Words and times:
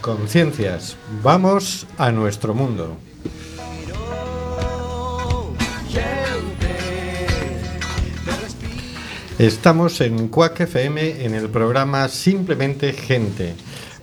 conciencias. 0.00 0.96
Vamos 1.22 1.86
a 1.96 2.10
nuestro 2.10 2.52
mundo. 2.52 2.96
Estamos 9.38 10.00
en 10.00 10.28
Cuac 10.28 10.60
FM 10.60 11.24
en 11.24 11.34
el 11.34 11.48
programa 11.48 12.08
Simplemente 12.08 12.92
Gente, 12.92 13.54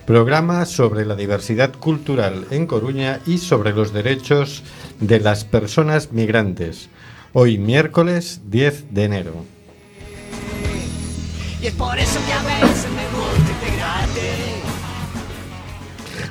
programa 0.06 0.64
sobre 0.64 1.04
la 1.04 1.14
diversidad 1.14 1.74
cultural 1.74 2.46
en 2.50 2.66
Coruña 2.66 3.20
y 3.26 3.36
sobre 3.36 3.72
los 3.72 3.92
derechos 3.92 4.62
de 4.98 5.20
las 5.20 5.44
personas 5.44 6.10
migrantes. 6.10 6.88
Hoy 7.34 7.58
miércoles 7.58 8.40
10 8.46 8.94
de 8.94 9.04
enero. 9.04 9.44
Y 11.62 11.66
es 11.66 11.74
por 11.74 11.98
eso 11.98 12.18
que 12.26 12.32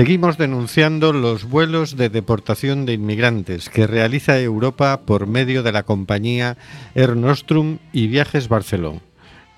Seguimos 0.00 0.38
denunciando 0.38 1.12
los 1.12 1.44
vuelos 1.44 1.94
de 1.94 2.08
deportación 2.08 2.86
de 2.86 2.94
inmigrantes 2.94 3.68
que 3.68 3.86
realiza 3.86 4.40
Europa 4.40 5.02
por 5.04 5.26
medio 5.26 5.62
de 5.62 5.72
la 5.72 5.82
compañía 5.82 6.56
Air 6.94 7.18
Nostrum 7.18 7.76
y 7.92 8.06
Viajes 8.06 8.48
Barceló. 8.48 9.02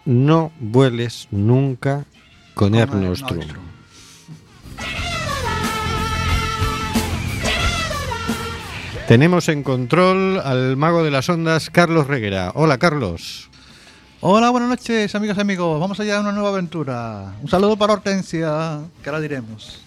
No 0.04 0.50
vueles 0.58 1.28
nunca 1.30 2.06
con 2.54 2.74
Air 2.74 2.92
Nostrum. 2.92 3.44
Tenemos 9.06 9.48
en 9.48 9.62
control 9.62 10.40
al 10.40 10.76
mago 10.76 11.04
de 11.04 11.12
las 11.12 11.28
ondas, 11.28 11.70
Carlos 11.70 12.08
Reguera. 12.08 12.50
Hola, 12.56 12.78
Carlos. 12.78 13.48
Hola, 14.20 14.50
buenas 14.50 14.70
noches, 14.70 15.14
amigas 15.14 15.38
y 15.38 15.40
amigos. 15.40 15.78
Vamos 15.78 16.00
allá 16.00 16.16
a 16.16 16.20
una 16.20 16.32
nueva 16.32 16.48
aventura. 16.48 17.32
Un 17.40 17.48
saludo 17.48 17.76
para 17.76 17.92
Hortensia, 17.92 18.80
que 19.04 19.08
ahora 19.08 19.20
diremos. 19.20 19.82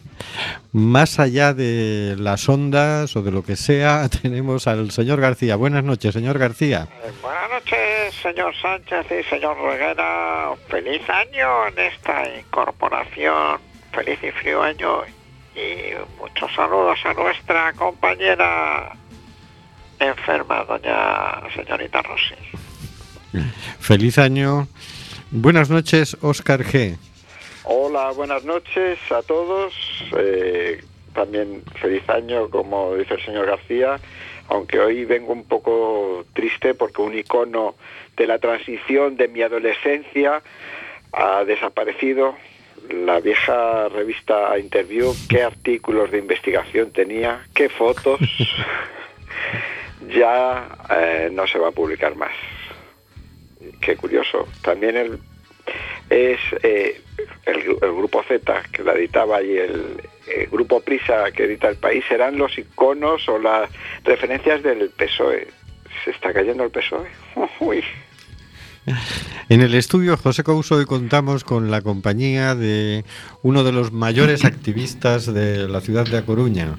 Más 0.72 1.19
allá 1.19 1.53
de 1.53 2.16
las 2.18 2.47
ondas 2.50 3.16
o 3.16 3.22
de 3.22 3.31
lo 3.31 3.44
que 3.44 3.56
sea, 3.56 4.08
tenemos 4.22 4.68
al 4.68 4.91
señor 4.91 5.22
García. 5.22 5.56
Buenas 5.56 5.84
noches, 5.84 6.13
señor 6.13 6.38
García. 6.38 6.88
Eh, 7.03 7.12
Buenas 7.22 7.50
noches, 7.50 8.16
señor 8.22 8.53
Sánchez 8.62 9.06
y 9.12 9.30
señor 9.30 9.58
Reguera. 9.58 10.52
Feliz 10.68 11.02
año 11.09 11.68
en 11.68 11.80
esta 11.80 12.24
incorporación. 12.38 13.59
Feliz 13.91 14.19
y 14.24 14.31
frío 14.31 14.62
año. 14.62 15.03
Y 15.56 15.94
muchos 16.19 16.53
saludos 16.53 17.00
a 17.06 17.14
nuestra 17.14 17.72
compañera 17.74 18.91
enferma, 20.00 20.66
doña 20.66 21.41
señorita 21.56 22.02
Rossi. 22.02 22.35
Feliz 23.80 24.18
año. 24.18 24.68
Buenas 25.31 25.69
noches, 25.69 26.18
Óscar 26.22 26.64
G. 26.64 26.97
Hola, 27.68 28.12
buenas 28.12 28.46
noches 28.46 29.00
a 29.12 29.24
todos. 29.24 29.74
Eh, 30.16 30.84
también 31.16 31.64
feliz 31.81 32.08
año, 32.08 32.48
como 32.52 32.96
dice 32.96 33.16
el 33.16 33.26
señor 33.26 33.48
García, 33.48 34.00
aunque 34.50 34.80
hoy 34.80 35.03
vengo 35.06 35.34
un 35.34 35.46
poco 35.46 36.26
triste 36.34 36.76
porque 36.76 37.02
un 37.02 37.18
icono 37.18 37.74
de 38.16 38.28
la 38.28 38.38
transición 38.38 39.18
de 39.18 39.30
mi 39.30 39.42
adolescencia 39.42 40.44
ha 41.12 41.44
desaparecido. 41.44 42.36
La 42.92 43.20
vieja 43.20 43.90
revista 43.90 44.59
Interview, 44.59 45.16
qué 45.28 45.42
artículos 45.42 46.12
de 46.12 46.20
investigación 46.20 46.92
tenía, 46.92 47.47
qué 47.56 47.70
fotos, 47.70 48.20
ya 50.16 50.70
eh, 50.92 51.30
no 51.32 51.47
se 51.47 51.58
va 51.58 51.70
a 51.70 51.72
publicar 51.72 52.16
más. 52.16 52.34
Qué 53.82 53.96
curioso. 53.96 54.47
También 54.62 54.97
el 54.97 55.20
es 56.10 56.40
eh, 56.64 57.02
el, 57.46 57.78
el 57.82 57.94
grupo 57.94 58.24
Z 58.28 58.64
que 58.72 58.84
la 58.84 58.94
editaba 58.94 59.42
y 59.42 59.58
el, 59.58 60.02
el 60.28 60.48
grupo 60.48 60.80
Prisa 60.82 61.32
que 61.32 61.46
edita 61.46 61.70
el 61.70 61.78
país 61.78 62.04
eran 62.10 62.38
los 62.38 62.58
iconos 62.58 63.28
o 63.30 63.38
las 63.38 63.70
referencias 64.04 64.64
del 64.64 64.90
PSOE. 64.90 65.48
Se 66.04 66.12
está 66.12 66.34
cayendo 66.34 66.64
el 66.64 66.72
PSOE. 66.72 67.08
Uy. 67.60 67.84
En 69.50 69.62
el 69.62 69.74
estudio 69.74 70.16
José 70.16 70.44
Couso 70.44 70.76
hoy 70.76 70.86
contamos 70.86 71.44
con 71.44 71.72
la 71.72 71.82
compañía 71.82 72.54
de 72.54 73.04
uno 73.42 73.64
de 73.64 73.72
los 73.72 73.92
mayores 73.92 74.46
activistas 74.46 75.34
de 75.34 75.68
la 75.68 75.82
ciudad 75.82 76.06
de 76.06 76.20
A 76.20 76.22
Coruña, 76.22 76.78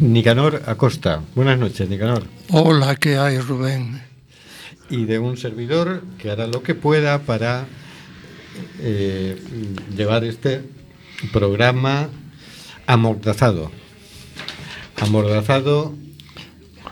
Nicanor 0.00 0.62
Acosta. 0.66 1.22
Buenas 1.36 1.58
noches, 1.58 1.88
Nicanor. 1.88 2.24
Hola, 2.50 2.96
¿qué 2.96 3.18
hay, 3.18 3.38
Rubén? 3.38 4.02
Y 4.88 5.04
de 5.04 5.20
un 5.20 5.36
servidor 5.36 6.02
que 6.18 6.32
hará 6.32 6.48
lo 6.48 6.64
que 6.64 6.74
pueda 6.74 7.20
para 7.20 7.66
eh, 8.80 9.36
llevar 9.96 10.24
este 10.24 10.62
programa 11.32 12.08
amordazado. 12.86 13.70
Amordazado 15.00 15.94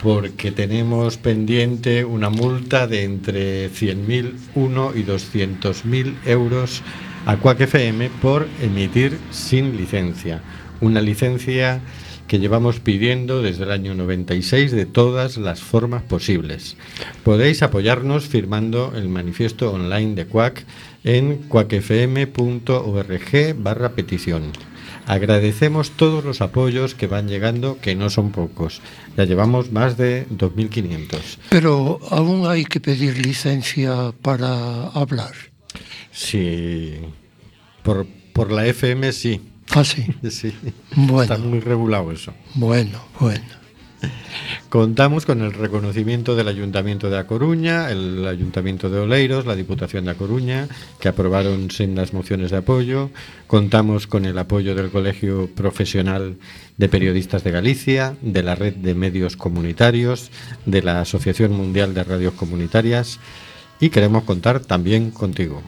porque 0.03 0.53
tenemos 0.53 1.17
pendiente 1.17 2.05
una 2.05 2.31
multa 2.31 2.87
de 2.87 3.05
entre 3.05 3.71
100.001 3.71 4.93
y 4.95 5.05
200.000 5.05 6.15
euros 6.27 6.83
a 7.27 7.37
Quack 7.37 7.63
FM 7.63 8.11
por 8.23 8.49
emitir 8.63 9.19
sin 9.31 9.77
licencia. 9.77 10.43
Una 10.81 11.01
licencia 11.01 11.81
que 12.29 12.39
llevamos 12.39 12.79
pidiendo 12.79 13.43
desde 13.43 13.65
el 13.65 13.73
año 13.73 13.95
96 13.95 14.71
de 14.71 14.87
todas 14.87 15.39
las 15.39 15.61
formas 15.61 16.03
posibles. 16.03 16.77
Podéis 17.25 17.63
apoyarnos 17.63 18.27
firmando 18.27 18.93
el 18.95 19.09
manifiesto 19.09 19.73
online 19.73 20.15
de 20.15 20.27
Quack 20.27 20.65
en 21.09 21.39
quackfm.org 21.49 23.55
barra 23.57 23.95
petición. 23.95 24.53
Agradecemos 25.07 25.93
todos 25.93 26.23
los 26.23 26.43
apoyos 26.43 26.95
que 26.95 27.07
van 27.07 27.29
llegando, 27.29 27.79
que 27.81 27.95
no 27.95 28.11
son 28.11 28.31
pocos. 28.31 28.83
Ya 29.17 29.25
llevamos 29.25 29.73
más 29.73 29.97
de 29.97 30.27
2.500. 30.29 31.39
Pero 31.49 31.99
aún 32.11 32.47
hay 32.47 32.67
que 32.67 32.79
pedir 32.79 33.25
licencia 33.25 34.13
para 34.21 34.89
hablar. 34.89 35.33
Sí, 36.13 36.97
por, 37.83 38.07
por 38.35 38.53
la 38.53 38.67
FM 38.67 39.11
sí. 39.13 39.41
Ah, 39.71 39.85
sí. 39.85 40.05
Sí, 40.31 40.53
Bueno. 40.95 41.23
está 41.23 41.39
muy 41.39 41.61
regulado 41.61 42.13
eso. 42.13 42.35
Bueno, 42.55 43.03
bueno. 43.19 43.45
Contamos 44.69 45.25
con 45.25 45.41
el 45.41 45.55
reconocimiento 45.55 46.37
del 46.37 46.49
Ayuntamiento 46.49 47.09
de 47.09 47.19
A 47.19 47.27
Coruña, 47.27 47.91
el 47.91 48.27
Ayuntamiento 48.27 48.91
de 48.91 49.01
Oleiros, 49.01 49.47
la 49.47 49.57
Diputación 49.57 50.05
de 50.05 50.11
A 50.11 50.15
Coruña, 50.15 50.69
que 51.01 51.09
aprobaron 51.09 51.71
sendas 51.71 52.13
mociones 52.13 52.51
de 52.51 52.59
apoyo. 52.59 53.11
Contamos 53.47 54.07
con 54.07 54.27
el 54.27 54.39
apoyo 54.39 54.75
del 54.75 54.91
Colegio 54.91 55.49
Profesional 55.55 56.37
de 56.77 56.89
Periodistas 56.89 57.45
de 57.45 57.51
Galicia, 57.51 58.15
de 58.21 58.43
la 58.43 58.55
Red 58.55 58.75
de 58.75 58.95
Medios 58.95 59.37
Comunitarios, 59.37 60.31
de 60.67 60.83
la 60.83 61.01
Asociación 61.01 61.53
Mundial 61.53 61.95
de 61.95 62.05
Radios 62.05 62.35
Comunitarias 62.35 63.19
y 63.81 63.91
queremos 63.91 64.25
contar 64.25 64.61
también 64.61 65.11
contigo. 65.11 65.63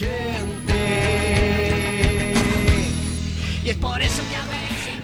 Y 0.00 0.29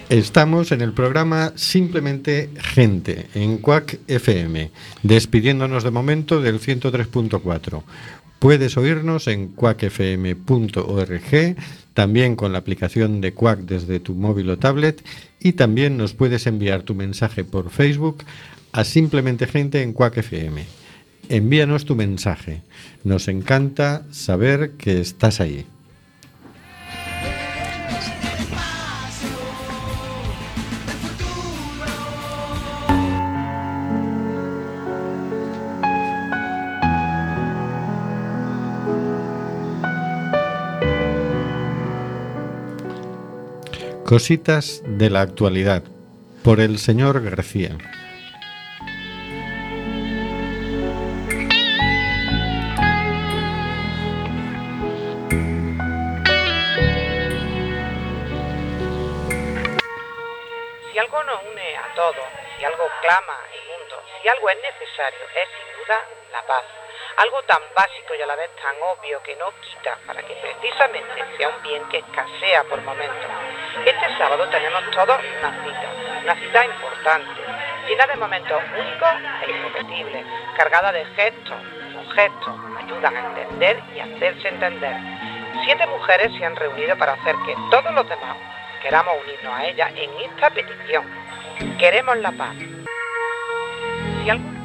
Estamos 0.08 0.70
en 0.70 0.82
el 0.82 0.92
programa 0.92 1.52
Simplemente 1.56 2.48
Gente, 2.58 3.26
en 3.34 3.58
Quack 3.58 3.98
FM, 4.06 4.70
despidiéndonos 5.02 5.82
de 5.82 5.90
momento 5.90 6.40
del 6.40 6.60
103.4. 6.60 7.82
Puedes 8.38 8.76
oírnos 8.76 9.26
en 9.26 9.48
quackfm.org, 9.48 10.36
también 11.92 12.36
con 12.36 12.52
la 12.52 12.58
aplicación 12.58 13.20
de 13.20 13.34
Quack 13.34 13.62
desde 13.62 13.98
tu 13.98 14.14
móvil 14.14 14.50
o 14.50 14.58
tablet, 14.58 15.04
y 15.40 15.54
también 15.54 15.96
nos 15.96 16.14
puedes 16.14 16.46
enviar 16.46 16.82
tu 16.82 16.94
mensaje 16.94 17.42
por 17.42 17.70
Facebook 17.70 18.22
a 18.70 18.84
Simplemente 18.84 19.48
Gente 19.48 19.82
en 19.82 19.92
Quack 19.92 20.18
FM. 20.18 20.64
Envíanos 21.30 21.84
tu 21.84 21.96
mensaje. 21.96 22.62
Nos 23.02 23.26
encanta 23.26 24.04
saber 24.12 24.74
que 24.78 25.00
estás 25.00 25.40
ahí. 25.40 25.66
Cositas 44.06 44.82
de 44.86 45.10
la 45.10 45.20
actualidad 45.20 45.82
por 46.44 46.60
el 46.60 46.78
señor 46.78 47.24
García. 47.24 47.76
Si 60.92 60.98
algo 60.98 61.24
nos 61.24 61.42
une 61.42 61.76
a 61.76 61.94
todos, 61.96 62.14
si 62.56 62.64
algo 62.64 62.84
clama 63.02 63.34
el 63.52 63.60
mundo, 63.66 63.96
si 64.22 64.28
algo 64.28 64.48
es 64.50 64.56
necesario, 64.62 65.18
es 65.34 65.48
sin 65.50 65.82
duda 65.82 65.98
la 66.30 66.46
paz. 66.46 66.85
Algo 67.16 67.42
tan 67.44 67.62
básico 67.74 68.14
y 68.14 68.20
a 68.20 68.26
la 68.26 68.36
vez 68.36 68.50
tan 68.56 68.74
obvio 68.82 69.22
que 69.22 69.34
no 69.36 69.46
quita 69.62 69.96
para 70.06 70.20
que 70.20 70.34
precisamente 70.34 71.24
sea 71.38 71.48
un 71.48 71.62
bien 71.62 71.82
que 71.88 71.98
escasea 71.98 72.64
por 72.64 72.82
momentos. 72.82 73.30
Este 73.86 74.18
sábado 74.18 74.46
tenemos 74.50 74.82
todos 74.90 75.18
una 75.38 75.64
cita, 75.64 75.88
una 76.24 76.34
cita 76.34 76.64
importante, 76.66 77.40
llena 77.88 78.06
de 78.06 78.16
momentos 78.16 78.62
únicos 78.78 79.08
e 79.46 79.50
irrepetibles, 79.50 80.26
cargada 80.58 80.92
de 80.92 81.06
gestos. 81.06 81.62
Los 81.94 82.12
gestos 82.12 82.54
ayudan 82.84 83.16
a 83.16 83.20
entender 83.20 83.82
y 83.94 84.00
hacerse 84.00 84.48
entender. 84.48 84.96
Siete 85.64 85.86
mujeres 85.86 86.30
se 86.36 86.44
han 86.44 86.54
reunido 86.54 86.98
para 86.98 87.14
hacer 87.14 87.34
que 87.46 87.54
todos 87.70 87.94
los 87.94 88.06
demás 88.06 88.36
queramos 88.82 89.14
unirnos 89.24 89.54
a 89.54 89.64
ellas 89.64 89.90
en 89.96 90.10
esta 90.20 90.50
petición. 90.50 91.06
Queremos 91.78 92.18
la 92.18 92.32
paz. 92.32 92.56
Si 94.22 94.28
algo 94.28 94.55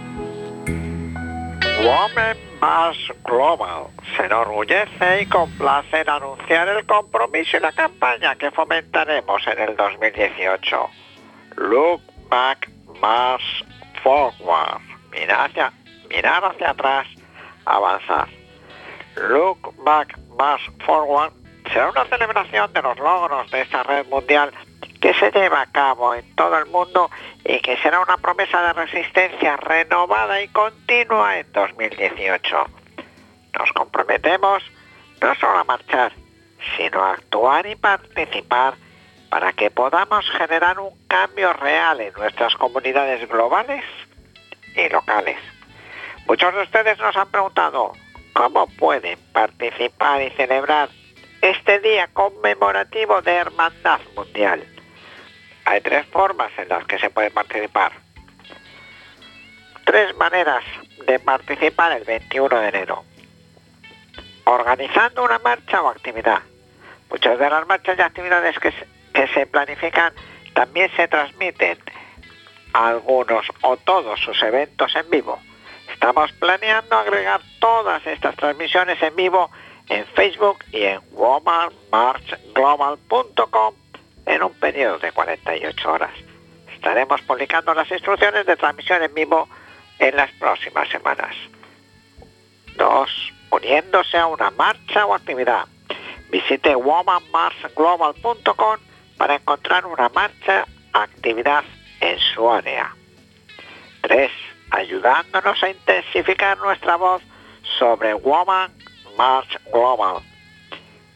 Women 1.83 2.37
Mass 2.59 2.95
Global 3.23 3.87
se 4.15 4.25
enorgullece 4.25 5.23
y 5.23 5.25
complace 5.25 6.01
en 6.01 6.09
anunciar 6.09 6.67
el 6.67 6.85
compromiso 6.85 7.57
y 7.57 7.59
la 7.59 7.71
campaña 7.71 8.35
que 8.35 8.51
fomentaremos 8.51 9.41
en 9.47 9.59
el 9.59 9.75
2018. 9.75 10.89
Look 11.57 12.01
Back 12.29 12.69
Mass 13.01 13.41
Forward. 14.03 14.81
Mirar 15.11 15.49
hacia, 15.49 15.73
mirar 16.07 16.45
hacia 16.45 16.69
atrás, 16.69 17.07
avanzar. 17.65 18.27
Look 19.15 19.73
Back 19.83 20.19
Mass 20.37 20.61
Forward 20.85 21.33
será 21.73 21.89
una 21.89 22.05
celebración 22.05 22.71
de 22.73 22.81
los 22.83 22.99
logros 22.99 23.49
de 23.49 23.61
esta 23.61 23.81
red 23.81 24.05
mundial 24.05 24.51
que 24.99 25.13
se 25.15 25.31
lleva 25.31 25.61
a 25.61 25.71
cabo 25.71 26.13
en 26.13 26.35
todo 26.35 26.57
el 26.57 26.67
mundo 26.67 27.09
y 27.43 27.59
que 27.59 27.77
será 27.77 27.99
una 27.99 28.17
promesa 28.17 28.61
de 28.61 28.73
resistencia 28.73 29.57
renovada 29.57 30.41
y 30.41 30.47
continua 30.49 31.39
en 31.39 31.51
2018. 31.51 32.65
Nos 33.57 33.71
comprometemos 33.73 34.63
no 35.21 35.35
solo 35.35 35.59
a 35.59 35.63
marchar, 35.63 36.13
sino 36.77 37.03
a 37.03 37.13
actuar 37.13 37.65
y 37.65 37.75
participar 37.75 38.75
para 39.29 39.53
que 39.53 39.71
podamos 39.71 40.29
generar 40.31 40.79
un 40.79 40.91
cambio 41.07 41.53
real 41.53 42.01
en 42.01 42.13
nuestras 42.13 42.53
comunidades 42.55 43.27
globales 43.29 43.83
y 44.75 44.89
locales. 44.89 45.37
Muchos 46.27 46.53
de 46.53 46.61
ustedes 46.61 46.97
nos 46.99 47.15
han 47.15 47.29
preguntado 47.29 47.93
cómo 48.33 48.67
pueden 48.77 49.17
participar 49.33 50.21
y 50.21 50.29
celebrar 50.31 50.89
este 51.41 51.79
día 51.79 52.07
conmemorativo 52.13 53.21
de 53.21 53.33
Hermandad 53.33 53.99
Mundial. 54.15 54.63
Hay 55.65 55.81
tres 55.81 56.05
formas 56.07 56.51
en 56.57 56.69
las 56.69 56.85
que 56.85 56.99
se 56.99 57.09
puede 57.09 57.31
participar. 57.31 57.93
Tres 59.85 60.15
maneras 60.17 60.63
de 61.05 61.19
participar 61.19 61.93
el 61.93 62.03
21 62.03 62.59
de 62.59 62.69
enero. 62.69 63.03
Organizando 64.45 65.23
una 65.23 65.39
marcha 65.39 65.81
o 65.81 65.89
actividad. 65.89 66.41
Muchas 67.09 67.39
de 67.39 67.49
las 67.49 67.67
marchas 67.67 67.97
y 67.97 68.01
actividades 68.01 68.57
que 68.59 68.71
se, 68.71 68.87
que 69.13 69.27
se 69.27 69.45
planifican 69.45 70.13
también 70.53 70.89
se 70.95 71.07
transmiten 71.07 71.77
algunos 72.73 73.45
o 73.61 73.77
todos 73.77 74.19
sus 74.19 74.41
eventos 74.43 74.95
en 74.95 75.09
vivo. 75.09 75.39
Estamos 75.91 76.31
planeando 76.33 76.97
agregar 76.97 77.41
todas 77.59 78.05
estas 78.07 78.35
transmisiones 78.35 79.01
en 79.01 79.15
vivo 79.15 79.49
en 79.89 80.05
Facebook 80.07 80.63
y 80.71 80.83
en 80.83 81.01
womanmarchglobal.com 81.11 83.80
en 84.25 84.43
un 84.43 84.53
periodo 84.53 84.99
de 84.99 85.11
48 85.11 85.91
horas. 85.91 86.13
Estaremos 86.73 87.21
publicando 87.21 87.73
las 87.73 87.91
instrucciones 87.91 88.45
de 88.45 88.55
transmisión 88.55 89.03
en 89.03 89.13
vivo 89.13 89.49
en 89.99 90.15
las 90.15 90.31
próximas 90.31 90.87
semanas. 90.89 91.35
2. 92.75 93.33
Uniéndose 93.51 94.17
a 94.17 94.27
una 94.27 94.49
marcha 94.51 95.05
o 95.05 95.13
actividad. 95.13 95.65
Visite 96.31 96.73
womanmarchglobal.com 96.75 98.77
para 99.17 99.35
encontrar 99.35 99.85
una 99.85 100.09
marcha 100.09 100.65
actividad 100.93 101.63
en 101.99 102.17
su 102.19 102.49
área. 102.49 102.95
3. 104.01 104.31
Ayudándonos 104.71 105.61
a 105.61 105.69
intensificar 105.69 106.57
nuestra 106.57 106.95
voz 106.95 107.21
sobre 107.77 108.15
Woman 108.15 108.73
March 109.17 109.59
Global. 109.71 110.23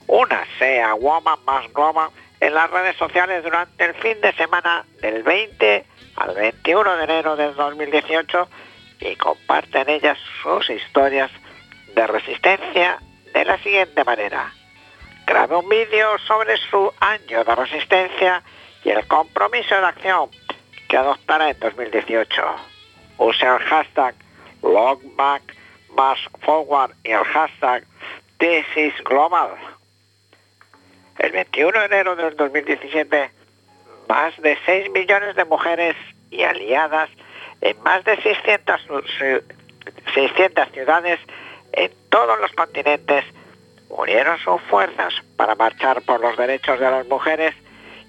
Únase 0.07 0.83
a 0.83 0.93
Woman 0.93 1.39
March 1.45 1.71
Global 1.73 2.11
en 2.45 2.53
las 2.53 2.69
redes 2.69 2.95
sociales 2.97 3.43
durante 3.43 3.85
el 3.85 3.95
fin 3.95 4.21
de 4.21 4.31
semana 4.33 4.85
del 5.01 5.23
20 5.23 5.85
al 6.17 6.35
21 6.35 6.97
de 6.97 7.03
enero 7.03 7.35
del 7.35 7.55
2018 7.55 8.47
y 8.99 9.15
comparte 9.15 9.81
en 9.81 9.89
ellas 9.89 10.17
sus 10.43 10.69
historias 10.69 11.31
de 11.95 12.05
resistencia 12.05 12.99
de 13.33 13.45
la 13.45 13.57
siguiente 13.63 14.03
manera. 14.03 14.53
Grabe 15.25 15.55
un 15.55 15.67
vídeo 15.67 16.19
sobre 16.19 16.55
su 16.57 16.91
año 16.99 17.43
de 17.43 17.55
resistencia 17.55 18.43
y 18.83 18.89
el 18.91 19.07
compromiso 19.07 19.73
de 19.75 19.85
acción 19.87 20.29
que 20.87 20.97
adoptará 20.97 21.49
en 21.49 21.59
2018. 21.59 22.43
Use 23.17 23.43
el 23.43 23.57
hashtag 23.57 24.13
Logback 24.61 25.41
y 27.03 27.11
el 27.11 27.23
hashtag 27.23 27.87
This 28.37 28.65
is 28.75 28.93
Global. 29.03 29.74
El 31.17 31.31
21 31.31 31.79
de 31.79 31.85
enero 31.85 32.15
del 32.15 32.35
2017, 32.35 33.31
más 34.07 34.35
de 34.41 34.57
6 34.65 34.91
millones 34.91 35.35
de 35.35 35.45
mujeres 35.45 35.95
y 36.29 36.43
aliadas 36.43 37.09
en 37.61 37.81
más 37.83 38.03
de 38.03 38.21
600, 38.21 38.81
600 40.13 40.71
ciudades 40.71 41.19
en 41.71 41.91
todos 42.09 42.39
los 42.39 42.51
continentes 42.51 43.25
unieron 43.89 44.37
sus 44.39 44.61
fuerzas 44.63 45.13
para 45.37 45.55
marchar 45.55 46.01
por 46.01 46.19
los 46.19 46.37
derechos 46.37 46.79
de 46.79 46.91
las 46.91 47.07
mujeres 47.07 47.55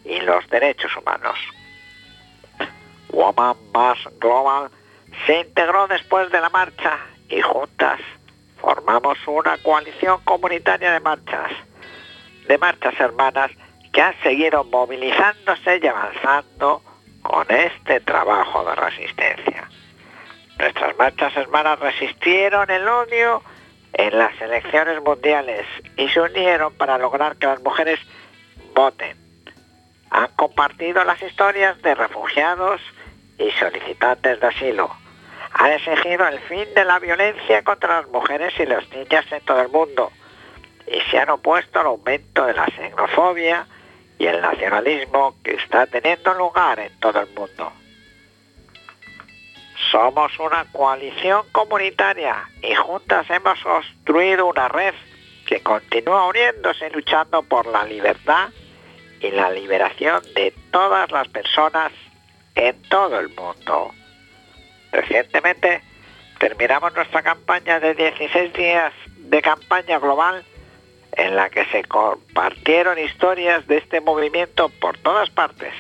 y 0.05 0.21
los 0.21 0.49
derechos 0.49 0.97
humanos. 0.97 1.39
Woman 3.11 3.57
Mass 3.73 3.99
Global 4.21 4.71
se 5.27 5.41
integró 5.41 5.87
después 5.87 6.31
de 6.31 6.41
la 6.41 6.51
marcha 6.51 6.99
y 7.29 7.41
juntas 7.41 8.01
formamos 8.61 9.19
una 9.27 9.57
coalición 9.59 10.21
comunitaria 10.25 10.93
de 10.93 11.01
marchas, 11.01 11.53
de 12.47 12.59
marchas 12.59 12.99
hermanas 12.99 13.51
que 13.93 14.03
han 14.03 14.15
seguido 14.23 14.65
movilizándose 14.65 15.81
y 15.83 15.87
avanzando 15.87 16.83
con 17.23 17.47
este 17.51 18.01
trabajo 18.01 18.65
de 18.65 18.75
resistencia. 18.75 19.69
Nuestras 20.59 20.97
marchas 20.97 21.37
hermanas 21.37 21.79
resistieron 21.81 22.71
el 22.71 22.87
odio 22.87 23.43
en 23.93 24.19
las 24.19 24.41
elecciones 24.41 25.03
mundiales 25.03 25.67
y 25.97 26.09
se 26.09 26.21
unieron 26.21 26.75
para 26.75 26.99
lograr 26.99 27.37
que 27.37 27.47
las 27.47 27.63
mujeres 27.63 27.99
voten. 28.75 29.17
Han 30.11 30.29
compartido 30.37 31.05
las 31.05 31.21
historias 31.23 31.81
de 31.83 31.95
refugiados 31.95 32.81
y 33.39 33.51
solicitantes 33.53 34.41
de 34.41 34.47
asilo. 34.47 34.91
Han 35.53 35.73
exigido 35.73 36.27
el 36.29 36.39
fin 36.41 36.67
de 36.75 36.85
la 36.85 36.99
violencia 36.99 37.63
contra 37.65 38.01
las 38.01 38.09
mujeres 38.09 38.53
y 38.59 38.67
las 38.67 38.89
niñas 38.91 39.25
en 39.33 39.41
todo 39.45 39.61
el 39.61 39.69
mundo 39.69 40.13
y 40.87 41.01
se 41.11 41.19
han 41.19 41.31
opuesto 41.31 41.81
al 41.81 41.87
aumento 41.87 42.47
de 42.47 42.55
la 42.55 42.67
xenofobia 42.67 43.67
y 44.19 44.27
el 44.27 44.41
nacionalismo 44.41 45.37
que 45.43 45.55
está 45.55 45.87
teniendo 45.87 46.33
lugar 46.35 46.79
en 46.79 46.99
todo 47.01 47.21
el 47.21 47.29
mundo. 47.35 47.73
Somos 49.91 50.39
una 50.39 50.65
coalición 50.73 51.43
comunitaria 51.53 52.49
y 52.63 52.75
juntas 52.75 53.29
hemos 53.31 53.61
construido 53.63 54.47
una 54.47 54.69
red 54.69 54.95
que 55.47 55.61
continúa 55.61 56.27
uniéndose 56.27 56.91
luchando 56.91 57.43
por 57.43 57.67
la 57.67 57.85
libertad 57.85 58.49
y 59.21 59.31
la 59.31 59.51
liberación 59.51 60.23
de 60.35 60.53
todas 60.71 61.11
las 61.11 61.29
personas 61.29 61.93
en 62.55 62.81
todo 62.83 63.21
el 63.21 63.29
mundo. 63.29 63.93
Recientemente 64.93 65.83
terminamos 66.39 66.95
nuestra 66.95 67.23
campaña 67.23 67.79
de 67.81 67.95
16 67.95 68.53
días 68.55 68.93
de 69.19 69.43
campaña 69.43 69.99
global 69.99 70.45
en 71.17 71.35
la 71.35 71.49
que 71.51 71.65
se 71.67 71.83
compartieron 71.85 72.99
historias 72.99 73.67
de 73.67 73.79
este 73.79 74.01
movimiento 74.01 74.69
por 74.69 74.99
todas 74.99 75.31
partes. 75.31 75.73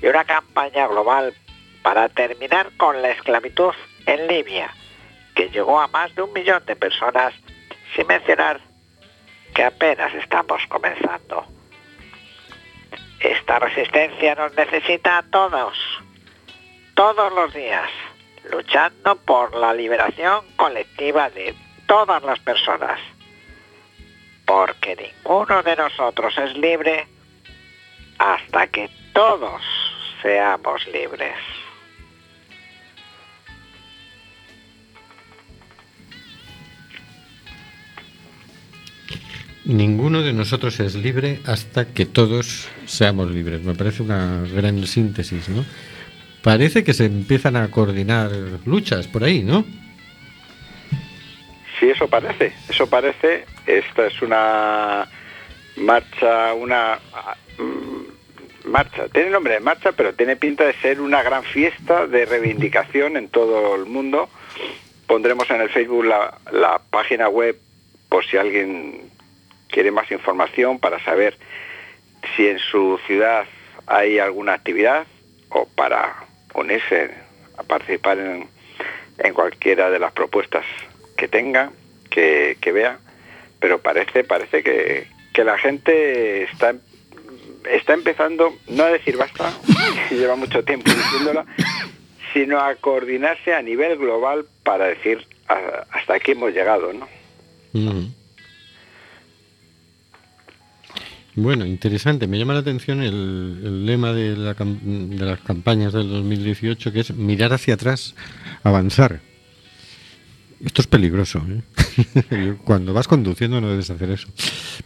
Y 0.00 0.06
una 0.06 0.24
campaña 0.24 0.86
global 0.86 1.34
para 1.82 2.08
terminar 2.08 2.70
con 2.76 3.00
la 3.02 3.10
esclavitud 3.10 3.74
en 4.06 4.26
Libia, 4.26 4.72
que 5.34 5.50
llegó 5.50 5.80
a 5.80 5.88
más 5.88 6.14
de 6.14 6.22
un 6.22 6.32
millón 6.32 6.64
de 6.66 6.76
personas, 6.76 7.34
sin 7.94 8.06
mencionar 8.06 8.60
que 9.54 9.64
apenas 9.64 10.14
estamos 10.14 10.62
comenzando. 10.68 11.46
Esta 13.20 13.58
resistencia 13.58 14.34
nos 14.34 14.54
necesita 14.54 15.18
a 15.18 15.22
todos, 15.24 15.76
todos 16.94 17.32
los 17.32 17.52
días, 17.52 17.90
luchando 18.50 19.16
por 19.16 19.54
la 19.56 19.74
liberación 19.74 20.44
colectiva 20.56 21.28
de 21.30 21.54
todas 21.86 22.22
las 22.22 22.38
personas. 22.40 23.00
Porque 24.48 24.96
ninguno 24.96 25.62
de 25.62 25.76
nosotros 25.76 26.34
es 26.38 26.56
libre 26.56 27.06
hasta 28.18 28.66
que 28.68 28.88
todos 29.12 29.62
seamos 30.22 30.86
libres. 30.86 31.34
Ninguno 39.66 40.22
de 40.22 40.32
nosotros 40.32 40.80
es 40.80 40.94
libre 40.94 41.40
hasta 41.44 41.92
que 41.92 42.06
todos 42.06 42.70
seamos 42.86 43.30
libres. 43.30 43.62
Me 43.62 43.74
parece 43.74 44.02
una 44.02 44.46
gran 44.50 44.86
síntesis, 44.86 45.50
¿no? 45.50 45.62
Parece 46.42 46.84
que 46.84 46.94
se 46.94 47.04
empiezan 47.04 47.56
a 47.56 47.70
coordinar 47.70 48.30
luchas 48.64 49.08
por 49.08 49.24
ahí, 49.24 49.42
¿no? 49.42 49.66
Sí, 51.78 51.90
eso 51.90 52.08
parece, 52.08 52.52
eso 52.68 52.88
parece. 52.88 53.44
Esta 53.66 54.06
es 54.06 54.20
una 54.22 55.08
marcha, 55.76 56.52
una 56.54 56.98
mm, 57.58 58.68
marcha, 58.68 59.08
tiene 59.08 59.30
nombre 59.30 59.54
de 59.54 59.60
marcha, 59.60 59.92
pero 59.92 60.14
tiene 60.14 60.36
pinta 60.36 60.64
de 60.64 60.74
ser 60.74 61.00
una 61.00 61.22
gran 61.22 61.44
fiesta 61.44 62.06
de 62.06 62.26
reivindicación 62.26 63.16
en 63.16 63.28
todo 63.28 63.76
el 63.76 63.86
mundo. 63.86 64.28
Pondremos 65.06 65.48
en 65.50 65.60
el 65.60 65.70
Facebook 65.70 66.04
la, 66.04 66.38
la 66.50 66.80
página 66.90 67.28
web 67.28 67.56
por 68.08 68.24
si 68.26 68.36
alguien 68.36 69.10
quiere 69.68 69.90
más 69.92 70.10
información 70.10 70.80
para 70.80 71.02
saber 71.04 71.38
si 72.34 72.48
en 72.48 72.58
su 72.58 72.98
ciudad 73.06 73.46
hay 73.86 74.18
alguna 74.18 74.54
actividad 74.54 75.06
o 75.50 75.66
para 75.76 76.24
unirse 76.54 77.10
a 77.56 77.62
participar 77.62 78.18
en, 78.18 78.48
en 79.18 79.34
cualquiera 79.34 79.90
de 79.90 79.98
las 79.98 80.12
propuestas 80.12 80.64
que 81.18 81.28
tenga, 81.28 81.72
que, 82.08 82.56
que 82.60 82.72
vea, 82.72 82.98
pero 83.60 83.80
parece, 83.82 84.24
parece 84.24 84.62
que, 84.62 85.08
que 85.34 85.44
la 85.44 85.58
gente 85.58 86.44
está, 86.44 86.74
está 87.70 87.92
empezando, 87.92 88.54
no 88.68 88.84
a 88.84 88.88
decir 88.92 89.16
basta, 89.18 89.52
lleva 90.10 90.36
mucho 90.36 90.62
tiempo 90.64 90.90
diciéndola, 90.90 91.44
sino 92.32 92.60
a 92.60 92.74
coordinarse 92.76 93.52
a 93.52 93.60
nivel 93.60 93.98
global 93.98 94.46
para 94.62 94.86
decir 94.86 95.26
"Ah, 95.48 95.84
hasta 95.90 96.14
aquí 96.14 96.32
hemos 96.32 96.52
llegado, 96.54 96.92
¿no? 96.92 97.08
Bueno, 101.34 101.64
interesante. 101.66 102.26
Me 102.26 102.38
llama 102.38 102.54
la 102.54 102.60
atención 102.60 103.00
el, 103.00 103.60
el 103.64 103.86
lema 103.86 104.12
de, 104.12 104.36
la 104.36 104.54
de 104.54 105.24
las 105.24 105.40
campañas 105.40 105.92
del 105.92 106.08
2018, 106.08 106.92
que 106.92 107.00
es 107.00 107.14
mirar 107.14 107.52
hacia 107.52 107.74
atrás, 107.74 108.14
avanzar. 108.64 109.20
Esto 110.64 110.82
es 110.82 110.86
peligroso. 110.88 111.42
¿eh? 111.48 112.54
Cuando 112.64 112.92
vas 112.92 113.06
conduciendo 113.08 113.60
no 113.60 113.70
debes 113.70 113.90
hacer 113.90 114.10
eso. 114.10 114.28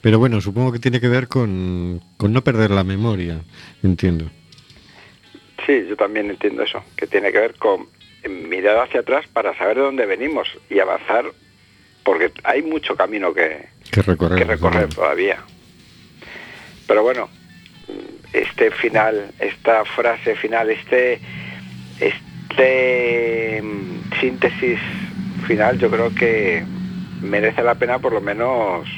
Pero 0.00 0.18
bueno, 0.18 0.40
supongo 0.40 0.72
que 0.72 0.78
tiene 0.78 1.00
que 1.00 1.08
ver 1.08 1.28
con, 1.28 2.02
con 2.16 2.32
no 2.32 2.42
perder 2.42 2.70
la 2.70 2.84
memoria, 2.84 3.40
entiendo. 3.82 4.30
Sí, 5.66 5.84
yo 5.88 5.96
también 5.96 6.28
entiendo 6.28 6.62
eso, 6.62 6.82
que 6.96 7.06
tiene 7.06 7.30
que 7.32 7.38
ver 7.38 7.54
con 7.54 7.86
mirar 8.48 8.78
hacia 8.78 9.00
atrás 9.00 9.26
para 9.32 9.56
saber 9.56 9.76
de 9.76 9.82
dónde 9.82 10.06
venimos 10.06 10.48
y 10.68 10.80
avanzar, 10.80 11.24
porque 12.04 12.32
hay 12.44 12.62
mucho 12.62 12.96
camino 12.96 13.32
que, 13.32 13.68
Que 13.90 14.02
recorrer. 14.02 14.38
que 14.38 14.44
recorrer 14.44 14.88
todavía. 14.88 15.38
Pero 16.86 17.02
bueno, 17.02 17.28
este 18.32 18.70
final, 18.72 19.30
esta 19.38 19.84
frase 19.84 20.34
final, 20.36 20.70
este, 20.70 21.20
este 22.00 23.62
mm, 23.62 24.20
síntesis 24.20 24.78
final, 25.42 25.78
yo 25.78 25.90
creo 25.90 26.14
que 26.14 26.64
merece 27.20 27.62
la 27.62 27.74
pena 27.74 27.98
por 27.98 28.12
lo 28.12 28.20
menos 28.20 28.88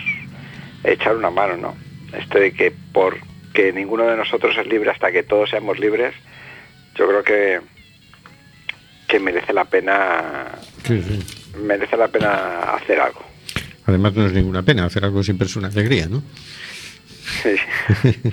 echar 0.82 1.16
una 1.16 1.30
mano, 1.30 1.56
¿no? 1.56 1.74
Esto 2.16 2.38
de 2.38 2.52
que 2.52 2.72
porque 2.92 3.72
ninguno 3.72 4.04
de 4.04 4.16
nosotros 4.16 4.56
es 4.58 4.66
libre 4.66 4.90
hasta 4.90 5.10
que 5.12 5.22
todos 5.22 5.50
seamos 5.50 5.78
libres, 5.78 6.14
yo 6.96 7.06
creo 7.08 7.22
que 7.22 7.60
que 9.08 9.18
merece 9.20 9.52
la 9.52 9.64
pena 9.66 10.46
Sí, 10.84 11.02
sí. 11.02 11.20
merece 11.58 11.96
la 11.96 12.08
pena 12.08 12.74
hacer 12.74 13.00
algo. 13.00 13.22
Además 13.86 14.14
no 14.14 14.26
es 14.26 14.32
ninguna 14.32 14.62
pena, 14.62 14.84
hacer 14.86 15.04
algo 15.04 15.22
siempre 15.22 15.46
es 15.46 15.56
una 15.56 15.68
alegría, 15.68 16.06
¿no? 16.08 16.22
Sí. 17.42 17.54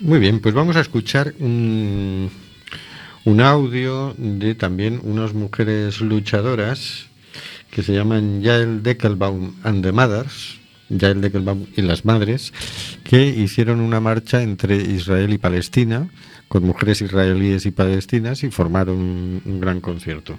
Muy 0.00 0.18
bien, 0.18 0.40
pues 0.40 0.54
vamos 0.54 0.76
a 0.76 0.80
escuchar 0.80 1.32
un, 1.38 2.30
un 3.26 3.40
audio 3.40 4.14
de 4.16 4.54
también 4.54 5.00
unas 5.02 5.34
mujeres 5.34 6.00
luchadoras 6.00 7.06
que 7.72 7.82
se 7.82 7.92
llaman 7.92 8.40
Yael 8.40 8.84
Deckelbaum 8.84 9.56
and 9.64 9.82
the 9.82 9.90
Mothers, 9.90 10.60
Yael 10.88 11.20
Deckelbaum 11.20 11.66
y 11.76 11.82
las 11.82 12.04
Madres, 12.04 12.52
que 13.02 13.26
hicieron 13.26 13.80
una 13.80 13.98
marcha 13.98 14.42
entre 14.42 14.76
Israel 14.76 15.32
y 15.32 15.38
Palestina, 15.38 16.08
con 16.46 16.62
mujeres 16.62 17.02
israelíes 17.02 17.66
y 17.66 17.72
palestinas, 17.72 18.44
y 18.44 18.50
formaron 18.52 18.96
un, 18.96 19.42
un 19.44 19.60
gran 19.60 19.80
concierto. 19.80 20.38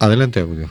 Adelante, 0.00 0.40
audio. 0.40 0.68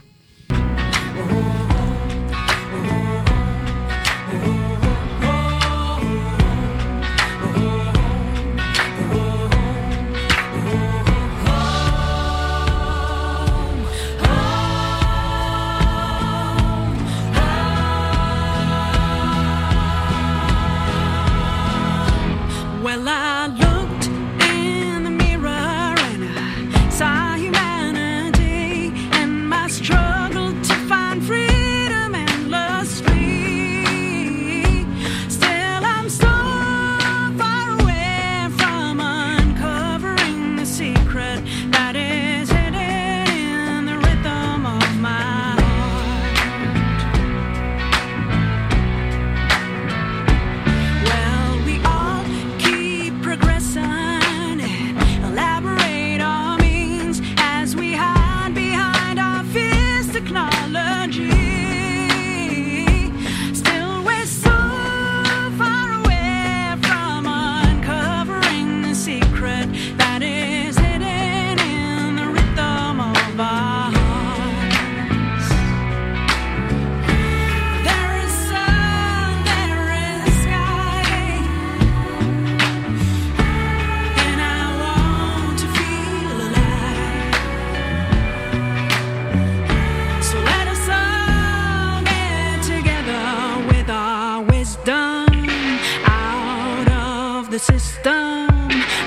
system. 97.96 98.48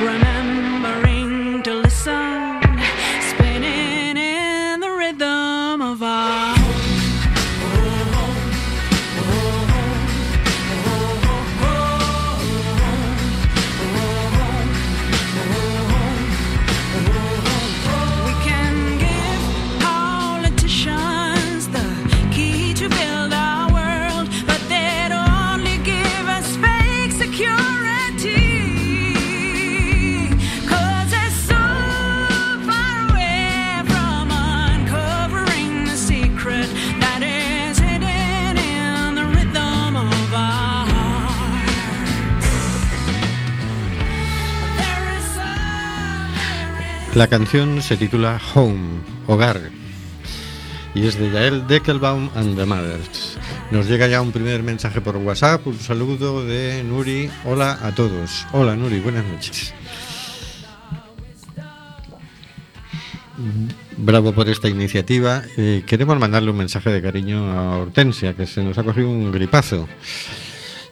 Remember. 0.00 0.67
La 47.18 47.26
canción 47.26 47.82
se 47.82 47.96
titula 47.96 48.40
Home, 48.54 49.00
Hogar, 49.26 49.70
y 50.94 51.04
es 51.04 51.18
de 51.18 51.32
Yael 51.32 51.66
Deckelbaum 51.66 52.30
and 52.36 52.56
the 52.56 52.64
Mothers. 52.64 53.36
Nos 53.72 53.88
llega 53.88 54.06
ya 54.06 54.22
un 54.22 54.30
primer 54.30 54.62
mensaje 54.62 55.00
por 55.00 55.16
WhatsApp, 55.16 55.66
un 55.66 55.80
saludo 55.80 56.44
de 56.44 56.84
Nuri. 56.84 57.28
Hola 57.44 57.76
a 57.82 57.92
todos. 57.92 58.46
Hola 58.52 58.76
Nuri, 58.76 59.00
buenas 59.00 59.24
noches. 59.26 59.74
Bravo 63.96 64.32
por 64.32 64.48
esta 64.48 64.68
iniciativa. 64.68 65.42
Eh, 65.56 65.82
queremos 65.88 66.20
mandarle 66.20 66.52
un 66.52 66.58
mensaje 66.58 66.90
de 66.90 67.02
cariño 67.02 67.50
a 67.50 67.78
Hortensia, 67.78 68.34
que 68.34 68.46
se 68.46 68.62
nos 68.62 68.78
ha 68.78 68.84
cogido 68.84 69.10
un 69.10 69.32
gripazo. 69.32 69.88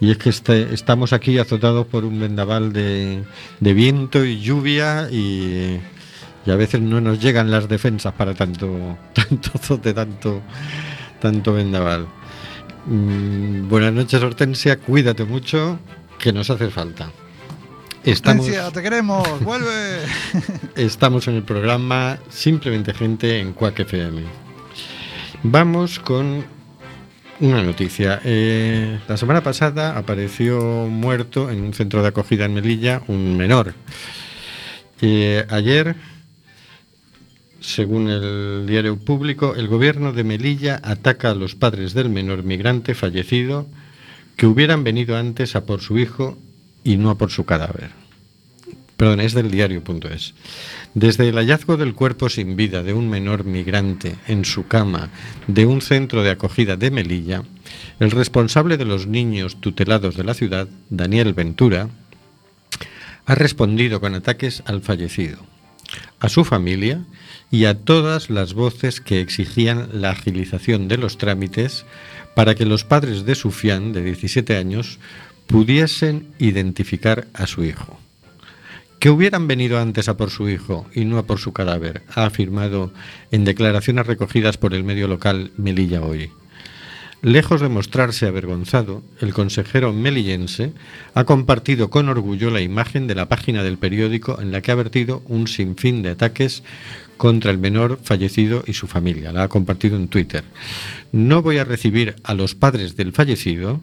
Y 0.01 0.11
es 0.11 0.19
que 0.19 0.31
este- 0.31 0.75
estamos 0.75 1.13
aquí 1.13 1.39
azotados 1.39 1.87
por 1.87 2.05
un 2.05 2.19
vendaval 2.19 2.73
de, 2.73 3.23
de 3.61 3.75
viento 3.75 4.25
y 4.25 4.41
lluvia 4.41 5.09
y, 5.09 5.79
y 6.47 6.51
a 6.51 6.57
veces 6.57 6.81
no 6.81 7.01
nos 7.01 7.21
llegan 7.21 7.51
las 7.51 7.69
defensas 7.69 8.15
para 8.15 8.35
tanto, 8.35 8.99
tanto 9.13 9.51
azote, 9.55 9.93
tanto, 9.93 10.43
tanto 11.21 11.53
vendaval. 11.53 12.07
Mm, 12.87 13.69
buenas 13.69 13.93
noches 13.93 14.23
Hortensia, 14.23 14.79
cuídate 14.79 15.25
mucho, 15.25 15.79
que 16.19 16.33
nos 16.33 16.49
hace 16.49 16.71
falta. 16.71 17.11
Estamos, 18.05 18.47
Hortensia, 18.47 18.71
te 18.71 18.83
queremos, 18.83 19.41
vuelve. 19.41 19.99
estamos 20.77 21.27
en 21.27 21.35
el 21.35 21.43
programa 21.43 22.19
Simplemente 22.29 22.95
Gente 22.95 23.41
en 23.41 23.53
Quack 23.53 23.81
FM. 23.81 24.23
Vamos 25.43 25.99
con 25.99 26.45
una 27.41 27.63
noticia. 27.63 28.21
Eh, 28.25 29.01
la 29.09 29.17
semana 29.17 29.43
pasada 29.43 29.99
apareció 29.99 30.87
muerto 30.89 31.51
en 31.51 31.63
un 31.63 31.75
centro 31.75 32.03
de 32.03 32.09
acogida 32.09 32.45
en 32.45 32.55
Melilla 32.55 33.03
un 33.09 33.37
menor. 33.37 33.75
Eh, 35.01 35.45
ayer, 35.51 35.97
según 37.67 38.09
el 38.09 38.65
diario 38.65 38.97
público, 38.97 39.57
el 39.57 39.67
gobierno 39.67 40.13
de 40.13 40.23
Melilla 40.23 40.81
ataca 40.85 41.33
a 41.33 41.35
los 41.35 41.57
padres 41.57 41.95
del 41.95 42.09
menor 42.09 42.45
migrante 42.45 42.95
fallecido 42.95 43.67
que 44.37 44.47
hubieran 44.47 44.85
venido 44.85 45.17
antes 45.17 45.57
a 45.57 45.67
por 45.67 45.81
su 45.81 45.99
hijo 45.99 46.39
y 46.85 46.97
no 46.97 47.11
a 47.11 47.19
por 47.19 47.33
su 47.33 47.45
cadáver. 47.45 47.91
Perdón, 48.97 49.21
es 49.21 49.35
del 49.35 49.51
diario.es. 49.51 50.35
Desde 50.95 51.29
el 51.29 51.35
hallazgo 51.35 51.77
del 51.77 51.95
cuerpo 51.95 52.29
sin 52.29 52.55
vida 52.55 52.85
de 52.85 52.95
un 52.95 53.11
menor 53.11 53.45
migrante 53.45 54.15
en 54.29 54.45
su 54.45 54.69
cama 54.69 55.11
de 55.49 55.67
un 55.67 55.83
centro 55.83 56.23
de 56.23 56.31
acogida 56.31 56.77
de 56.77 56.93
Melilla, 56.93 57.43
el 57.99 58.13
responsable 58.13 58.77
de 58.77 58.85
los 58.85 59.09
niños 59.09 59.61
tutelados 59.61 60.17
de 60.17 60.23
la 60.23 60.35
ciudad, 60.35 60.69
Daniel 60.89 61.35
Ventura, 61.35 61.89
ha 63.27 63.35
respondido 63.35 64.01
con 64.01 64.15
ataques 64.15 64.63
al 64.67 64.83
fallecido, 64.83 65.39
a 66.21 66.29
su 66.29 66.45
familia 66.45 67.05
y 67.51 67.65
a 67.65 67.79
todas 67.79 68.31
las 68.31 68.55
voces 68.55 69.01
que 69.01 69.21
exigían 69.21 69.89
la 69.93 70.11
agilización 70.11 70.89
de 70.89 70.99
los 70.99 71.19
trámites 71.19 71.85
para 72.35 72.55
que 72.55 72.67
los 72.67 72.85
padres 72.85 73.25
de 73.25 73.35
Sufián, 73.35 73.93
de 73.93 74.03
17 74.03 74.57
años, 74.57 74.99
pudiesen 75.47 76.29
identificar 76.39 77.29
a 77.35 77.47
su 77.47 77.65
hijo. 77.65 77.99
Que 78.99 79.11
hubieran 79.11 79.47
venido 79.47 79.79
antes 79.79 80.09
a 80.09 80.17
por 80.17 80.31
su 80.31 80.49
hijo 80.49 80.87
y 80.95 81.05
no 81.05 81.19
a 81.19 81.27
por 81.27 81.39
su 81.39 81.53
cadáver, 81.53 82.03
ha 82.15 82.25
afirmado 82.25 82.93
en 83.31 83.45
declaraciones 83.45 84.07
recogidas 84.07 84.57
por 84.57 84.75
el 84.75 84.85
medio 84.85 85.07
local 85.07 85.53
Melilla 85.57 86.03
Hoy. 86.03 86.31
Lejos 87.27 87.61
de 87.61 87.69
mostrarse 87.69 88.29
avergonzado, 88.29 89.03
el 89.21 89.35
consejero 89.35 89.93
melillense 89.93 90.73
ha 91.13 91.25
compartido 91.25 91.91
con 91.91 92.09
orgullo 92.09 92.53
la 92.53 92.61
imagen 92.61 93.09
de 93.09 93.17
la 93.17 93.29
página 93.29 93.65
del 93.65 93.79
periódico 93.79 94.41
en 94.41 94.53
la 94.53 94.61
que 94.61 94.71
ha 94.71 94.77
vertido 94.77 95.25
un 95.27 95.49
sinfín 95.49 96.03
de 96.03 96.11
ataques 96.11 96.63
contra 97.17 97.51
el 97.51 97.59
menor 97.59 97.99
fallecido 98.01 98.63
y 98.65 98.75
su 98.75 98.87
familia. 98.87 99.33
La 99.33 99.43
ha 99.43 99.49
compartido 99.49 99.97
en 99.97 100.07
Twitter. 100.07 100.45
No 101.11 101.43
voy 101.43 101.59
a 101.59 101.65
recibir 101.65 102.15
a 102.23 102.33
los 102.33 102.55
padres 102.55 102.95
del 102.95 103.13
fallecido 103.13 103.81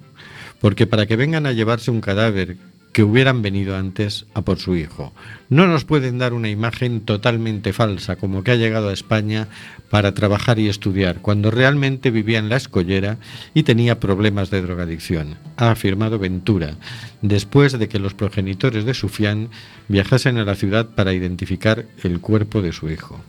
porque 0.62 0.88
para 0.88 1.06
que 1.06 1.18
vengan 1.18 1.46
a 1.46 1.52
llevarse 1.52 1.92
un 1.92 2.00
cadáver 2.00 2.56
que 2.94 3.04
hubieran 3.04 3.42
venido 3.42 3.76
antes 3.76 4.28
a 4.36 4.44
por 4.44 4.60
su 4.60 4.76
hijo. 4.76 5.14
No 5.50 5.68
nos 5.68 5.84
pueden 5.84 6.20
dar 6.20 6.34
una 6.34 6.50
imagen 6.50 7.02
totalmente 7.02 7.74
falsa, 7.74 8.16
como 8.16 8.44
que 8.44 8.52
ha 8.52 8.56
llegado 8.56 8.90
a 8.90 8.94
España 8.94 9.48
para 9.90 10.14
trabajar 10.14 10.60
y 10.60 10.70
estudiar, 10.70 11.20
cuando 11.20 11.52
realmente 11.52 12.12
vivía 12.12 12.40
en 12.40 12.50
la 12.50 12.58
escollera 12.58 13.18
y 13.54 13.64
tenía 13.64 14.00
problemas 14.00 14.52
de 14.52 14.62
drogadicción, 14.62 15.38
ha 15.58 15.72
afirmado 15.72 16.20
Ventura, 16.20 16.78
después 17.22 17.78
de 17.78 17.90
que 17.90 18.00
los 18.00 18.14
progenitores 18.14 18.86
de 18.86 18.94
Sufián 18.94 19.50
viajasen 19.88 20.38
a 20.38 20.46
la 20.46 20.56
ciudad 20.56 20.90
para 20.96 21.14
identificar 21.14 21.86
el 22.04 22.20
cuerpo 22.22 22.62
de 22.62 22.74
su 22.74 22.90
hijo. 22.90 23.20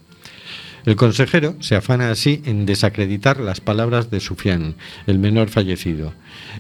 El 0.85 0.97
consejero 0.97 1.57
se 1.61 1.77
afana 1.77 2.11
así 2.11 2.43
en 2.45 2.67
desacreditar 2.67 3.41
las 3.41 3.63
palabras 3.63 4.11
de 4.11 4.21
Sufián, 4.21 4.75
el 5.07 5.19
menor 5.19 5.49
fallecido. 5.49 6.13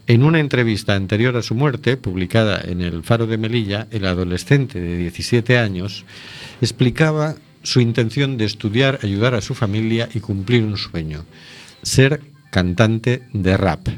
En 0.06 0.22
una 0.22 0.38
entrevista 0.38 0.94
anterior 0.94 1.34
a 1.36 1.42
su 1.42 1.54
muerte, 1.54 1.96
publicada 1.96 2.60
en 2.62 2.82
el 2.82 3.02
Faro 3.02 3.26
de 3.26 3.38
Melilla, 3.38 3.88
el 3.90 4.04
adolescente 4.04 4.78
de 4.78 4.98
17 4.98 5.56
años 5.56 6.04
explicaba 6.60 7.36
su 7.62 7.80
intención 7.80 8.36
de 8.36 8.44
estudiar, 8.44 8.98
ayudar 9.02 9.34
a 9.34 9.40
su 9.40 9.54
familia 9.54 10.10
y 10.12 10.20
cumplir 10.20 10.62
un 10.62 10.76
sueño, 10.76 11.24
ser 11.82 12.20
cantante 12.50 13.22
de 13.32 13.56
rap. 13.56 13.88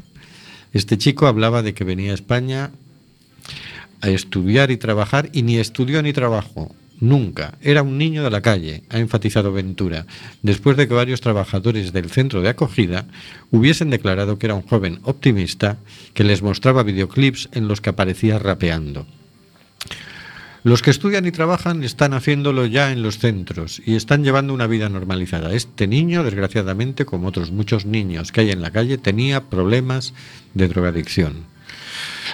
Este 0.72 0.96
chico 0.96 1.26
hablaba 1.26 1.62
de 1.62 1.74
que 1.74 1.82
venía 1.82 2.12
a 2.12 2.14
España 2.14 2.70
a 4.00 4.08
estudiar 4.08 4.70
y 4.70 4.76
trabajar 4.76 5.28
y 5.32 5.42
ni 5.42 5.58
estudió 5.58 6.02
ni 6.02 6.12
trabajó. 6.12 6.72
Nunca. 6.98 7.58
Era 7.60 7.82
un 7.82 7.98
niño 7.98 8.24
de 8.24 8.30
la 8.30 8.40
calle, 8.40 8.82
ha 8.88 8.98
enfatizado 8.98 9.52
Ventura, 9.52 10.06
después 10.42 10.76
de 10.76 10.88
que 10.88 10.94
varios 10.94 11.20
trabajadores 11.20 11.92
del 11.92 12.10
centro 12.10 12.40
de 12.40 12.48
acogida 12.48 13.06
hubiesen 13.50 13.90
declarado 13.90 14.38
que 14.38 14.46
era 14.46 14.54
un 14.54 14.62
joven 14.62 15.00
optimista 15.02 15.78
que 16.14 16.24
les 16.24 16.42
mostraba 16.42 16.82
videoclips 16.82 17.50
en 17.52 17.68
los 17.68 17.80
que 17.80 17.90
aparecía 17.90 18.38
rapeando. 18.38 19.06
Los 20.66 20.82
que 20.82 20.90
estudian 20.90 21.26
y 21.26 21.30
trabajan 21.30 21.84
están 21.84 22.12
haciéndolo 22.12 22.66
ya 22.66 22.90
en 22.90 23.02
los 23.02 23.18
centros 23.18 23.80
y 23.86 23.94
están 23.94 24.24
llevando 24.24 24.52
una 24.52 24.66
vida 24.66 24.88
normalizada. 24.88 25.52
Este 25.54 25.86
niño, 25.86 26.24
desgraciadamente, 26.24 27.04
como 27.04 27.28
otros 27.28 27.52
muchos 27.52 27.86
niños 27.86 28.32
que 28.32 28.40
hay 28.40 28.50
en 28.50 28.62
la 28.62 28.72
calle, 28.72 28.98
tenía 28.98 29.44
problemas 29.44 30.12
de 30.54 30.66
drogadicción. 30.66 31.55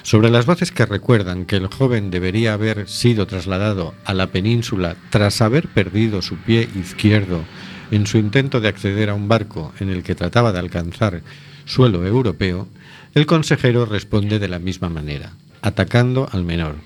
Sobre 0.02 0.30
las 0.30 0.46
voces 0.46 0.72
que 0.72 0.86
recuerdan 0.86 1.44
que 1.44 1.56
el 1.56 1.68
joven 1.68 2.10
debería 2.10 2.54
haber 2.54 2.88
sido 2.88 3.26
trasladado 3.26 3.94
a 4.04 4.14
la 4.14 4.28
península 4.28 4.96
tras 5.10 5.40
haber 5.40 5.68
perdido 5.68 6.22
su 6.22 6.36
pie 6.36 6.68
izquierdo 6.74 7.44
en 7.90 8.06
su 8.06 8.18
intento 8.18 8.60
de 8.60 8.68
acceder 8.68 9.10
a 9.10 9.14
un 9.14 9.28
barco 9.28 9.72
en 9.78 9.90
el 9.90 10.02
que 10.02 10.14
trataba 10.14 10.52
de 10.52 10.58
alcanzar 10.58 11.22
suelo 11.66 12.04
europeo, 12.06 12.66
el 13.14 13.26
consejero 13.26 13.84
responde 13.84 14.38
de 14.38 14.48
la 14.48 14.58
misma 14.58 14.88
manera, 14.88 15.32
atacando 15.60 16.28
al 16.32 16.42
menor. 16.42 16.76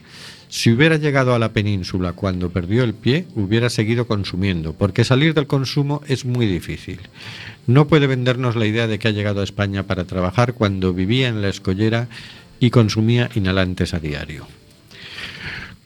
Si 0.49 0.70
hubiera 0.70 0.96
llegado 0.96 1.35
a 1.35 1.38
la 1.38 1.53
península 1.53 2.12
cuando 2.12 2.51
perdió 2.51 2.85
el 2.85 2.94
pie, 2.94 3.27
hubiera 3.35 3.68
seguido 3.68 4.07
consumiendo, 4.07 4.75
porque 4.75 5.05
salir 5.05 5.35
del 5.35 5.46
consumo 5.46 6.03
es 6.07 6.25
muy 6.25 6.46
difícil. 6.46 7.01
No 7.66 7.88
puede 7.88 8.07
vendernos 8.07 8.55
la 8.55 8.66
idea 8.66 8.87
de 8.87 8.99
que 8.99 9.09
ha 9.09 9.12
llegado 9.12 9.40
a 9.40 9.44
España 9.44 9.83
para 9.85 10.05
trabajar 10.05 10.55
cuando 10.55 10.92
vivía 10.92 11.29
en 11.29 11.42
la 11.42 11.49
escollera 11.49 12.09
y 12.61 12.71
consumía 12.71 13.31
inhalantes 13.35 13.95
a 13.95 14.01
diario. 14.01 14.47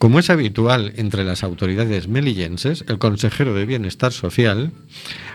Como 0.00 0.18
es 0.18 0.30
habitual 0.30 0.94
entre 0.96 1.24
las 1.24 1.44
autoridades 1.44 2.08
melillenses, 2.08 2.86
el 2.88 2.96
consejero 2.96 3.52
de 3.52 3.66
Bienestar 3.66 4.12
Social 4.12 4.72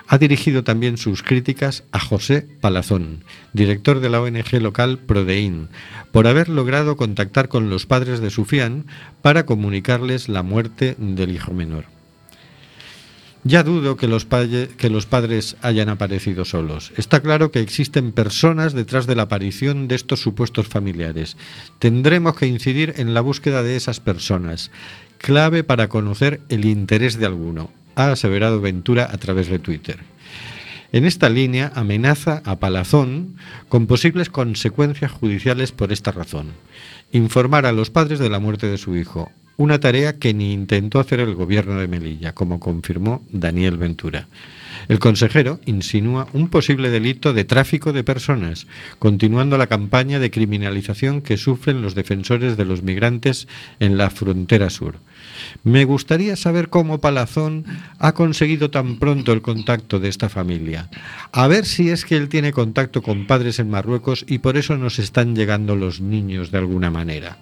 ha 0.08 0.18
dirigido 0.18 0.64
también 0.64 0.98
sus 0.98 1.22
críticas 1.22 1.84
a 1.92 2.00
José 2.00 2.48
Palazón, 2.62 3.24
director 3.54 4.00
de 4.00 4.10
la 4.10 4.22
ONG 4.22 4.60
local 4.62 4.98
Prodeín, 4.98 5.70
por 6.12 6.26
haber 6.26 6.50
logrado 6.50 6.96
contactar 6.96 7.48
con 7.48 7.70
los 7.70 7.86
padres 7.86 8.22
de 8.22 8.32
Sufián 8.32 8.88
para 9.22 9.46
comunicarles 9.46 10.30
la 10.30 10.42
muerte 10.42 10.96
del 10.98 11.36
hijo 11.36 11.54
menor. 11.54 11.95
Ya 13.48 13.62
dudo 13.62 13.96
que 13.96 14.08
los, 14.08 14.26
padres 14.26 15.56
hayan 15.62 15.90
aparecido 15.90 16.46
solos. 16.46 16.92
Está 16.98 17.20
claro 17.20 17.52
que 17.52 17.60
existen 17.60 18.12
personas 18.12 18.74
detrás 18.74 19.06
de 19.06 19.16
la 19.16 19.24
aparición 19.24 19.88
de 19.88 19.94
estos 19.94 20.20
supuestos 20.20 20.68
familiares. 20.68 21.38
Tendremos 21.78 22.36
que 22.36 22.48
incidir 22.48 22.96
en 22.98 23.14
la 23.14 23.22
búsqueda 23.22 23.62
de 23.62 23.76
esas 23.76 24.00
personas, 24.00 24.72
clave 25.20 25.64
para 25.64 25.90
conocer 25.90 26.42
el 26.50 26.66
interés 26.66 27.20
de 27.20 27.28
alguno, 27.28 27.70
ha 27.94 28.10
aseverado 28.10 28.62
Ventura 28.62 29.08
a 29.12 29.18
través 29.20 29.48
de 29.48 29.60
Twitter. 29.60 30.00
En 30.92 31.06
esta 31.06 31.30
línea 31.30 31.72
amenaza 31.76 32.42
a 32.46 32.60
Palazón 32.60 33.36
con 33.70 33.86
posibles 33.86 34.32
consecuencias 34.32 35.12
judiciales 35.12 35.72
por 35.72 35.94
esta 35.94 36.12
razón. 36.12 36.54
Informar 37.12 37.68
a 37.68 37.74
los 37.74 37.92
padres 37.92 38.18
de 38.18 38.32
la 38.32 38.40
muerte 38.40 38.66
de 38.66 38.80
su 38.80 38.96
hijo, 38.96 39.32
una 39.58 39.80
tarea 39.80 40.18
que 40.18 40.34
ni 40.34 40.54
intentó 40.54 41.00
hacer 41.00 41.20
el 41.20 41.36
gobierno 41.36 41.80
de 41.80 41.88
Melilla, 41.88 42.34
como 42.34 42.60
confirmó 42.60 43.24
Daniel 43.32 43.78
Ventura. 43.78 44.28
El 44.88 45.00
consejero 45.00 45.60
insinúa 45.66 46.28
un 46.34 46.50
posible 46.50 46.90
delito 46.90 47.34
de 47.34 47.46
tráfico 47.46 47.94
de 47.94 48.04
personas, 48.04 48.68
continuando 49.00 49.58
la 49.58 49.68
campaña 49.68 50.20
de 50.20 50.30
criminalización 50.32 51.22
que 51.22 51.38
sufren 51.38 51.82
los 51.82 51.96
defensores 51.96 52.58
de 52.58 52.66
los 52.66 52.84
migrantes 52.84 53.48
en 53.80 53.98
la 53.98 54.10
frontera 54.10 54.70
sur. 54.70 54.98
Me 55.64 55.86
gustaría 55.86 56.36
saber 56.36 56.70
cómo 56.70 57.00
Palazón 57.00 57.66
ha 58.00 58.14
conseguido 58.14 58.70
tan 58.70 58.98
pronto 58.98 59.34
el 59.34 59.42
contacto 59.42 60.00
de 60.00 60.10
esta 60.10 60.30
familia. 60.30 60.90
A 61.32 61.48
ver 61.48 61.66
si 61.66 61.90
es 61.90 62.06
que 62.06 62.18
él 62.18 62.30
tiene 62.30 62.52
contacto 62.52 63.02
con 63.02 63.26
padres 63.26 63.60
en 63.60 63.70
Marruecos 63.70 64.26
y 64.28 64.40
por 64.40 64.58
eso 64.58 64.78
nos 64.78 65.00
están 65.00 65.36
llegando 65.36 65.76
los 65.76 66.02
niños 66.02 66.52
de 66.52 66.60
alguna 66.60 66.92
manera. 66.92 67.38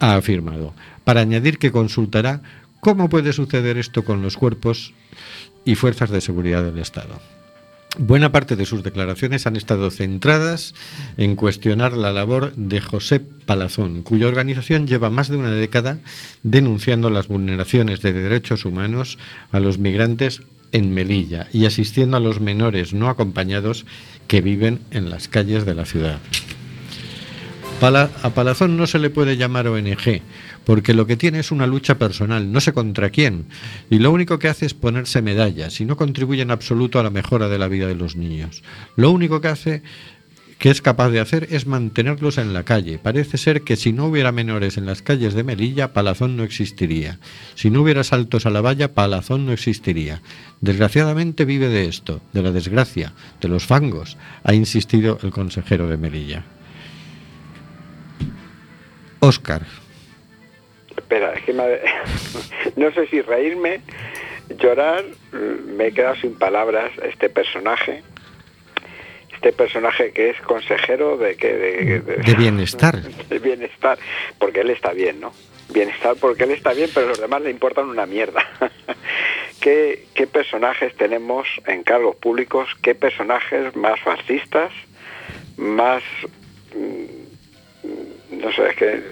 Ha 0.00 0.16
afirmado, 0.16 0.74
para 1.10 1.22
añadir 1.22 1.58
que 1.58 1.72
consultará 1.72 2.40
cómo 2.78 3.08
puede 3.08 3.32
suceder 3.32 3.78
esto 3.78 4.04
con 4.04 4.22
los 4.22 4.36
cuerpos 4.36 4.94
y 5.64 5.74
fuerzas 5.74 6.10
de 6.10 6.20
seguridad 6.20 6.62
del 6.62 6.78
Estado. 6.78 7.20
Buena 7.98 8.30
parte 8.30 8.54
de 8.54 8.64
sus 8.64 8.84
declaraciones 8.84 9.44
han 9.44 9.56
estado 9.56 9.90
centradas 9.90 10.72
en 11.16 11.34
cuestionar 11.34 11.94
la 11.94 12.12
labor 12.12 12.54
de 12.54 12.80
José 12.80 13.18
Palazón, 13.18 14.02
cuya 14.02 14.28
organización 14.28 14.86
lleva 14.86 15.10
más 15.10 15.28
de 15.28 15.38
una 15.38 15.50
década 15.50 15.98
denunciando 16.44 17.10
las 17.10 17.26
vulneraciones 17.26 18.02
de 18.02 18.12
derechos 18.12 18.64
humanos 18.64 19.18
a 19.50 19.58
los 19.58 19.78
migrantes 19.78 20.42
en 20.70 20.94
Melilla 20.94 21.48
y 21.52 21.66
asistiendo 21.66 22.18
a 22.18 22.20
los 22.20 22.40
menores 22.40 22.94
no 22.94 23.08
acompañados 23.08 23.84
que 24.28 24.42
viven 24.42 24.78
en 24.92 25.10
las 25.10 25.26
calles 25.26 25.66
de 25.66 25.74
la 25.74 25.86
ciudad. 25.86 26.20
A 27.82 28.30
Palazón 28.34 28.76
no 28.76 28.86
se 28.86 28.98
le 28.98 29.08
puede 29.08 29.38
llamar 29.38 29.66
ONG, 29.66 30.20
porque 30.70 30.94
lo 30.94 31.04
que 31.04 31.16
tiene 31.16 31.40
es 31.40 31.50
una 31.50 31.66
lucha 31.66 31.98
personal, 31.98 32.52
no 32.52 32.60
sé 32.60 32.72
contra 32.72 33.10
quién, 33.10 33.46
y 33.90 33.98
lo 33.98 34.12
único 34.12 34.38
que 34.38 34.46
hace 34.46 34.66
es 34.66 34.72
ponerse 34.72 35.20
medallas 35.20 35.80
y 35.80 35.84
no 35.84 35.96
contribuye 35.96 36.42
en 36.42 36.52
absoluto 36.52 37.00
a 37.00 37.02
la 37.02 37.10
mejora 37.10 37.48
de 37.48 37.58
la 37.58 37.66
vida 37.66 37.88
de 37.88 37.96
los 37.96 38.14
niños. 38.14 38.62
Lo 38.94 39.10
único 39.10 39.40
que 39.40 39.48
hace 39.48 39.82
que 40.60 40.70
es 40.70 40.80
capaz 40.80 41.10
de 41.10 41.18
hacer 41.18 41.48
es 41.50 41.66
mantenerlos 41.66 42.38
en 42.38 42.52
la 42.52 42.62
calle. 42.62 43.00
Parece 43.00 43.36
ser 43.36 43.62
que 43.62 43.74
si 43.74 43.92
no 43.92 44.06
hubiera 44.06 44.30
menores 44.30 44.76
en 44.76 44.86
las 44.86 45.02
calles 45.02 45.34
de 45.34 45.42
Melilla, 45.42 45.92
Palazón 45.92 46.36
no 46.36 46.44
existiría. 46.44 47.18
Si 47.56 47.68
no 47.68 47.82
hubiera 47.82 48.04
saltos 48.04 48.46
a 48.46 48.50
la 48.50 48.60
valla, 48.60 48.94
Palazón 48.94 49.46
no 49.46 49.52
existiría. 49.52 50.22
Desgraciadamente 50.60 51.44
vive 51.44 51.66
de 51.66 51.86
esto, 51.86 52.22
de 52.32 52.42
la 52.42 52.52
desgracia, 52.52 53.12
de 53.40 53.48
los 53.48 53.66
fangos, 53.66 54.18
ha 54.44 54.54
insistido 54.54 55.18
el 55.24 55.32
consejero 55.32 55.88
de 55.88 55.96
Melilla. 55.96 56.44
Óscar. 59.18 59.79
Espera, 61.10 61.32
es 61.34 61.42
que 61.42 61.52
me 61.52 61.64
no 62.76 62.92
sé 62.92 63.08
si 63.08 63.20
reírme, 63.20 63.80
llorar, 64.60 65.02
mm, 65.32 65.74
me 65.76 65.88
he 65.88 65.92
quedado 65.92 66.14
sin 66.14 66.36
palabras. 66.38 66.92
Este 67.02 67.28
personaje, 67.28 68.04
este 69.34 69.52
personaje 69.52 70.12
que 70.12 70.30
es 70.30 70.40
consejero 70.42 71.16
de 71.16 71.34
que 71.34 71.52
de, 71.52 72.00
De 72.00 72.34
bienestar. 72.34 73.02
de 73.28 73.38
bienestar, 73.40 73.98
porque 74.38 74.60
él 74.60 74.70
está 74.70 74.92
bien, 74.92 75.18
¿no? 75.20 75.32
Bienestar 75.70 76.14
porque 76.20 76.44
él 76.44 76.52
está 76.52 76.74
bien, 76.74 76.88
pero 76.94 77.08
los 77.08 77.20
demás 77.20 77.42
le 77.42 77.50
importan 77.50 77.88
una 77.88 78.06
mierda. 78.06 78.44
¿Qué, 79.60 80.06
¿Qué 80.14 80.28
personajes 80.28 80.94
tenemos 80.94 81.48
en 81.66 81.82
cargos 81.82 82.14
públicos? 82.16 82.68
¿Qué 82.82 82.94
personajes 82.94 83.74
más 83.74 83.98
fascistas? 84.00 84.70
Más... 85.56 86.04
mm, 86.76 88.38
No 88.40 88.52
sé, 88.52 88.68
es 88.68 88.76
que 88.76 89.02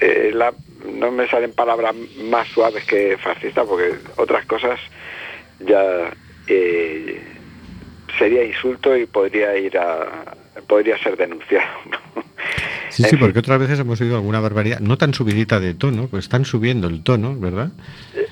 eh, 0.00 0.30
la- 0.34 0.52
no 0.84 1.10
me 1.10 1.28
salen 1.28 1.52
palabras 1.52 1.94
más 2.24 2.48
suaves 2.48 2.84
que 2.84 3.16
fascista 3.18 3.64
porque 3.64 3.94
otras 4.16 4.44
cosas 4.46 4.78
ya 5.60 6.10
eh, 6.46 7.22
sería 8.18 8.44
insulto 8.44 8.96
y 8.96 9.06
podría 9.06 9.56
ir 9.56 9.76
a 9.78 10.34
podría 10.66 10.98
ser 10.98 11.16
denunciado. 11.16 11.66
Sí, 12.90 13.04
sí, 13.04 13.16
porque 13.16 13.38
otras 13.40 13.60
veces 13.60 13.78
hemos 13.78 14.00
oído 14.00 14.16
alguna 14.16 14.40
barbaridad, 14.40 14.80
no 14.80 14.96
tan 14.96 15.12
subidita 15.12 15.60
de 15.60 15.74
tono, 15.74 16.08
pues 16.08 16.24
están 16.24 16.46
subiendo 16.46 16.88
el 16.88 17.04
tono, 17.04 17.38
¿verdad? 17.38 17.68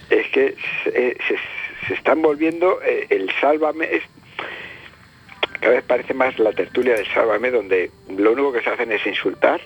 es 0.09 0.27
que 0.29 0.57
se, 0.83 0.93
se- 1.29 1.87
se 1.87 1.95
están 1.95 2.23
volviendo 2.23 2.81
eh, 2.83 3.07
el 3.11 3.31
sálvame 3.39 3.85
es- 3.97 4.03
cada 5.61 5.75
vez 5.75 5.85
parece 5.85 6.15
más 6.15 6.39
la 6.39 6.53
tertulia 6.53 6.95
del 6.95 7.07
sálvame 7.09 7.51
donde 7.51 7.91
lo 8.17 8.33
único 8.33 8.51
que 8.53 8.63
se 8.63 8.71
hacen 8.71 8.91
es 8.93 9.07
insultar 9.07 9.61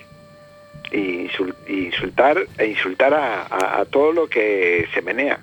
y 0.91 1.29
insultar 1.67 2.45
e 2.57 2.67
insultar 2.67 3.13
a, 3.13 3.85
todo 3.89 4.11
lo 4.11 4.27
que 4.27 4.87
se 4.93 5.01
menea 5.01 5.39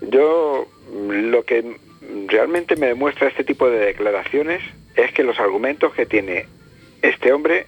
yo 0.00 0.66
mm, 0.92 1.10
lo 1.30 1.44
que 1.44 1.76
realmente 2.26 2.76
me 2.76 2.86
demuestra 2.86 3.28
este 3.28 3.44
tipo 3.44 3.68
de 3.70 3.78
declaraciones 3.78 4.62
es 4.96 5.12
que 5.12 5.22
los 5.22 5.38
argumentos 5.38 5.94
que 5.94 6.06
tiene 6.06 6.46
este 7.02 7.32
hombre 7.32 7.66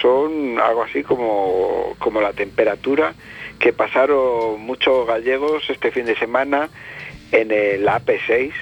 son 0.00 0.58
algo 0.60 0.82
así 0.82 1.02
como, 1.02 1.94
como 1.98 2.20
la 2.20 2.32
temperatura 2.32 3.14
que 3.58 3.72
pasaron 3.72 4.60
muchos 4.60 5.06
gallegos 5.06 5.68
este 5.68 5.90
fin 5.90 6.06
de 6.06 6.16
semana 6.16 6.68
en 7.32 7.50
el 7.50 7.86
AP6 7.86 8.52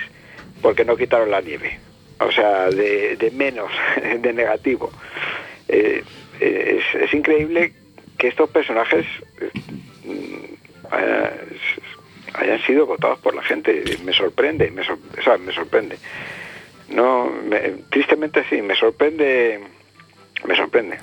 porque 0.62 0.84
no 0.84 0.96
quitaron 0.96 1.30
la 1.30 1.40
nieve. 1.40 1.78
O 2.18 2.32
sea, 2.32 2.70
de, 2.70 3.16
de 3.16 3.30
menos, 3.30 3.70
de 4.20 4.32
negativo. 4.32 4.90
Eh, 5.68 6.02
es, 6.40 6.84
es 6.94 7.14
increíble 7.14 7.72
que 8.18 8.28
estos 8.28 8.48
personajes 8.50 9.04
mm, 10.04 10.44
eh, 10.98 11.30
hayan 12.34 12.60
sido 12.62 12.86
votados 12.86 13.18
por 13.20 13.34
la 13.34 13.42
gente. 13.42 13.82
Me 14.04 14.12
sorprende, 14.12 14.70
me, 14.70 14.84
sor- 14.84 14.98
o 15.18 15.22
sea, 15.22 15.36
me 15.38 15.52
sorprende. 15.52 15.96
No, 16.88 17.30
me- 17.48 17.74
tristemente 17.90 18.44
sí, 18.48 18.62
me 18.62 18.74
sorprende, 18.76 19.60
me 20.46 20.56
sorprende. 20.56 20.98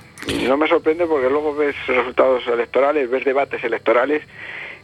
No 0.47 0.55
me 0.57 0.67
sorprende 0.67 1.05
porque 1.05 1.29
luego 1.29 1.53
ves 1.53 1.75
resultados 1.87 2.47
electorales, 2.47 3.09
ves 3.09 3.25
debates 3.25 3.63
electorales 3.63 4.21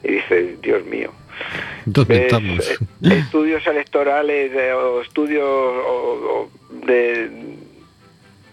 y 0.03 0.11
dices, 0.13 0.61
Dios 0.61 0.83
mío. 0.85 1.11
¿Dónde 1.85 2.13
Ves, 2.15 2.23
estamos? 2.25 2.71
eh, 2.71 2.77
estudios 3.19 3.65
electorales 3.65 4.51
eh, 4.53 4.73
o 4.73 5.01
estudios 5.01 5.45
o- 5.45 6.49
o 6.49 6.49
de, 6.85 7.29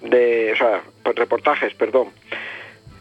de, 0.03 0.53
o 0.53 0.57
sea, 0.57 0.83
reportajes, 1.27 1.75
perdón, 1.75 2.11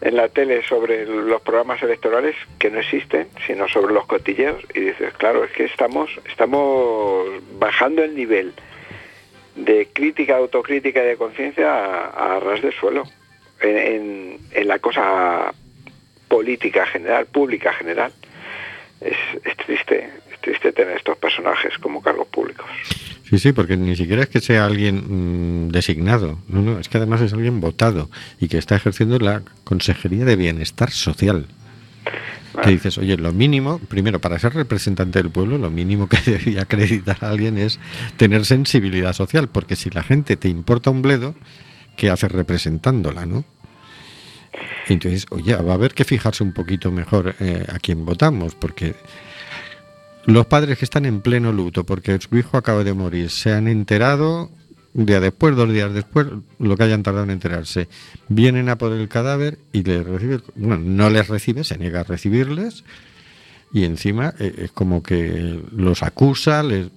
en 0.00 0.16
la 0.16 0.28
tele 0.28 0.62
sobre 0.66 1.06
los 1.06 1.40
programas 1.42 1.80
electorales 1.82 2.34
que 2.58 2.70
no 2.70 2.80
existen, 2.80 3.28
sino 3.46 3.68
sobre 3.68 3.94
los 3.94 4.06
cotilleos 4.06 4.62
y 4.74 4.80
dices, 4.80 5.14
claro, 5.14 5.44
es 5.44 5.52
que 5.52 5.64
estamos 5.64 6.10
estamos 6.28 7.28
bajando 7.52 8.02
el 8.02 8.14
nivel 8.14 8.52
de 9.54 9.88
crítica, 9.92 10.36
autocrítica 10.36 11.02
y 11.02 11.06
de 11.06 11.16
conciencia 11.16 12.06
a, 12.08 12.40
ras 12.40 12.60
de 12.60 12.72
suelo 12.72 13.04
en, 13.60 14.38
la 14.64 14.78
cosa 14.80 15.54
política 16.28 16.84
general, 16.86 17.26
pública 17.26 17.72
general. 17.72 18.12
Es, 19.00 19.16
es 19.44 19.56
triste, 19.56 20.10
es 20.32 20.40
triste 20.40 20.72
tener 20.72 20.96
estos 20.96 21.16
personajes 21.16 21.78
como 21.78 22.02
cargos 22.02 22.26
públicos. 22.26 22.66
Sí, 23.28 23.40
sí, 23.40 23.52
porque 23.52 23.76
ni 23.76 23.96
siquiera 23.96 24.22
es 24.22 24.28
que 24.28 24.40
sea 24.40 24.66
alguien 24.66 25.66
mm, 25.66 25.72
designado, 25.72 26.38
no, 26.48 26.62
no, 26.62 26.78
es 26.78 26.88
que 26.88 26.98
además 26.98 27.20
es 27.20 27.32
alguien 27.32 27.60
votado 27.60 28.08
y 28.40 28.46
que 28.46 28.58
está 28.58 28.76
ejerciendo 28.76 29.18
la 29.18 29.42
Consejería 29.64 30.24
de 30.24 30.36
Bienestar 30.36 30.90
Social. 30.90 31.46
Que 32.62 32.70
dices, 32.70 32.96
oye, 32.96 33.16
lo 33.18 33.32
mínimo, 33.32 33.80
primero, 33.80 34.20
para 34.20 34.38
ser 34.38 34.54
representante 34.54 35.20
del 35.20 35.30
pueblo, 35.30 35.58
lo 35.58 35.70
mínimo 35.70 36.08
que 36.08 36.18
debería 36.24 36.62
acreditar 36.62 37.18
a 37.20 37.30
alguien 37.30 37.58
es 37.58 37.80
tener 38.16 38.46
sensibilidad 38.46 39.12
social, 39.12 39.48
porque 39.48 39.74
si 39.76 39.90
la 39.90 40.04
gente 40.04 40.36
te 40.36 40.48
importa 40.48 40.90
un 40.90 41.02
bledo, 41.02 41.34
¿qué 41.96 42.10
haces 42.10 42.30
representándola, 42.30 43.26
no? 43.26 43.44
Entonces, 44.88 45.26
oye, 45.30 45.54
va 45.56 45.72
a 45.72 45.74
haber 45.74 45.92
que 45.94 46.04
fijarse 46.04 46.44
un 46.44 46.52
poquito 46.52 46.92
mejor 46.92 47.34
eh, 47.40 47.66
a 47.68 47.78
quién 47.80 48.04
votamos, 48.04 48.54
porque 48.54 48.94
los 50.26 50.46
padres 50.46 50.78
que 50.78 50.84
están 50.84 51.06
en 51.06 51.20
pleno 51.20 51.52
luto 51.52 51.84
porque 51.84 52.18
su 52.20 52.36
hijo 52.36 52.56
acaba 52.56 52.84
de 52.84 52.92
morir 52.92 53.30
se 53.30 53.52
han 53.52 53.68
enterado 53.68 54.50
un 54.96 55.04
día 55.04 55.20
después, 55.20 55.54
dos 55.54 55.70
días 55.70 55.92
después, 55.92 56.26
lo 56.58 56.74
que 56.74 56.82
hayan 56.84 57.02
tardado 57.02 57.24
en 57.24 57.30
enterarse. 57.30 57.86
Vienen 58.28 58.70
a 58.70 58.78
por 58.78 58.92
el 58.92 59.08
cadáver 59.08 59.58
y 59.70 59.82
les 59.82 60.02
recibe, 60.06 60.40
bueno, 60.54 60.78
no 60.78 61.10
les 61.10 61.28
recibe, 61.28 61.64
se 61.64 61.76
niega 61.76 62.00
a 62.00 62.04
recibirles 62.04 62.82
y 63.74 63.84
encima 63.84 64.32
eh, 64.38 64.54
es 64.56 64.72
como 64.72 65.02
que 65.02 65.60
los 65.70 66.02
acusa, 66.02 66.62
les, 66.62 66.88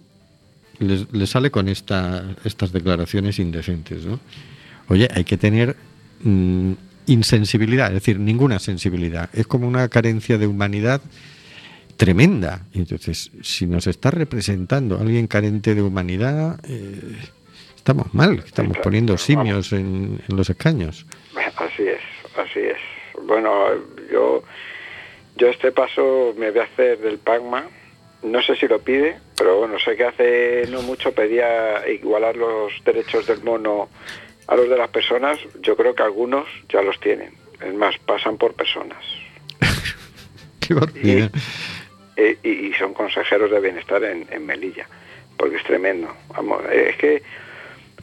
les, 0.80 1.30
sale 1.30 1.52
con 1.52 1.68
esta, 1.68 2.24
estas 2.46 2.72
declaraciones 2.72 3.38
indecentes. 3.38 4.06
¿no? 4.06 4.22
Oye, 4.88 5.10
hay 5.14 5.26
que 5.26 5.36
tener 5.36 5.76
mm, 6.24 6.72
insensibilidad, 7.08 7.88
es 7.88 7.96
decir, 7.96 8.18
ninguna 8.18 8.60
sensibilidad. 8.60 9.30
Es 9.34 9.46
como 9.46 9.68
una 9.68 9.90
carencia 9.90 10.38
de 10.38 10.48
humanidad 10.48 11.02
tremenda. 12.00 12.62
Entonces, 12.74 13.30
si 13.44 13.68
nos 13.68 13.86
está 13.86 14.10
representando 14.10 14.98
alguien 14.98 15.28
carente 15.28 15.76
de 15.76 15.82
humanidad, 15.82 16.58
eh, 16.64 16.98
estamos 17.76 18.14
mal, 18.14 18.42
estamos 18.46 18.78
poniendo 18.78 19.18
simios 19.18 19.74
en, 19.74 20.22
en 20.26 20.38
los 20.38 20.50
escaños. 20.50 21.06
Así 21.58 21.84
es, 21.84 22.00
así 22.38 22.60
es. 22.60 22.78
Bueno, 23.24 23.66
yo, 24.10 24.44
yo 25.36 25.48
este 25.50 25.74
paso 25.74 26.34
me 26.38 26.52
voy 26.52 26.62
a 26.62 26.64
hacer 26.64 27.00
del 27.00 27.18
PACMA. 27.18 27.66
No 28.24 28.42
sé 28.44 28.56
si 28.56 28.70
lo 28.70 28.80
pide, 28.80 29.18
pero 29.38 29.58
bueno, 29.60 29.78
sé 29.78 29.98
que 29.98 30.06
hace 30.06 30.68
no 30.72 30.82
mucho 30.82 31.12
pedía 31.12 31.86
igualar 31.90 32.38
los 32.38 32.72
derechos 32.86 33.28
del 33.28 33.44
mono 33.44 33.90
a 34.48 34.56
los 34.56 34.70
de 34.70 34.78
las 34.78 34.90
personas. 34.90 35.38
Yo 35.62 35.76
creo 35.76 35.94
que 35.94 36.04
algunos 36.04 36.46
ya 36.70 36.82
los 36.82 36.98
tienen. 37.02 37.34
Es 37.60 37.74
más, 37.74 37.98
pasan 38.06 38.38
por 38.38 38.54
personas. 38.54 39.04
Qué 40.62 40.74
barbaridad. 40.74 41.32
Eh, 42.22 42.38
y, 42.44 42.50
y 42.68 42.74
son 42.74 42.94
consejeros 42.94 43.50
de 43.50 43.62
bienestar 43.62 44.04
en, 44.04 44.28
en 44.30 44.46
Melilla, 44.46 44.86
porque 45.38 45.56
es 45.56 45.64
tremendo. 45.64 46.14
Vamos, 46.36 46.62
eh, 46.70 46.88
es 46.90 46.98
que 46.98 47.24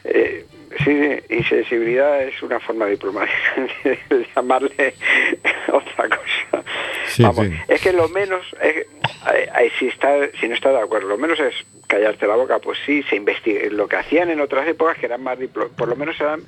eh, 0.04 0.44
sí, 0.82 1.34
insensibilidad 1.34 2.22
es 2.22 2.42
una 2.42 2.58
forma 2.58 2.86
diplomática 2.86 3.68
de 3.84 4.26
llamarle 4.34 4.94
otra 5.70 6.08
cosa. 6.08 6.64
Sí, 7.08 7.22
Vamos, 7.24 7.46
sí. 7.46 7.52
es 7.68 7.80
que 7.82 7.92
lo 7.92 8.08
menos, 8.08 8.40
es- 8.62 8.86
eh, 9.34 9.70
si, 9.78 9.88
está, 9.88 10.14
si 10.40 10.48
no 10.48 10.54
está 10.54 10.70
de 10.70 10.80
acuerdo, 10.80 11.08
lo 11.08 11.18
menos 11.18 11.38
es 11.40 11.54
callarte 11.86 12.26
la 12.26 12.36
boca, 12.36 12.58
pues 12.58 12.78
sí, 12.86 13.02
se 13.10 13.16
investiga. 13.16 13.68
Lo 13.70 13.86
que 13.86 13.96
hacían 13.96 14.30
en 14.30 14.40
otras 14.40 14.66
épocas 14.66 14.96
que 14.96 15.04
eran 15.06 15.22
más 15.22 15.38
diplo- 15.38 15.68
por 15.76 15.88
lo 15.88 15.96
menos 15.96 16.18
eran, 16.20 16.40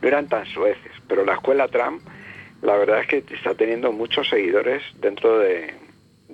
no 0.00 0.06
eran 0.08 0.28
tan 0.28 0.46
sueces, 0.46 0.92
pero 1.08 1.24
la 1.24 1.32
escuela 1.34 1.66
Trump, 1.66 2.02
la 2.62 2.76
verdad 2.76 3.00
es 3.00 3.08
que 3.08 3.24
está 3.34 3.54
teniendo 3.54 3.90
muchos 3.90 4.28
seguidores 4.28 4.82
dentro 5.00 5.38
de, 5.40 5.74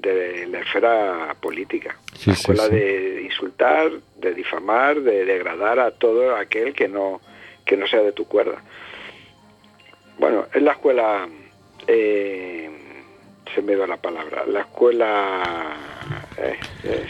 de 0.02 0.46
la 0.48 0.60
esfera 0.60 1.34
política. 1.40 1.96
Sí, 2.14 2.30
la 2.30 2.36
sí, 2.36 2.40
escuela 2.42 2.64
sí. 2.64 2.74
de 2.74 3.22
insultar, 3.22 3.90
de 4.16 4.34
difamar, 4.34 5.00
de 5.00 5.24
degradar 5.24 5.78
a 5.78 5.90
todo 5.92 6.36
aquel 6.36 6.74
que 6.74 6.88
no 6.88 7.20
que 7.64 7.76
no 7.76 7.86
sea 7.86 8.00
de 8.02 8.12
tu 8.12 8.26
cuerda. 8.26 8.60
Bueno, 10.18 10.46
es 10.52 10.60
la 10.62 10.72
escuela, 10.72 11.28
eh, 11.86 12.70
se 13.54 13.62
me 13.62 13.76
da 13.76 13.86
la 13.86 13.96
palabra, 13.96 14.44
la 14.46 14.60
escuela 14.60 15.76
eh, 16.38 16.58
eh, 16.84 17.06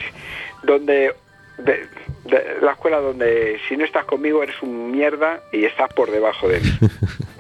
donde 0.63 1.15
de- 1.59 1.87
de- 2.25 2.57
la 2.61 2.73
escuela 2.73 2.99
donde 3.01 3.59
si 3.69 3.77
no 3.77 3.85
estás 3.85 4.05
conmigo 4.05 4.43
eres 4.43 4.61
un 4.63 4.91
mierda 4.91 5.41
y 5.53 5.65
estás 5.65 5.93
por 5.95 6.11
debajo 6.11 6.49
de 6.49 6.61
mí. 6.61 6.71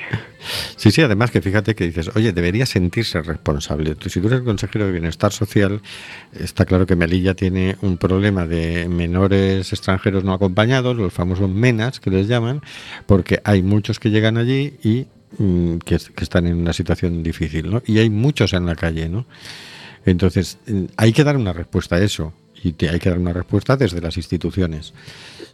Sí, 0.76 0.90
sí, 0.90 1.02
además 1.02 1.30
que 1.30 1.40
fíjate 1.40 1.74
que 1.74 1.84
dices, 1.84 2.10
oye, 2.14 2.32
debería 2.32 2.66
sentirse 2.66 3.22
responsable. 3.22 3.96
Si 4.06 4.20
tú 4.20 4.28
eres 4.28 4.42
consejero 4.42 4.86
de 4.86 4.92
Bienestar 4.92 5.32
Social, 5.32 5.80
está 6.38 6.64
claro 6.64 6.86
que 6.86 6.96
Melilla 6.96 7.34
tiene 7.34 7.76
un 7.82 7.98
problema 7.98 8.46
de 8.46 8.88
menores 8.88 9.72
extranjeros 9.72 10.24
no 10.24 10.32
acompañados, 10.32 10.96
los 10.96 11.12
famosos 11.12 11.50
MENAS 11.50 12.00
que 12.00 12.10
les 12.10 12.28
llaman, 12.28 12.60
porque 13.06 13.40
hay 13.44 13.62
muchos 13.62 13.98
que 13.98 14.10
llegan 14.10 14.36
allí 14.36 14.74
y 14.82 15.06
mm, 15.38 15.78
que, 15.78 15.98
que 16.14 16.24
están 16.24 16.46
en 16.46 16.56
una 16.56 16.72
situación 16.72 17.22
difícil, 17.22 17.70
¿no? 17.70 17.82
Y 17.86 17.98
hay 17.98 18.10
muchos 18.10 18.52
en 18.52 18.66
la 18.66 18.76
calle, 18.76 19.08
¿no? 19.08 19.26
Entonces, 20.04 20.58
mm, 20.66 20.84
hay 20.96 21.12
que 21.12 21.24
dar 21.24 21.36
una 21.36 21.52
respuesta 21.52 21.96
a 21.96 22.00
eso. 22.00 22.32
Y 22.62 22.72
te- 22.72 22.88
hay 22.88 22.98
que 22.98 23.08
dar 23.10 23.18
una 23.18 23.32
respuesta 23.32 23.76
desde 23.76 24.00
las 24.00 24.16
instituciones. 24.16 24.94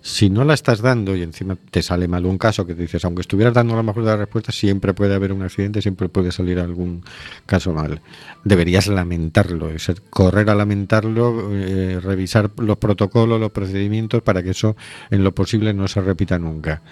Si 0.01 0.31
no 0.31 0.45
la 0.45 0.55
estás 0.55 0.81
dando 0.81 1.17
y 1.17 1.23
encima 1.23 1.57
te 1.57 1.83
sale 1.83 2.07
mal 2.07 2.25
un 2.27 2.39
caso 2.39 2.65
que 2.67 2.75
te 2.75 2.83
dices, 2.83 3.05
aunque 3.05 3.23
estuvieras 3.23 3.55
dando 3.55 3.75
la 3.75 3.83
mejor 3.83 4.05
de 4.05 4.11
las 4.11 4.19
respuestas, 4.19 4.55
siempre 4.55 4.95
puede 4.95 5.15
haber 5.15 5.33
un 5.33 5.43
accidente, 5.43 5.83
siempre 5.83 6.09
puede 6.09 6.31
salir 6.31 6.61
algún 6.61 7.03
caso 7.47 7.73
mal. 7.73 8.01
Deberías 8.45 8.87
lamentarlo, 8.87 9.71
es 9.71 9.91
correr 10.11 10.51
a 10.51 10.55
lamentarlo, 10.55 11.51
eh, 11.53 11.99
revisar 12.01 12.51
los 12.59 12.77
protocolos, 12.77 13.41
los 13.41 13.51
procedimientos 13.51 14.23
para 14.23 14.43
que 14.43 14.51
eso 14.51 14.77
en 15.11 15.25
lo 15.25 15.35
posible 15.35 15.75
no 15.75 15.89
se 15.89 16.01
repita 16.01 16.39
nunca. 16.39 16.83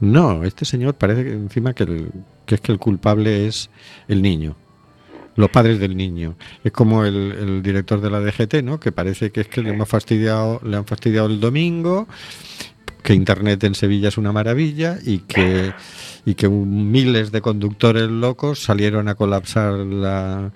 No, 0.00 0.42
este 0.44 0.64
señor 0.64 0.94
parece 0.94 1.24
que 1.24 1.32
encima 1.32 1.74
que, 1.74 2.06
que 2.44 2.54
es 2.56 2.60
que 2.60 2.72
el 2.72 2.78
culpable 2.78 3.46
es 3.46 3.70
el 4.08 4.20
niño 4.22 4.56
los 5.38 5.48
padres 5.50 5.78
del 5.78 5.96
niño. 5.96 6.34
Es 6.64 6.72
como 6.72 7.04
el, 7.04 7.14
el 7.32 7.62
director 7.62 8.00
de 8.00 8.10
la 8.10 8.20
DGT, 8.20 8.62
¿no? 8.62 8.78
Que 8.78 8.92
parece 8.92 9.30
que 9.30 9.40
es 9.42 9.48
que 9.48 9.62
le 9.62 9.70
han 9.70 9.86
fastidiado, 9.86 10.60
le 10.64 10.76
han 10.76 10.84
fastidiado 10.84 11.28
el 11.28 11.40
domingo, 11.40 12.06
que 13.02 13.14
internet 13.14 13.62
en 13.64 13.74
Sevilla 13.74 14.08
es 14.08 14.18
una 14.18 14.32
maravilla 14.32 14.98
y 15.02 15.20
que 15.20 15.72
y 16.26 16.34
que 16.34 16.46
un- 16.48 16.90
miles 16.90 17.30
de 17.32 17.40
conductores 17.40 18.08
locos 18.08 18.58
salieron 18.62 19.08
a 19.08 19.14
colapsar 19.14 19.72
la, 19.74 20.50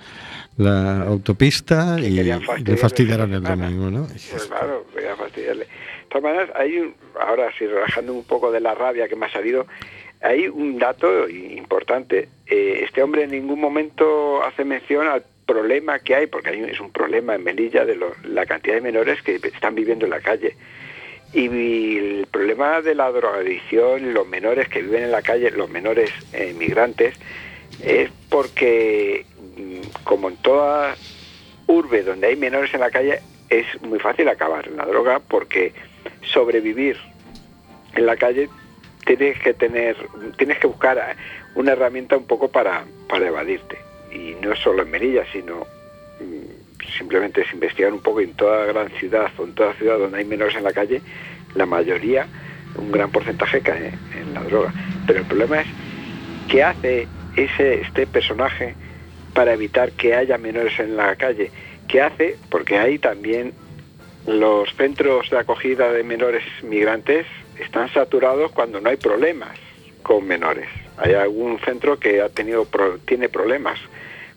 la 0.59 1.03
autopista 1.03 1.99
y, 1.99 2.11
le 2.11 2.77
fastidiaron 2.77 3.33
el 3.33 3.42
domingo, 3.42 3.90
¿no? 3.90 4.07
Pues 4.07 4.47
claro, 4.49 4.85
voy 4.92 5.05
a 5.05 5.16
fastidiarle. 5.16 5.64
De 5.64 6.09
todas 6.18 6.25
maneras, 6.25 6.51
hay 6.57 6.77
un, 6.79 6.95
ahora 7.27 7.49
sí, 7.59 7.66
relajando 7.66 8.12
un 8.12 8.25
poco 8.25 8.53
de 8.53 8.61
la 8.61 8.75
rabia 8.75 9.09
que 9.09 9.16
me 9.16 9.25
ha 9.27 9.33
salido, 9.33 9.66
hay 10.22 10.48
un 10.48 10.78
dato 10.78 11.28
importante. 11.28 12.28
Eh, 12.46 12.85
este 12.85 13.02
hombre 13.02 13.24
en 13.24 13.30
ningún 13.32 13.61
momento 13.61 14.42
hace 14.42 14.64
mención 14.64 15.08
al 15.08 15.24
problema 15.46 15.98
que 15.98 16.14
hay, 16.14 16.26
porque 16.26 16.50
hay 16.50 16.61
es 16.62 16.80
un 16.80 16.92
problema 16.92 17.35
en 17.35 17.42
Melilla 17.42 17.85
de 17.85 17.98
la 18.24 18.46
cantidad 18.46 18.76
de 18.76 18.80
menores 18.80 19.20
que 19.22 19.37
están 19.37 19.74
viviendo 19.74 20.04
en 20.06 20.11
la 20.11 20.20
calle. 20.20 20.56
Y 21.32 21.96
el 21.96 22.26
problema 22.30 22.80
de 22.82 22.94
la 22.94 23.11
drogadicción, 23.11 24.14
los 24.14 24.26
menores 24.28 24.68
que 24.68 24.82
viven 24.82 25.04
en 25.04 25.11
la 25.11 25.22
calle, 25.22 25.50
los 25.50 25.70
menores 25.70 26.11
eh, 26.32 26.54
migrantes, 26.56 27.14
es 27.82 28.11
porque, 28.28 29.24
mm, 29.56 30.04
como 30.04 30.28
en 30.28 30.37
toda 30.37 30.94
urbe 31.66 32.02
donde 32.02 32.28
hay 32.28 32.37
menores 32.37 32.72
en 32.74 32.80
la 32.80 32.90
calle, 32.90 33.20
es 33.48 33.66
muy 33.82 33.98
fácil 33.98 34.28
acabar 34.28 34.68
en 34.68 34.76
la 34.76 34.85
droga 34.85 35.20
porque 35.20 35.72
sobrevivir 36.22 36.96
en 37.94 38.06
la 38.06 38.16
calle 38.16 38.48
tienes 39.04 39.38
que 39.40 39.54
tener, 39.54 39.96
tienes 40.36 40.58
que 40.58 40.66
buscar 40.66 41.16
una 41.54 41.72
herramienta 41.72 42.16
un 42.16 42.26
poco 42.26 42.48
para, 42.48 42.84
para 43.08 43.28
evadirte. 43.28 43.78
Y 44.10 44.34
no 44.40 44.54
solo 44.56 44.82
en 44.82 44.90
Melilla, 44.90 45.24
sino 45.32 45.66
mm, 46.20 46.88
simplemente 46.98 47.42
es 47.42 47.52
investigar 47.52 47.92
un 47.92 48.00
poco 48.00 48.20
en 48.20 48.34
toda 48.34 48.66
gran 48.66 48.88
ciudad 48.90 49.30
o 49.38 49.44
en 49.44 49.54
toda 49.54 49.74
ciudad 49.74 49.98
donde 49.98 50.18
hay 50.18 50.24
menores 50.24 50.56
en 50.56 50.64
la 50.64 50.72
calle, 50.72 51.00
la 51.54 51.66
mayoría, 51.66 52.26
un 52.76 52.90
gran 52.90 53.10
porcentaje 53.10 53.60
cae 53.60 53.92
en 54.18 54.34
la 54.34 54.42
droga. 54.42 54.72
Pero 55.06 55.20
el 55.20 55.26
problema 55.26 55.60
es 55.60 55.66
qué 56.48 56.62
hace 56.62 57.08
ese 57.36 57.80
este 57.80 58.06
personaje 58.06 58.74
para 59.34 59.54
evitar 59.54 59.92
que 59.92 60.14
haya 60.14 60.38
menores 60.38 60.78
en 60.78 60.96
la 60.96 61.16
calle. 61.16 61.50
¿Qué 61.88 62.02
hace? 62.02 62.36
Porque 62.50 62.78
hay 62.78 62.98
también 62.98 63.52
los 64.26 64.74
centros 64.76 65.30
de 65.30 65.38
acogida 65.38 65.90
de 65.90 66.04
menores 66.04 66.44
migrantes 66.62 67.26
están 67.62 67.92
saturados 67.92 68.53
cuando 68.53 68.81
no 68.81 68.88
hay 68.90 68.96
problemas 68.96 69.57
con 70.03 70.27
menores. 70.27 70.68
Hay 70.98 71.14
algún 71.14 71.59
centro 71.61 71.98
que 71.98 72.20
ha 72.20 72.29
tenido 72.29 72.66
tiene 73.07 73.29
problemas 73.29 73.79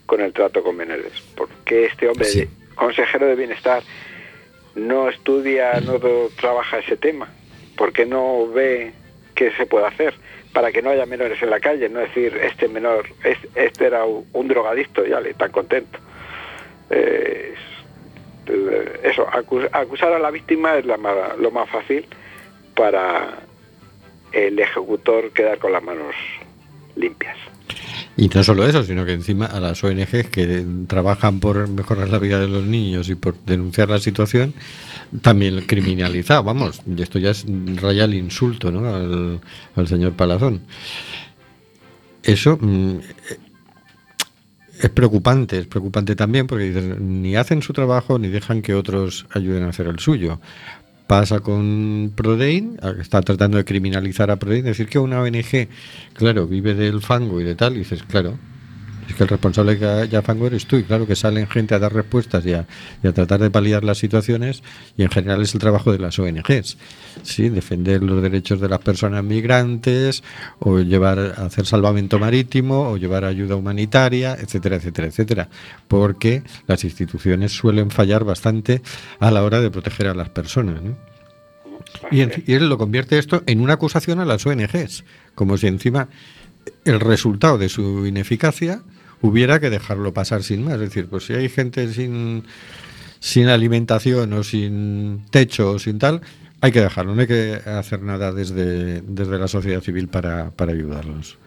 con 0.06 0.20
el 0.20 0.32
trato 0.32 0.62
con 0.62 0.76
menores. 0.76 1.12
¿Por 1.36 1.48
qué 1.64 1.86
este 1.86 2.08
hombre, 2.08 2.26
Sí. 2.26 2.48
consejero 2.74 3.26
de 3.26 3.34
bienestar, 3.34 3.82
no 4.74 5.08
estudia, 5.08 5.80
no 5.80 5.98
trabaja 6.40 6.78
ese 6.78 6.96
tema? 6.96 7.28
¿Por 7.76 7.92
qué 7.92 8.06
no 8.06 8.46
ve 8.48 8.92
qué 9.34 9.50
se 9.52 9.66
puede 9.66 9.86
hacer 9.86 10.14
para 10.52 10.72
que 10.72 10.80
no 10.82 10.90
haya 10.90 11.04
menores 11.06 11.42
en 11.42 11.50
la 11.50 11.60
calle? 11.60 11.88
No 11.88 12.00
decir, 12.00 12.36
este 12.42 12.68
menor, 12.68 13.06
es- 13.24 13.38
este 13.54 13.86
era 13.86 14.04
un, 14.04 14.48
drogadicto, 14.48 15.04
ya 15.04 15.20
le 15.20 15.34
tan 15.34 15.50
contento. 15.50 15.98
Eh, 16.90 17.54
eh, 18.46 19.00
eso, 19.02 19.26
acu- 19.26 19.68
acusar 19.72 20.12
a 20.12 20.18
la 20.18 20.30
víctima 20.30 20.76
es 20.78 20.86
la 20.86 20.96
lo 21.38 21.50
más 21.50 21.68
fácil 21.68 22.06
para 22.76 23.40
el 24.32 24.58
ejecutor 24.58 25.32
quedar 25.32 25.58
con 25.58 25.72
las 25.72 25.82
manos 25.82 26.14
limpias. 26.94 27.36
Y 28.16 28.28
no 28.28 28.42
solo 28.42 28.66
eso, 28.66 28.82
sino 28.82 29.04
que 29.04 29.12
encima 29.12 29.46
a 29.46 29.60
las 29.60 29.82
ONGs 29.84 30.28
que 30.30 30.64
trabajan 30.86 31.38
por 31.40 31.68
mejorar 31.68 32.08
la 32.08 32.18
vida 32.18 32.40
de 32.40 32.48
los 32.48 32.64
niños 32.64 33.10
y 33.10 33.14
por 33.14 33.36
denunciar 33.44 33.90
la 33.90 33.98
situación, 33.98 34.54
también 35.20 35.60
criminalizado. 35.66 36.42
Vamos, 36.42 36.80
y 36.86 37.02
esto 37.02 37.18
ya 37.18 37.30
es 37.30 37.44
raya 37.76 38.04
el 38.04 38.14
insulto 38.14 38.70
¿no? 38.70 39.40
al, 39.74 39.88
señor 39.88 40.12
Palazón. 40.12 40.62
Eso, 42.22 42.58
mm, 42.58 42.96
eh, 43.30 43.38
es 44.80 44.90
preocupante, 44.90 45.58
es 45.58 45.66
preocupante 45.66 46.16
también 46.16 46.46
porque 46.46 46.64
dices, 46.64 46.98
ni 46.98 47.36
hacen 47.36 47.60
su 47.62 47.72
trabajo 47.72 48.18
ni 48.18 48.28
dejan 48.28 48.62
que 48.62 48.74
otros 48.74 49.26
ayuden 49.30 49.64
a 49.64 49.68
hacer 49.68 49.86
el 49.88 49.98
suyo. 49.98 50.40
Pasa 51.06 51.40
con 51.40 52.12
Prodein, 52.16 52.78
está 53.00 53.22
tratando 53.22 53.58
de 53.58 53.64
criminalizar 53.64 54.30
a 54.30 54.36
Prodein, 54.36 54.64
decir 54.64 54.88
que 54.88 54.98
una 54.98 55.20
ONG, 55.20 55.68
claro, 56.14 56.48
vive 56.48 56.74
del 56.74 57.00
fango 57.00 57.40
y 57.40 57.44
de 57.44 57.54
tal, 57.54 57.76
y 57.76 57.78
dices, 57.78 58.02
claro, 58.02 58.38
es 59.08 59.14
que 59.14 59.22
el 59.22 59.28
responsable 59.28 59.78
que 59.78 59.86
haya 59.86 60.22
fango 60.22 60.46
eres 60.46 60.66
tú, 60.66 60.76
y 60.76 60.84
claro 60.84 61.06
que 61.06 61.16
salen 61.16 61.46
gente 61.46 61.74
a 61.74 61.78
dar 61.78 61.92
respuestas 61.92 62.44
y 62.46 62.52
a, 62.52 62.66
tratar 63.12 63.40
de 63.40 63.50
paliar 63.50 63.84
las 63.84 63.98
situaciones, 63.98 64.62
y 64.96 65.02
en 65.02 65.10
general 65.10 65.42
es 65.42 65.54
el 65.54 65.60
trabajo 65.60 65.92
de 65.92 65.98
las 65.98 66.18
ONGs, 66.18 66.76
¿sí? 67.22 67.48
defender 67.48 68.02
los 68.02 68.22
derechos 68.22 68.60
de 68.60 68.68
las 68.68 68.80
personas 68.80 69.22
migrantes, 69.24 70.22
o 70.58 70.80
llevar 70.80 71.18
hacer 71.18 71.66
salvamento 71.66 72.18
marítimo, 72.18 72.90
o 72.90 72.96
llevar 72.96 73.24
ayuda 73.24 73.56
humanitaria, 73.56 74.34
etcétera, 74.34 74.76
etcétera, 74.76 75.08
etcétera, 75.08 75.48
porque 75.88 76.42
las 76.66 76.84
instituciones 76.84 77.52
suelen 77.52 77.90
fallar 77.90 78.24
bastante 78.24 78.82
a 79.20 79.30
la 79.30 79.42
hora 79.42 79.60
de 79.60 79.70
proteger 79.70 80.08
a 80.08 80.14
las 80.14 80.30
personas. 80.30 80.82
¿no? 80.82 80.96
Y 82.10 82.52
él 82.52 82.68
lo 82.68 82.78
convierte 82.78 83.18
esto 83.18 83.42
en 83.46 83.60
una 83.60 83.74
acusación 83.74 84.20
a 84.20 84.24
las 84.24 84.44
ONGs, 84.46 85.04
como 85.34 85.56
si 85.56 85.66
encima 85.66 86.08
el 86.84 87.00
resultado 87.00 87.58
de 87.58 87.68
su 87.68 88.06
ineficacia 88.06 88.82
hubiera 89.22 89.60
que 89.60 89.70
dejarlo 89.70 90.12
pasar 90.12 90.42
sin 90.42 90.64
más. 90.64 90.74
Es 90.74 90.80
decir, 90.80 91.08
pues 91.08 91.24
si 91.24 91.34
hay 91.34 91.48
gente 91.48 91.88
sin, 91.88 92.44
sin 93.20 93.48
alimentación 93.48 94.32
o 94.32 94.42
sin 94.42 95.24
techo 95.30 95.72
o 95.72 95.78
sin 95.78 95.98
tal, 95.98 96.20
hay 96.60 96.72
que 96.72 96.80
dejarlo, 96.80 97.14
no 97.14 97.20
hay 97.20 97.26
que 97.26 97.60
hacer 97.66 98.02
nada 98.02 98.32
desde, 98.32 99.02
desde 99.02 99.38
la 99.38 99.48
sociedad 99.48 99.80
civil 99.80 100.08
para, 100.08 100.50
para 100.50 100.72
ayudarlos. 100.72 101.38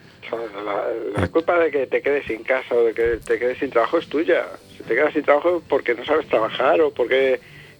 La, 1.16 1.28
culpa 1.28 1.60
de 1.60 1.72
que 1.72 1.88
te 1.88 2.02
quedes 2.02 2.26
sin 2.26 2.44
casa 2.44 2.76
o 2.76 2.84
de 2.86 2.94
que 2.94 3.18
te 3.18 3.40
quedes 3.40 3.58
sin 3.58 3.72
trabajo 3.72 3.98
es 3.98 4.08
tuya. 4.08 4.46
Si 4.78 4.84
te 4.84 4.96
quedas 4.96 5.14
sin 5.14 5.24
trabajo 5.24 5.58
es 5.58 5.64
porque 5.68 5.96
no 5.96 6.06
sabes 6.06 6.28
trabajar 6.28 6.82
o 6.82 6.92
porque... 6.92 7.40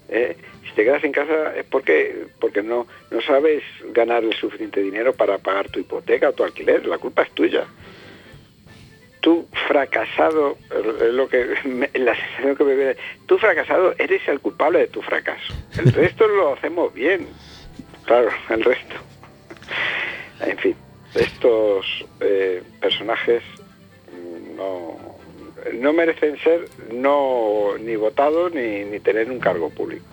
eh, 0.10 0.36
si 0.70 0.76
te 0.76 0.84
quedas 0.84 1.02
sin 1.02 1.12
casa 1.12 1.56
es 1.56 1.66
porque 1.66 2.28
porque 2.40 2.62
no, 2.62 2.86
no 3.12 3.22
sabes 3.22 3.64
ganar 3.92 4.24
el 4.24 4.34
suficiente 4.34 4.82
dinero 4.82 5.14
para 5.14 5.40
pagar 5.40 5.70
tu 5.70 5.80
hipoteca 5.80 6.30
o 6.30 6.34
tu 6.34 6.44
alquiler. 6.44 6.86
La 6.86 6.98
culpa 6.98 7.24
es 7.24 7.32
tuya. 7.32 7.66
Tú 9.22 9.48
fracasado, 9.68 10.58
es 11.02 11.14
lo 11.14 11.28
que 11.28 11.46
me- 11.66 11.90
la 11.94 12.16
sensación 12.16 12.56
que 12.56 12.64
me 12.64 12.76
viene, 12.76 12.96
tú 13.26 13.38
fracasado 13.38 13.94
eres 13.98 14.26
el 14.28 14.40
culpable 14.40 14.80
de 14.80 14.88
tu 14.88 15.02
fracaso. 15.02 15.54
El 15.78 15.92
resto 15.94 16.28
lo 16.28 16.54
hacemos 16.54 16.94
bien. 16.94 17.28
Claro, 18.06 18.30
el 18.50 18.64
resto. 18.64 18.96
En 20.42 20.58
fin, 20.58 20.76
estos 21.14 21.86
eh, 22.22 22.64
personajes 22.80 23.44
no, 24.56 24.98
no 25.74 25.94
merecen 25.94 26.38
ser 26.40 26.66
no 26.94 27.78
ni 27.80 27.96
votados 27.98 28.54
ni, 28.54 28.86
ni 28.86 29.00
tener 29.02 29.30
un 29.30 29.40
cargo 29.40 29.70
público. 29.70 30.06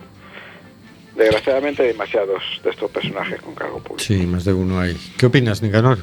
Desgraciadamente 1.14 1.82
hay 1.82 1.88
demasiados 1.88 2.42
de 2.62 2.70
estos 2.70 2.90
personajes 2.90 3.40
con 3.40 3.54
cargo 3.54 3.78
público. 3.78 4.00
Sí, 4.00 4.26
más 4.26 4.44
de 4.44 4.52
uno 4.52 4.78
hay. 4.80 4.94
¿Qué 5.16 5.26
opinas, 5.26 5.62
Nicanor? 5.62 5.98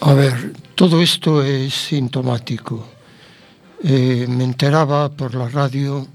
A 0.00 0.12
ver, 0.12 0.52
todo 0.74 1.00
esto 1.00 1.42
es 1.42 1.72
sintomático. 1.72 2.86
Eh, 3.82 4.26
me 4.28 4.44
enteraba 4.44 5.10
por 5.10 5.34
la 5.34 5.48
radio 5.48 6.06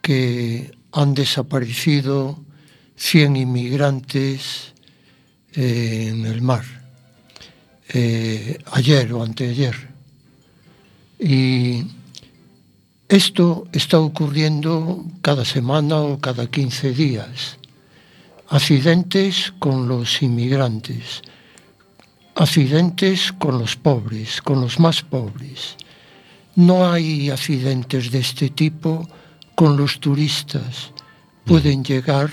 que 0.00 0.72
han 0.92 1.14
desaparecido 1.14 2.38
100 2.96 3.36
inmigrantes 3.36 4.74
eh, 5.54 6.08
en 6.10 6.24
el 6.26 6.42
mar, 6.42 6.64
eh, 7.88 8.58
ayer 8.72 9.12
o 9.12 9.22
anteayer. 9.22 9.74
Y 11.18 11.84
esto 13.08 13.68
está 13.72 13.98
ocurriendo 14.00 15.04
cada 15.22 15.44
semana 15.44 16.00
o 16.00 16.18
cada 16.18 16.46
15 16.46 16.92
días. 16.92 17.58
Accidentes 18.48 19.52
con 19.58 19.88
los 19.88 20.22
inmigrantes 20.22 21.22
accidentes 22.34 23.32
con 23.32 23.58
los 23.58 23.76
pobres, 23.76 24.42
con 24.42 24.60
los 24.60 24.80
más 24.80 25.02
pobres. 25.02 25.76
No 26.56 26.90
hay 26.90 27.30
accidentes 27.30 28.10
de 28.10 28.18
este 28.20 28.50
tipo 28.50 29.08
con 29.54 29.76
los 29.76 30.00
turistas. 30.00 30.90
Pueden 31.44 31.80
mm. 31.80 31.84
llegar 31.84 32.30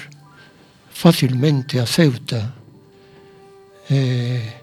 fácilmente 0.91 1.79
a 1.79 1.85
Ceuta. 1.85 2.53
Eh, 3.89 4.53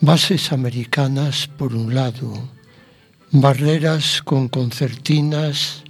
bases 0.00 0.52
americanas 0.52 1.46
por 1.46 1.74
un 1.74 1.94
lado, 1.94 2.32
barreras 3.32 4.22
con 4.22 4.48
concertinas 4.48 5.82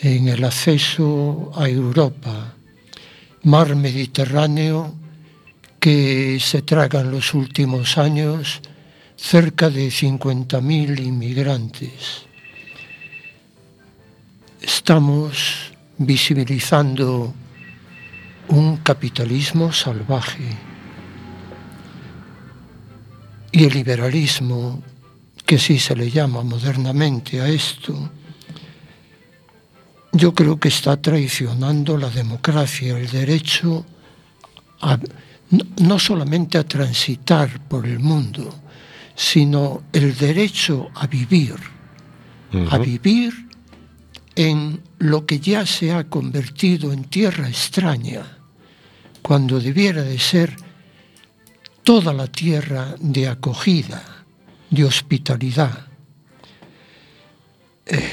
en 0.00 0.28
el 0.28 0.44
acceso 0.44 1.52
a 1.56 1.68
Europa, 1.68 2.54
mar 3.42 3.76
Mediterráneo 3.76 4.94
que 5.84 6.40
se 6.40 6.62
tragan 6.62 7.10
los 7.10 7.34
últimos 7.34 7.98
años 7.98 8.62
cerca 9.16 9.68
de 9.68 9.88
50.000 9.88 10.98
inmigrantes. 10.98 12.22
Estamos 14.62 15.74
visibilizando 15.98 17.34
un 18.48 18.78
capitalismo 18.78 19.74
salvaje 19.74 20.48
y 23.52 23.64
el 23.64 23.74
liberalismo, 23.74 24.82
que 25.44 25.58
sí 25.58 25.78
se 25.78 25.94
le 25.94 26.10
llama 26.10 26.42
modernamente 26.42 27.42
a 27.42 27.48
esto, 27.50 28.10
yo 30.12 30.32
creo 30.32 30.58
que 30.58 30.68
está 30.68 30.96
traicionando 30.96 31.98
la 31.98 32.08
democracia, 32.08 32.96
el 32.96 33.10
derecho 33.10 33.84
a 34.80 34.98
no, 35.56 35.64
no 35.78 35.98
solamente 35.98 36.58
a 36.58 36.64
transitar 36.64 37.60
por 37.68 37.86
el 37.86 37.98
mundo, 37.98 38.54
sino 39.14 39.84
el 39.92 40.16
derecho 40.16 40.90
a 40.94 41.06
vivir, 41.06 41.54
a 42.70 42.78
vivir 42.78 43.32
en 44.34 44.80
lo 44.98 45.24
que 45.26 45.38
ya 45.38 45.64
se 45.66 45.92
ha 45.92 46.04
convertido 46.04 46.92
en 46.92 47.04
tierra 47.04 47.48
extraña, 47.48 48.38
cuando 49.22 49.60
debiera 49.60 50.02
de 50.02 50.18
ser 50.18 50.56
toda 51.82 52.12
la 52.12 52.26
tierra 52.26 52.94
de 52.98 53.28
acogida, 53.28 54.24
de 54.70 54.84
hospitalidad. 54.84 55.86
Eh, 57.86 58.12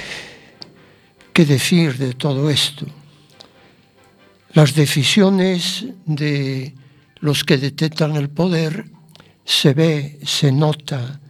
¿Qué 1.34 1.46
decir 1.46 1.98
de 1.98 2.14
todo 2.14 2.50
esto? 2.50 2.86
Las 4.54 4.76
decisiones 4.76 5.86
de 6.06 6.76
los 7.22 7.44
que 7.44 7.58
detentan 7.58 8.16
el 8.16 8.30
poder, 8.30 8.86
se 9.46 9.74
ve, 9.74 10.20
se 10.26 10.52
nota 10.52 11.22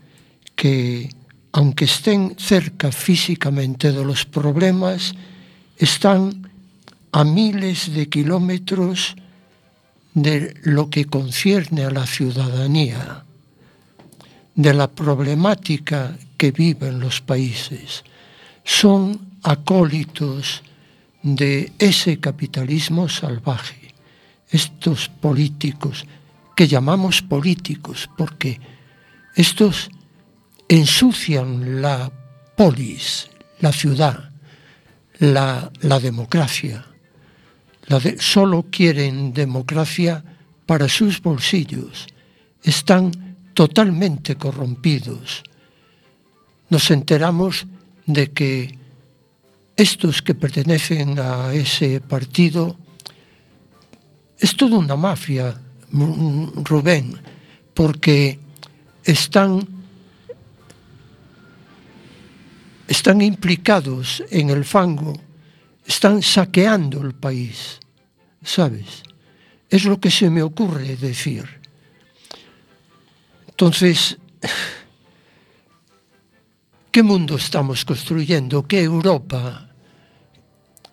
que 0.56 1.10
aunque 1.52 1.86
estén 1.86 2.36
cerca 2.40 2.92
físicamente 2.92 3.92
de 3.92 4.06
los 4.06 4.26
problemas, 4.26 5.14
están 5.78 6.50
a 7.12 7.24
miles 7.26 7.94
de 7.94 8.08
kilómetros 8.08 9.16
de 10.14 10.56
lo 10.64 10.90
que 10.90 11.06
concierne 11.06 11.84
a 11.84 11.92
la 11.92 12.08
ciudadanía, 12.08 13.26
de 14.56 14.74
la 14.74 14.88
problemática 14.88 16.16
que 16.38 16.52
viven 16.52 17.00
los 17.00 17.20
países. 17.20 18.04
Son 18.64 19.20
acólitos 19.44 20.64
de 21.22 21.74
ese 21.80 22.20
capitalismo 22.20 23.10
salvaje 23.10 23.81
estos 24.52 25.10
políticos, 25.10 26.06
que 26.56 26.68
llamamos 26.68 27.22
políticos, 27.22 28.10
porque 28.18 28.60
estos 29.36 29.90
ensucian 30.68 31.82
la 31.82 32.12
polis, 32.56 33.30
la 33.60 33.72
ciudad, 33.72 34.32
la, 35.20 35.72
la 35.82 36.00
democracia. 36.00 36.86
Solo 38.20 38.68
quieren 38.70 39.34
democracia 39.34 40.24
para 40.66 40.88
sus 40.88 41.22
bolsillos. 41.22 42.08
Están 42.64 43.12
totalmente 43.54 44.36
corrompidos. 44.36 45.44
Nos 46.70 46.90
enteramos 46.92 47.66
de 48.06 48.32
que 48.32 48.78
estos 49.76 50.22
que 50.22 50.36
pertenecen 50.36 51.20
a 51.20 51.54
ese 51.54 52.02
partido 52.02 52.78
es 54.42 54.58
toda 54.58 54.78
una 54.78 54.98
mafia, 54.98 55.56
mm, 55.92 56.64
Rubén, 56.64 57.16
porque 57.74 58.38
están, 59.04 59.66
están 62.88 63.22
implicados 63.22 64.24
en 64.30 64.50
el 64.50 64.66
fango, 64.66 65.14
están 65.86 66.22
saqueando 66.22 67.02
el 67.02 67.14
país, 67.14 67.80
¿sabes? 68.44 69.04
Es 69.70 69.86
lo 69.86 70.00
que 70.00 70.12
se 70.12 70.30
me 70.30 70.42
ocurre 70.42 70.98
decir. 70.98 71.46
Entonces, 73.48 74.18
¿Qué 76.92 77.04
mundo 77.04 77.38
estamos 77.38 77.86
construyendo? 77.86 78.68
¿Qué 78.68 78.84
Europa? 78.84 79.71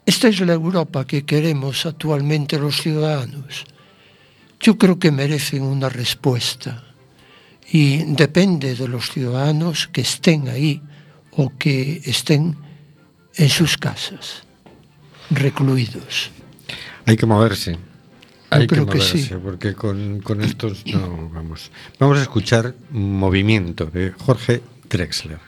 Esta 0.08 0.28
es 0.28 0.40
la 0.40 0.54
Europa 0.54 1.06
que 1.06 1.26
queremos 1.26 1.84
actualmente 1.84 2.58
los 2.58 2.80
ciudadanos. 2.80 3.66
Yo 4.58 4.78
creo 4.78 4.98
que 4.98 5.12
merecen 5.12 5.60
una 5.60 5.90
respuesta 5.90 6.82
y 7.70 8.04
depende 8.14 8.74
de 8.74 8.88
los 8.88 9.12
ciudadanos 9.12 9.86
que 9.88 10.00
estén 10.00 10.48
ahí 10.48 10.80
o 11.32 11.52
que 11.58 12.00
estén 12.06 12.56
en 13.36 13.50
sus 13.50 13.76
casas, 13.76 14.44
recluidos. 15.28 16.30
Hay 17.04 17.18
que 17.18 17.26
moverse. 17.26 17.76
Hay 18.48 18.62
que 18.62 18.66
creo 18.76 18.86
que 18.86 18.96
moverse, 18.96 19.18
sí. 19.18 19.34
porque 19.44 19.74
con, 19.74 20.22
con 20.22 20.40
estos 20.40 20.86
no 20.86 21.28
vamos. 21.34 21.70
Vamos 21.98 22.16
a 22.16 22.22
escuchar 22.22 22.74
Movimiento 22.92 23.84
de 23.84 24.12
Jorge 24.12 24.62
Drexler. 24.88 25.47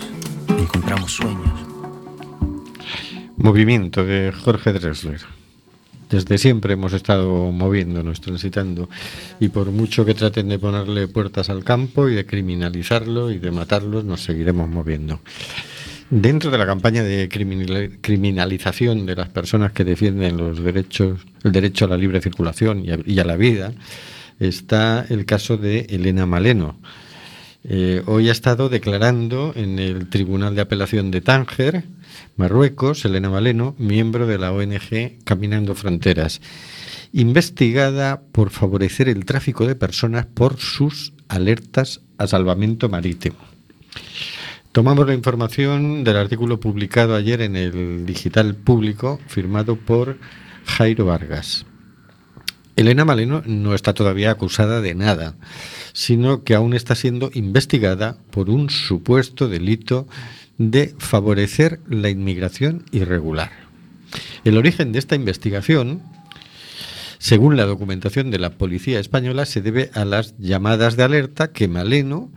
encontramos 0.73 1.11
sueños. 1.13 1.51
Movimiento 3.37 4.05
de 4.05 4.31
Jorge 4.31 4.71
Drexler. 4.73 5.19
Desde 6.09 6.37
siempre 6.37 6.73
hemos 6.73 6.93
estado 6.93 7.51
moviéndonos, 7.51 8.19
transitando, 8.21 8.89
y 9.39 9.49
por 9.49 9.71
mucho 9.71 10.05
que 10.05 10.13
traten 10.13 10.49
de 10.49 10.59
ponerle 10.59 11.07
puertas 11.07 11.49
al 11.49 11.63
campo 11.63 12.09
y 12.09 12.15
de 12.15 12.25
criminalizarlo 12.25 13.31
y 13.31 13.37
de 13.37 13.51
matarlo, 13.51 14.03
nos 14.03 14.21
seguiremos 14.21 14.69
moviendo. 14.69 15.21
Dentro 16.09 16.51
de 16.51 16.57
la 16.57 16.65
campaña 16.65 17.03
de 17.03 17.29
criminal- 17.29 17.97
criminalización 18.01 19.05
de 19.05 19.15
las 19.15 19.29
personas 19.29 19.71
que 19.71 19.85
defienden 19.85 20.35
los 20.35 20.61
derechos, 20.61 21.21
el 21.43 21.53
derecho 21.53 21.85
a 21.85 21.89
la 21.89 21.97
libre 21.97 22.21
circulación 22.21 22.83
y 22.85 23.19
a 23.19 23.23
la 23.25 23.37
vida, 23.37 23.71
está 24.39 25.05
el 25.09 25.25
caso 25.25 25.55
de 25.55 25.87
Elena 25.89 26.25
Maleno. 26.25 26.75
Eh, 27.63 28.01
hoy 28.07 28.29
ha 28.29 28.31
estado 28.31 28.69
declarando 28.69 29.53
en 29.55 29.77
el 29.77 30.09
Tribunal 30.09 30.55
de 30.55 30.61
Apelación 30.61 31.11
de 31.11 31.21
Tánger, 31.21 31.83
Marruecos, 32.35 33.05
Elena 33.05 33.29
Maleno, 33.29 33.75
miembro 33.77 34.25
de 34.25 34.39
la 34.39 34.51
ONG 34.51 35.23
Caminando 35.23 35.75
Fronteras, 35.75 36.41
investigada 37.13 38.21
por 38.31 38.49
favorecer 38.49 39.09
el 39.09 39.25
tráfico 39.25 39.67
de 39.67 39.75
personas 39.75 40.25
por 40.25 40.57
sus 40.57 41.13
alertas 41.27 42.01
a 42.17 42.25
salvamento 42.25 42.89
marítimo. 42.89 43.37
Tomamos 44.71 45.05
la 45.05 45.13
información 45.13 46.03
del 46.03 46.17
artículo 46.17 46.59
publicado 46.59 47.13
ayer 47.13 47.41
en 47.41 47.55
el 47.55 48.05
Digital 48.05 48.55
Público, 48.55 49.19
firmado 49.27 49.75
por 49.75 50.17
Jairo 50.65 51.05
Vargas. 51.05 51.65
Elena 52.75 53.05
Maleno 53.05 53.43
no 53.45 53.75
está 53.75 53.93
todavía 53.93 54.31
acusada 54.31 54.81
de 54.81 54.95
nada, 54.95 55.35
sino 55.93 56.43
que 56.43 56.55
aún 56.55 56.73
está 56.73 56.95
siendo 56.95 57.29
investigada 57.33 58.17
por 58.31 58.49
un 58.49 58.69
supuesto 58.69 59.47
delito 59.47 60.07
de 60.57 60.95
favorecer 60.97 61.79
la 61.89 62.09
inmigración 62.09 62.85
irregular. 62.91 63.51
El 64.43 64.57
origen 64.57 64.91
de 64.91 64.99
esta 64.99 65.15
investigación, 65.15 66.01
según 67.17 67.57
la 67.57 67.65
documentación 67.65 68.31
de 68.31 68.39
la 68.39 68.51
Policía 68.51 68.99
Española, 68.99 69.45
se 69.45 69.61
debe 69.61 69.91
a 69.93 70.05
las 70.05 70.37
llamadas 70.37 70.97
de 70.97 71.03
alerta 71.03 71.51
que 71.51 71.67
Maleno, 71.67 72.29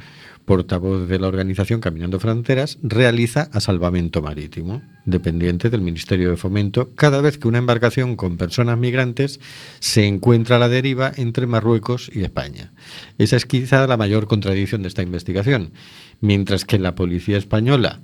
portavoz 0.45 1.09
de 1.09 1.18
la 1.18 1.28
organización 1.28 1.80
Caminando 1.80 2.20
Fronteras, 2.20 2.78
realiza 2.82 3.49
a 3.53 3.61
Salvamento 3.61 4.20
Marítimo, 4.20 4.82
dependiente 5.07 5.70
del 5.70 5.80
Ministerio 5.80 6.30
de 6.30 6.36
Fomento, 6.36 6.90
cada 6.95 7.20
vez 7.20 7.38
que 7.38 7.49
una 7.49 7.59
embarcación 7.59 8.16
con 8.16 8.36
personas 8.36 8.78
migrantes 8.78 9.40
se 9.80 10.07
encuentra 10.07 10.57
a 10.57 10.59
la 10.59 10.68
deriva 10.68 11.12
entre 11.16 11.47
Marruecos 11.47 12.11
y 12.12 12.22
España. 12.22 12.72
Esa 13.18 13.36
es 13.36 13.47
quizá 13.47 13.86
la 13.86 13.97
mayor 13.97 14.26
contradicción 14.26 14.82
de 14.82 14.88
esta 14.88 15.03
investigación. 15.03 15.70
Mientras 16.20 16.64
que 16.64 16.78
la 16.78 16.95
Policía 16.95 17.38
Española 17.38 18.01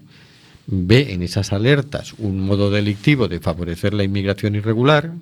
ve 0.66 1.12
en 1.12 1.22
esas 1.22 1.53
alertas 1.53 2.14
un 2.18 2.41
modo 2.41 2.70
delictivo 2.70 3.28
de 3.28 3.41
favorecer 3.41 3.93
la 3.93 4.05
inmigración 4.05 4.55
irregular, 4.55 5.12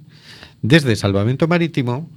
desde 0.62 0.96
Salvamento 0.96 1.48
Marítimo 1.48 2.08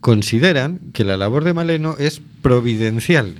consideran 0.00 0.78
que 0.92 1.04
la 1.04 1.16
labor 1.16 1.44
de 1.44 1.54
Maleno 1.54 1.96
es 1.98 2.20
providencial, 2.42 3.34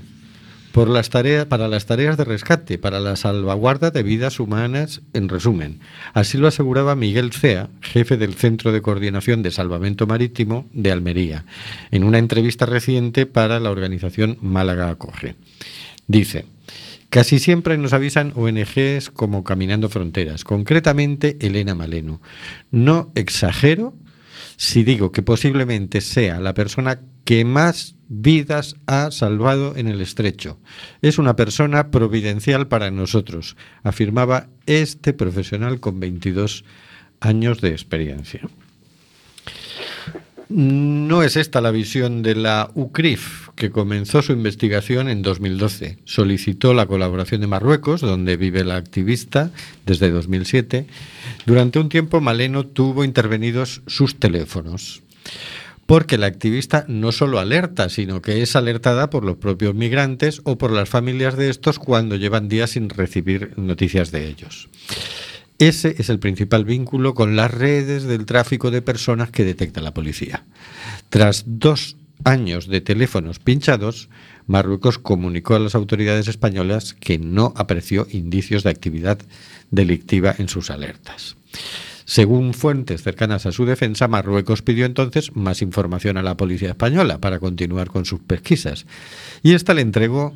por 0.73 0.89
las 0.89 1.11
tareas, 1.11 1.47
para 1.47 1.69
las 1.69 1.87
tareas 1.87 2.17
de 2.17 2.25
rescate, 2.25 2.79
para 2.79 3.01
la 3.01 3.17
salvaguarda 3.17 3.91
de 3.91 4.03
vidas 4.03 4.41
humanas, 4.41 5.03
en 5.13 5.29
resumen. 5.29 5.81
Así 6.15 6.39
lo 6.39 6.49
aseguraba 6.49 6.95
Miguel 6.95 7.33
Cea, 7.33 7.71
jefe 7.81 8.17
del 8.17 8.35
Centro 8.35 8.73
de 8.73 8.83
Coordinación 8.83 9.43
de 9.43 9.51
Salvamento 9.51 10.07
Marítimo 10.07 10.67
de 10.73 10.93
Almería, 10.93 11.45
en 11.91 12.05
una 12.05 12.19
entrevista 12.19 12.67
reciente 12.67 13.27
para 13.27 13.61
la 13.61 13.71
organización 13.71 14.39
Málaga 14.41 14.91
Acoge. 14.91 15.37
Dice, 16.07 16.47
Casi 17.11 17.39
siempre 17.39 17.79
nos 17.79 17.95
avisan 17.95 18.35
ONGs 18.37 19.11
como 19.11 19.43
Caminando 19.43 19.89
Fronteras, 19.89 20.45
concretamente 20.45 21.39
Elena 21.41 21.75
Maleno. 21.75 22.21
No 22.71 23.11
exagero 23.15 23.95
si 24.59 24.83
digo 24.83 25.11
que 25.11 25.23
posiblemente 25.23 26.03
sea 26.03 26.39
la 26.39 26.53
persona 26.53 27.01
que 27.25 27.47
más 27.47 27.95
vidas 28.09 28.77
ha 28.87 29.11
salvado 29.11 29.77
en 29.77 29.89
el 29.89 30.01
estrecho. 30.01 30.59
Es 31.03 31.19
una 31.19 31.37
persona 31.37 31.91
providencial 31.91 32.69
para 32.69 32.91
nosotros, 32.91 33.57
afirmaba 33.83 34.49
este 34.67 35.13
profesional 35.13 35.81
con 35.81 36.01
22 36.01 36.65
años 37.21 37.61
de 37.61 37.71
experiencia. 37.71 38.41
No 40.49 41.23
es 41.23 41.37
esta 41.37 41.61
la 41.61 41.71
visión 41.71 42.23
de 42.23 42.35
la 42.35 42.71
UCRIF, 42.75 43.51
que 43.55 43.71
comenzó 43.71 44.23
su 44.23 44.33
investigación 44.33 45.11
en 45.11 45.21
2012. 45.21 45.99
Solicitó 46.05 46.73
la 46.73 46.87
colaboración 46.87 47.43
de 47.43 47.47
Marruecos, 47.47 48.01
donde 48.01 48.39
vive 48.39 48.65
la 48.65 48.77
activista 48.77 49.51
desde 49.85 50.11
2007. 50.11 50.87
Durante 51.45 51.79
un 51.79 51.91
tiempo 51.91 52.23
Maleno 52.23 52.65
tuvo 52.65 53.05
intervenidos 53.05 53.83
sus 53.87 54.19
teléfonos, 54.19 55.03
porque 55.89 56.19
la 56.19 56.27
activista 56.27 56.85
no 56.87 57.13
solo 57.13 57.39
alerta, 57.39 57.89
sino 57.89 58.21
que 58.21 58.43
es 58.43 58.57
alertada 58.57 59.09
por 59.09 59.25
los 59.25 59.39
propios 59.39 59.75
migrantes 59.75 60.43
o 60.45 60.59
por 60.59 60.71
las 60.71 60.87
familias 60.87 61.35
de 61.39 61.49
estos 61.49 61.79
cuando 61.79 62.15
llevan 62.17 62.51
días 62.51 62.73
sin 62.73 62.91
recibir 62.91 63.55
noticias 63.57 64.11
de 64.11 64.29
ellos. 64.29 64.69
Ese 65.59 65.95
es 65.97 66.11
el 66.11 66.19
principal 66.19 66.67
vínculo 66.67 67.15
con 67.15 67.37
las 67.37 67.51
redes 67.51 68.03
del 68.03 68.27
tráfico 68.27 68.71
de 68.71 68.83
personas 68.83 69.31
que 69.31 69.45
detecta 69.45 69.81
la 69.81 69.95
policía. 69.95 70.45
Tras 71.09 71.45
dos 71.47 71.97
años 72.23 72.69
de 72.69 72.83
teléfonos 72.83 73.39
pinchados, 73.39 74.11
Marruecos 74.47 74.99
comunicó 74.99 75.55
a 75.55 75.59
las 75.59 75.75
autoridades 75.75 76.29
españolas 76.29 76.93
que 76.93 77.19
no 77.19 77.55
apreció 77.57 78.07
indicios 78.11 78.63
de 78.63 78.69
actividad 78.69 79.21
delictiva 79.71 80.35
en 80.37 80.51
sus 80.51 80.69
alertas. 80.69 81.39
Según 82.09 82.55
fuentes 82.55 83.03
cercanas 83.03 83.45
a 83.45 83.53
su 83.53 83.67
defensa, 83.67 84.09
Marruecos 84.09 84.63
pidió 84.63 84.87
entonces 84.87 85.37
más 85.37 85.61
información 85.61 86.17
a 86.17 86.23
la 86.23 86.39
policía 86.39 86.71
española 86.71 87.19
para 87.19 87.39
continuar 87.39 87.89
con 87.89 88.07
sus 88.07 88.21
pesquisas 88.21 88.87
y 89.43 89.53
ésta 89.53 89.75
le 89.75 89.83
entregó 89.83 90.35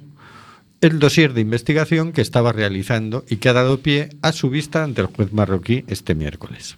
el 0.83 0.99
dossier 0.99 1.33
de 1.33 1.41
investigación 1.41 2.12
que 2.12 2.20
estaba 2.20 2.53
realizando 2.53 3.25
y 3.27 3.37
que 3.37 3.49
ha 3.49 3.55
dado 3.55 3.79
pie 3.79 4.11
a 4.20 4.33
su 4.33 4.51
vista 4.51 4.85
ante 4.85 5.01
el 5.01 5.07
juez 5.07 5.33
marroquí 5.33 5.87
este 5.87 6.14
miércoles. 6.14 6.77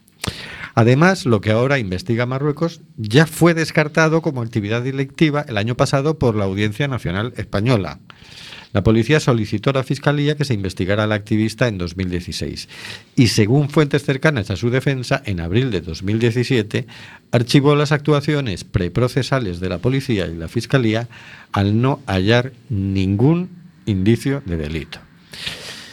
Además, 0.77 1.27
lo 1.27 1.41
que 1.41 1.51
ahora 1.51 1.81
investiga 1.81 2.25
Marruecos 2.25 2.81
ya 2.97 3.27
fue 3.27 3.53
descartado 3.53 4.23
como 4.23 4.43
actividad 4.43 4.83
delictiva 4.83 5.45
el 5.49 5.59
año 5.59 5.77
pasado 5.77 6.21
por 6.21 6.37
la 6.37 6.45
Audiencia 6.45 6.87
Nacional 6.87 7.35
Española. 7.37 7.99
La 8.75 8.83
policía 8.83 9.21
solicitó 9.21 9.71
a 9.71 9.75
la 9.75 9.85
Fiscalía 9.85 10.37
que 10.37 10.45
se 10.45 10.53
investigara 10.53 11.05
a 11.05 11.07
la 11.07 11.15
activista 11.15 11.69
en 11.69 11.79
2016 11.79 12.69
y, 13.15 13.29
según 13.29 13.71
fuentes 13.71 14.03
cercanas 14.03 14.51
a 14.51 14.57
su 14.57 14.69
defensa, 14.69 15.23
en 15.25 15.39
abril 15.39 15.71
de 15.71 15.81
2017 15.81 16.85
archivó 17.31 17.77
las 17.77 17.93
actuaciones 17.93 18.65
preprocesales 18.65 19.61
de 19.61 19.69
la 19.69 19.79
policía 19.79 20.27
y 20.27 20.35
la 20.35 20.49
Fiscalía 20.49 21.09
al 21.53 21.81
no 21.81 22.01
hallar 22.07 22.53
ningún 22.69 23.49
indicio 23.87 24.43
de 24.45 24.57
delito. 24.57 24.99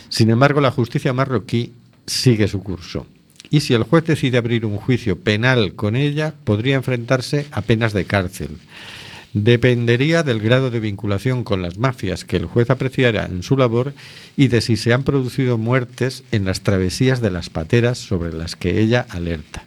Sin 0.10 0.32
embargo, 0.32 0.60
la 0.60 0.72
justicia 0.72 1.14
marroquí 1.14 1.74
sigue 2.08 2.48
su 2.48 2.64
curso. 2.64 3.06
Y 3.52 3.60
si 3.60 3.76
el 3.76 3.84
juez 3.84 4.06
decide 4.06 4.40
abrir 4.40 4.66
un 4.66 4.78
juicio 4.78 5.20
penal 5.20 5.76
con 5.76 5.96
ella, 5.96 6.34
podría 6.46 6.78
enfrentarse 6.78 7.46
a 7.52 7.62
penas 7.62 7.94
de 7.94 8.06
cárcel. 8.06 8.58
Dependería 9.34 10.24
del 10.24 10.42
grado 10.42 10.72
de 10.72 10.82
vinculación 10.82 11.46
con 11.46 11.62
las 11.62 11.78
mafias 11.78 12.26
que 12.26 12.36
el 12.36 12.46
juez 12.46 12.70
apreciara 12.70 13.26
en 13.26 13.44
su 13.44 13.56
labor 13.56 13.94
y 14.36 14.50
de 14.50 14.60
si 14.60 14.76
se 14.76 14.92
han 14.92 15.04
producido 15.04 15.58
muertes 15.58 16.24
en 16.34 16.44
las 16.44 16.62
travesías 16.62 17.22
de 17.22 17.32
las 17.32 17.50
pateras 17.50 17.98
sobre 17.98 18.34
las 18.34 18.58
que 18.58 18.82
ella 18.82 19.06
alerta. 19.10 19.64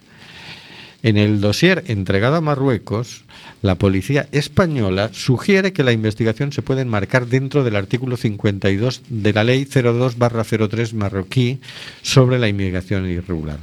En 1.01 1.17
el 1.17 1.41
dossier 1.41 1.83
entregado 1.87 2.35
a 2.35 2.41
Marruecos, 2.41 3.25
la 3.61 3.75
policía 3.75 4.27
española 4.31 5.09
sugiere 5.13 5.73
que 5.73 5.83
la 5.83 5.91
investigación 5.91 6.51
se 6.51 6.61
puede 6.61 6.81
enmarcar 6.81 7.27
dentro 7.27 7.63
del 7.63 7.75
artículo 7.75 8.17
52 8.17 9.01
de 9.09 9.33
la 9.33 9.43
Ley 9.43 9.65
02-03 9.65 10.93
marroquí 10.93 11.59
sobre 12.03 12.37
la 12.37 12.47
inmigración 12.47 13.09
irregular. 13.09 13.59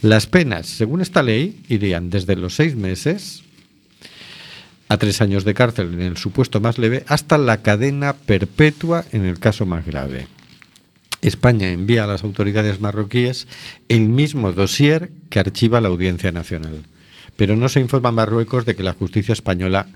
Las 0.00 0.26
penas, 0.26 0.66
según 0.66 1.00
esta 1.00 1.22
ley, 1.22 1.60
irían 1.68 2.10
desde 2.10 2.36
los 2.36 2.56
seis 2.56 2.74
meses 2.74 3.42
a 4.92 4.98
tres 4.98 5.22
años 5.22 5.44
de 5.44 5.54
cárcel 5.54 5.94
en 5.94 6.02
el 6.02 6.18
supuesto 6.18 6.60
más 6.60 6.76
leve 6.76 7.02
hasta 7.08 7.38
la 7.38 7.62
cadena 7.62 8.12
perpetua 8.12 9.06
en 9.12 9.24
el 9.24 9.38
caso 9.38 9.64
más 9.64 9.86
grave. 9.86 10.26
España 11.22 11.70
envía 11.70 12.04
a 12.04 12.06
las 12.06 12.24
autoridades 12.24 12.78
marroquíes 12.78 13.48
el 13.88 14.02
mismo 14.02 14.52
dossier 14.52 15.10
que 15.30 15.40
archiva 15.40 15.80
la 15.80 15.88
Audiencia 15.88 16.30
Nacional. 16.30 16.82
Pero 17.36 17.56
no 17.56 17.70
se 17.70 17.80
informa 17.80 18.10
a 18.10 18.12
Marruecos 18.12 18.66
de 18.66 18.76
que 18.76 18.82
la 18.82 18.92
justicia 18.92 19.32
española 19.32 19.86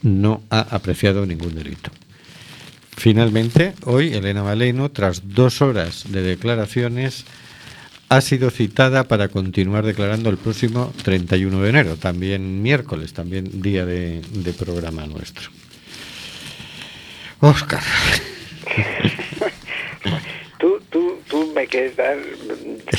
no 0.00 0.42
ha 0.48 0.60
apreciado 0.60 1.26
ningún 1.26 1.54
delito. 1.54 1.90
Finalmente, 2.96 3.74
hoy 3.84 4.14
Elena 4.14 4.42
Maleno, 4.42 4.90
tras 4.90 5.34
dos 5.34 5.60
horas 5.60 6.04
de 6.08 6.22
declaraciones, 6.22 7.26
ha 8.08 8.20
sido 8.20 8.50
citada 8.50 9.04
para 9.04 9.28
continuar 9.28 9.84
declarando 9.84 10.30
el 10.30 10.36
próximo 10.36 10.92
31 11.04 11.62
de 11.62 11.68
enero, 11.68 11.96
también 11.96 12.62
miércoles, 12.62 13.12
también 13.12 13.62
día 13.62 13.84
de, 13.84 14.22
programa 14.58 15.06
nuestro. 15.06 15.50
Oscar. 17.40 17.82
Tú, 20.58 20.80
tú, 20.88 21.20
tú 21.28 21.52
me 21.54 21.66
quieres 21.66 21.94
dar, 21.96 22.16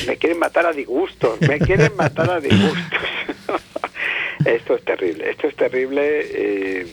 me 0.06 0.16
quieren 0.16 0.38
matar 0.38 0.64
a 0.64 0.72
disgustos, 0.72 1.40
me 1.40 1.58
quieren 1.58 1.90
matar 1.96 2.30
a 2.30 2.40
disgustos. 2.40 3.00
esto 4.44 4.76
es 4.76 4.84
terrible, 4.84 5.28
esto 5.28 5.48
es 5.48 5.56
terrible, 5.56 6.00
eh, 6.04 6.86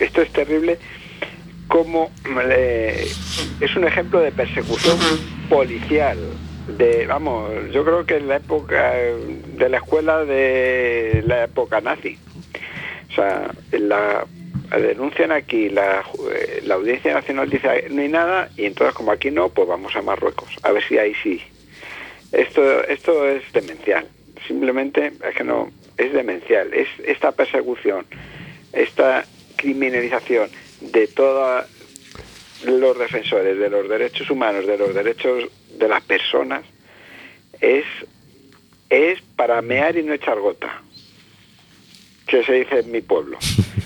esto 0.00 0.22
es 0.22 0.32
terrible 0.32 0.76
como 1.68 2.10
eh, 2.50 3.08
es 3.60 3.76
un 3.76 3.84
ejemplo 3.84 4.18
de 4.18 4.32
persecución 4.32 4.98
policial. 5.48 6.18
De, 6.76 7.06
vamos, 7.06 7.50
yo 7.72 7.84
creo 7.84 8.04
que 8.06 8.16
en 8.16 8.28
la 8.28 8.36
época 8.36 8.92
de 8.92 9.68
la 9.68 9.78
escuela 9.78 10.24
de 10.24 11.22
la 11.26 11.44
época 11.44 11.80
nazi. 11.80 12.18
O 13.10 13.14
sea, 13.14 13.50
la 13.72 14.26
denuncian 14.78 15.32
aquí, 15.32 15.68
la, 15.68 16.04
eh, 16.32 16.60
la 16.64 16.74
Audiencia 16.74 17.12
Nacional 17.12 17.50
dice 17.50 17.86
no 17.90 18.02
hay 18.02 18.08
nada 18.08 18.50
y 18.56 18.66
entonces 18.66 18.94
como 18.94 19.10
aquí 19.10 19.30
no, 19.30 19.48
pues 19.48 19.66
vamos 19.66 19.94
a 19.96 20.02
Marruecos, 20.02 20.48
a 20.62 20.72
ver 20.72 20.84
si 20.84 20.98
ahí 20.98 21.14
sí. 21.22 21.42
Esto, 22.32 22.84
esto 22.84 23.26
es 23.26 23.42
demencial, 23.52 24.06
simplemente 24.46 25.12
es 25.28 25.34
que 25.34 25.42
no, 25.42 25.70
es 25.96 26.12
demencial, 26.12 26.72
es 26.72 26.88
esta 27.04 27.32
persecución, 27.32 28.06
esta 28.72 29.24
criminalización 29.56 30.48
de 30.80 31.08
todos 31.08 31.64
los 32.64 32.98
defensores 32.98 33.58
de 33.58 33.70
los 33.70 33.88
derechos 33.88 34.30
humanos, 34.30 34.66
de 34.66 34.78
los 34.78 34.94
derechos 34.94 35.50
de 35.80 35.88
las 35.88 36.02
personas, 36.04 36.62
es, 37.60 37.84
es 38.88 39.20
para 39.34 39.60
mear 39.62 39.96
y 39.96 40.04
no 40.04 40.12
echar 40.12 40.38
gota 40.38 40.82
que 42.28 42.44
se 42.44 42.52
dice 42.52 42.78
en 42.78 42.92
mi 42.92 43.00
pueblo. 43.00 43.38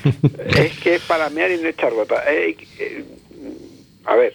es 0.56 0.78
que 0.80 0.96
es 0.96 1.02
para 1.02 1.30
mear 1.30 1.50
y 1.50 1.56
no 1.56 1.68
echar 1.68 1.94
gota. 1.94 2.22
Eh, 2.30 2.54
eh, 2.78 3.04
a 4.04 4.16
ver, 4.16 4.34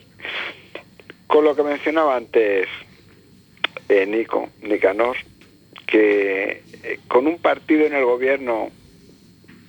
con 1.28 1.44
lo 1.46 1.56
que 1.56 1.62
mencionaba 1.62 2.16
antes 2.16 2.68
eh, 3.88 4.06
Nico, 4.08 4.50
Nicanor, 4.64 5.18
que 5.86 6.64
eh, 6.84 7.00
con 7.08 7.28
un 7.28 7.40
partido 7.40 7.86
en 7.86 7.94
el 7.94 8.06
gobierno 8.06 8.72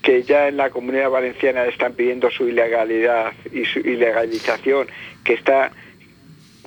que 0.02 0.22
ya 0.22 0.48
en 0.48 0.56
la 0.56 0.70
comunidad 0.70 1.10
valenciana 1.10 1.66
están 1.66 1.92
pidiendo 1.92 2.30
su 2.30 2.48
ilegalidad 2.48 3.32
y 3.52 3.66
su 3.66 3.80
ilegalización, 3.80 4.88
que 5.24 5.34
está 5.34 5.72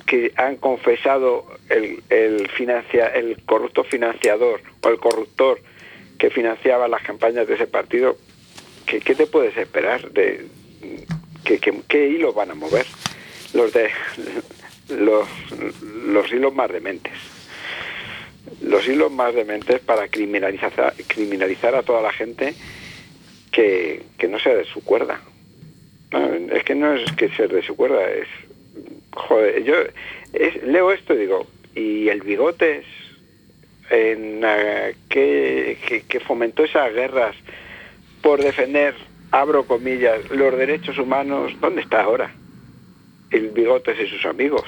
que 0.06 0.32
han 0.36 0.56
confesado 0.56 1.46
el, 1.68 2.02
el, 2.10 2.48
financia, 2.50 3.06
el 3.08 3.42
corrupto 3.44 3.84
financiador 3.84 4.60
o 4.82 4.88
el 4.88 4.98
corruptor 4.98 5.60
que 6.18 6.30
financiaba 6.30 6.88
las 6.88 7.02
campañas 7.02 7.46
de 7.46 7.54
ese 7.54 7.66
partido, 7.66 8.16
¿qué, 8.86 9.00
qué 9.00 9.14
te 9.14 9.26
puedes 9.26 9.56
esperar? 9.56 10.10
de 10.10 10.46
¿Qué, 11.44 11.58
qué, 11.58 11.74
qué 11.88 12.08
hilos 12.08 12.34
van 12.34 12.50
a 12.50 12.54
mover? 12.54 12.86
Los 13.52 13.72
de 13.72 13.90
los, 14.88 15.28
los 16.06 16.32
hilos 16.32 16.54
más 16.54 16.70
dementes. 16.70 17.12
Los 18.62 18.86
hilos 18.86 19.10
más 19.12 19.34
dementes 19.34 19.80
para 19.80 20.08
criminalizar, 20.08 20.94
criminalizar 21.06 21.74
a 21.74 21.82
toda 21.82 22.00
la 22.00 22.12
gente 22.12 22.54
que, 23.50 24.02
que 24.18 24.28
no 24.28 24.38
sea 24.38 24.54
de 24.54 24.64
su 24.64 24.82
cuerda. 24.82 25.20
Es 26.52 26.64
que 26.64 26.74
no 26.74 26.94
es 26.94 27.10
que 27.12 27.28
se 27.30 27.48
de 27.48 27.62
su 27.62 27.76
cuerda, 27.76 28.08
es... 28.10 28.28
Joder, 29.14 29.62
yo 29.64 29.74
es- 30.32 30.62
leo 30.64 30.92
esto 30.92 31.14
y 31.14 31.18
digo, 31.18 31.46
¿y 31.74 32.08
el 32.08 32.20
bigotes 32.22 32.84
en, 33.90 34.40
eh, 34.44 34.94
que, 35.08 35.78
que- 35.86 36.02
que 36.02 36.20
fomentó 36.20 36.64
esas 36.64 36.92
guerras 36.92 37.34
por 38.22 38.42
defender, 38.42 38.94
abro 39.30 39.64
comillas, 39.66 40.18
los 40.30 40.56
derechos 40.56 40.98
humanos, 40.98 41.52
¿dónde 41.60 41.82
está 41.82 42.02
ahora? 42.02 42.32
El 43.30 43.48
bigotes 43.50 43.96
y 44.00 44.06
sus 44.08 44.24
amigos. 44.26 44.64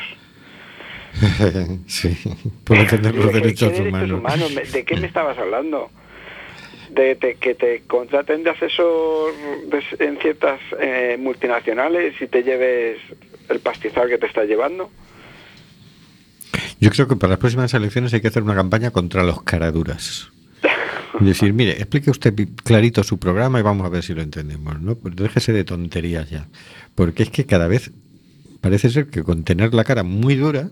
sí, 1.86 2.16
por 2.64 2.78
defender 2.78 3.14
los 3.14 3.26
¿De 3.26 3.32
qué- 3.32 3.40
derechos 3.40 3.80
humanos. 3.80 4.52
Me- 4.54 4.64
¿De 4.64 4.84
qué 4.84 4.96
me 4.96 5.06
estabas 5.06 5.38
hablando? 5.38 5.90
De, 6.90 7.14
de 7.14 7.34
que 7.36 7.54
te 7.54 7.82
contraten 7.86 8.42
de 8.42 8.50
asesor 8.50 9.32
de- 9.66 10.04
en 10.04 10.18
ciertas 10.18 10.60
eh, 10.78 11.16
multinacionales 11.18 12.14
y 12.20 12.26
te 12.26 12.42
lleves 12.42 12.98
el 13.48 13.60
pastizal 13.60 14.08
que 14.08 14.18
te 14.18 14.26
está 14.26 14.44
llevando. 14.44 14.90
Yo 16.80 16.90
creo 16.90 17.08
que 17.08 17.16
para 17.16 17.32
las 17.32 17.38
próximas 17.38 17.72
elecciones 17.74 18.12
hay 18.14 18.20
que 18.20 18.28
hacer 18.28 18.42
una 18.42 18.54
campaña 18.54 18.90
contra 18.90 19.22
los 19.22 19.42
caraduras. 19.42 20.28
Y 21.18 21.24
decir, 21.24 21.54
mire, 21.54 21.72
explique 21.72 22.10
usted 22.10 22.34
clarito 22.62 23.02
su 23.02 23.18
programa 23.18 23.58
y 23.58 23.62
vamos 23.62 23.86
a 23.86 23.88
ver 23.88 24.02
si 24.02 24.12
lo 24.12 24.20
entendemos, 24.20 24.78
¿no? 24.82 24.96
Pues 24.96 25.16
déjese 25.16 25.54
de 25.54 25.64
tonterías 25.64 26.28
ya. 26.28 26.46
Porque 26.94 27.22
es 27.22 27.30
que 27.30 27.46
cada 27.46 27.68
vez 27.68 27.90
parece 28.60 28.90
ser 28.90 29.06
que 29.06 29.22
con 29.22 29.42
tener 29.42 29.72
la 29.72 29.84
cara 29.84 30.02
muy 30.02 30.34
dura, 30.34 30.68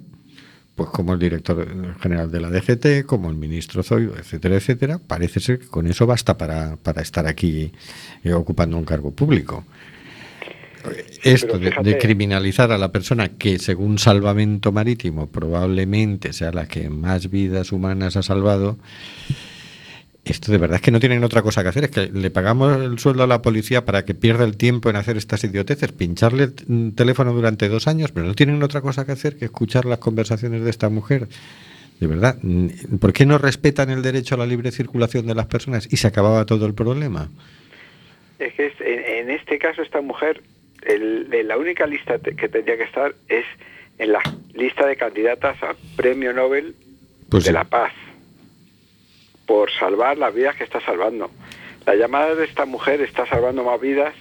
pues 0.75 0.91
como 0.91 1.15
el 1.15 1.19
director 1.19 1.67
general 2.01 2.31
de 2.31 2.41
la 2.41 2.51
DGT, 2.51 3.07
como 3.07 3.31
el 3.31 3.37
ministro 3.37 3.83
Zoido, 3.83 4.19
etcétera, 4.19 4.57
etcétera, 4.57 4.99
parece 4.99 5.41
ser 5.41 5.61
que 5.61 5.67
con 5.67 5.87
eso 5.87 6.07
basta 6.07 6.37
para, 6.37 6.77
para 6.77 7.01
estar 7.01 7.27
aquí 7.27 7.73
eh, 8.23 8.33
ocupando 8.35 8.77
un 8.77 8.85
cargo 8.85 9.13
público. 9.13 9.65
Esto 11.23 11.59
pero 11.59 11.83
de, 11.83 11.93
de 11.93 11.99
criminalizar 11.99 12.73
a 12.73 12.79
la 12.79 12.93
persona 12.93 13.29
que, 13.31 13.59
según 13.59 13.99
Salvamento 13.99 14.73
Marítimo, 14.73 15.27
probablemente 15.27 16.33
sea 16.33 16.53
la 16.53 16.67
que 16.67 16.91
más 16.91 17.31
vidas 17.31 17.73
humanas 17.73 18.17
ha 18.17 18.23
salvado, 18.23 18.79
esto 20.25 20.51
de 20.51 20.59
verdad 20.59 20.77
es 20.77 20.83
que 20.83 20.91
no 20.91 21.01
tienen 21.01 21.23
otra 21.23 21.43
cosa 21.43 21.63
que 21.63 21.69
hacer. 21.69 21.85
Es 21.85 21.91
que 21.91 22.11
le 22.13 22.31
pagamos 22.31 22.81
el 22.81 22.99
sueldo 22.99 23.25
a 23.25 23.27
la 23.27 23.43
policía 23.43 23.85
para 23.85 24.05
que 24.05 24.15
pierda 24.15 24.45
el 24.45 24.57
tiempo 24.57 24.89
en 24.89 24.97
hacer 24.97 25.17
estas 25.17 25.45
idioteces, 25.45 25.93
pincharle 25.93 26.45
el 26.45 26.95
teléfono 26.95 27.33
durante 27.33 27.69
dos 27.69 27.87
años, 27.87 28.11
pero 28.13 28.27
no 28.27 28.35
tienen 28.35 28.63
otra 28.63 28.81
cosa 28.81 29.05
que 29.05 29.13
hacer 29.13 29.37
que 29.37 29.45
escuchar 29.45 29.85
las 29.85 29.99
conversaciones 29.99 30.65
de 30.65 30.71
esta 30.71 30.89
mujer. 30.89 31.29
De 32.01 32.07
verdad, 32.07 32.39
mm, 32.41 32.97
¿por 33.01 33.13
qué 33.13 33.27
no 33.27 33.39
respetan 33.39 33.91
el 33.91 34.03
derecho 34.03 34.35
a 34.35 34.39
la 34.39 34.47
libre 34.47 34.73
circulación 34.73 35.27
de 35.27 35.35
las 35.35 35.47
personas 35.47 35.89
y 35.91 35.99
se 35.99 36.07
acababa 36.07 36.47
todo 36.47 36.67
el 36.67 36.75
problema? 36.75 37.31
Es 38.39 38.55
que 38.55 38.73
en 39.21 39.31
este 39.31 39.59
caso 39.59 39.83
esta 39.83 40.01
mujer, 40.01 40.43
el- 40.87 41.29
de 41.31 41.45
la 41.45 41.57
única 41.57 41.87
lista 41.87 42.19
que 42.19 42.49
tendría 42.49 42.77
que 42.77 42.85
estar 42.85 43.15
es 43.29 43.45
en 43.99 44.13
la 44.13 44.21
lista 44.55 44.87
de 44.87 44.97
candidatas 44.97 45.63
al 45.63 45.77
Premio 45.97 46.33
Nobel 46.33 46.75
Pues 47.31 47.45
de 47.45 47.51
sí. 47.51 47.55
la 47.55 47.65
Paz, 47.65 47.93
por 49.47 49.71
salvar 49.73 50.19
las 50.19 50.35
vidas 50.35 50.57
que 50.57 50.65
está 50.65 50.81
salvando. 50.81 51.31
La 51.87 51.95
llamada 51.95 52.35
de 52.35 52.45
esta 52.45 52.65
mujer 52.65 53.01
está 53.03 53.27
salvando 53.27 53.63
más 53.65 53.81
vidas 53.81 54.15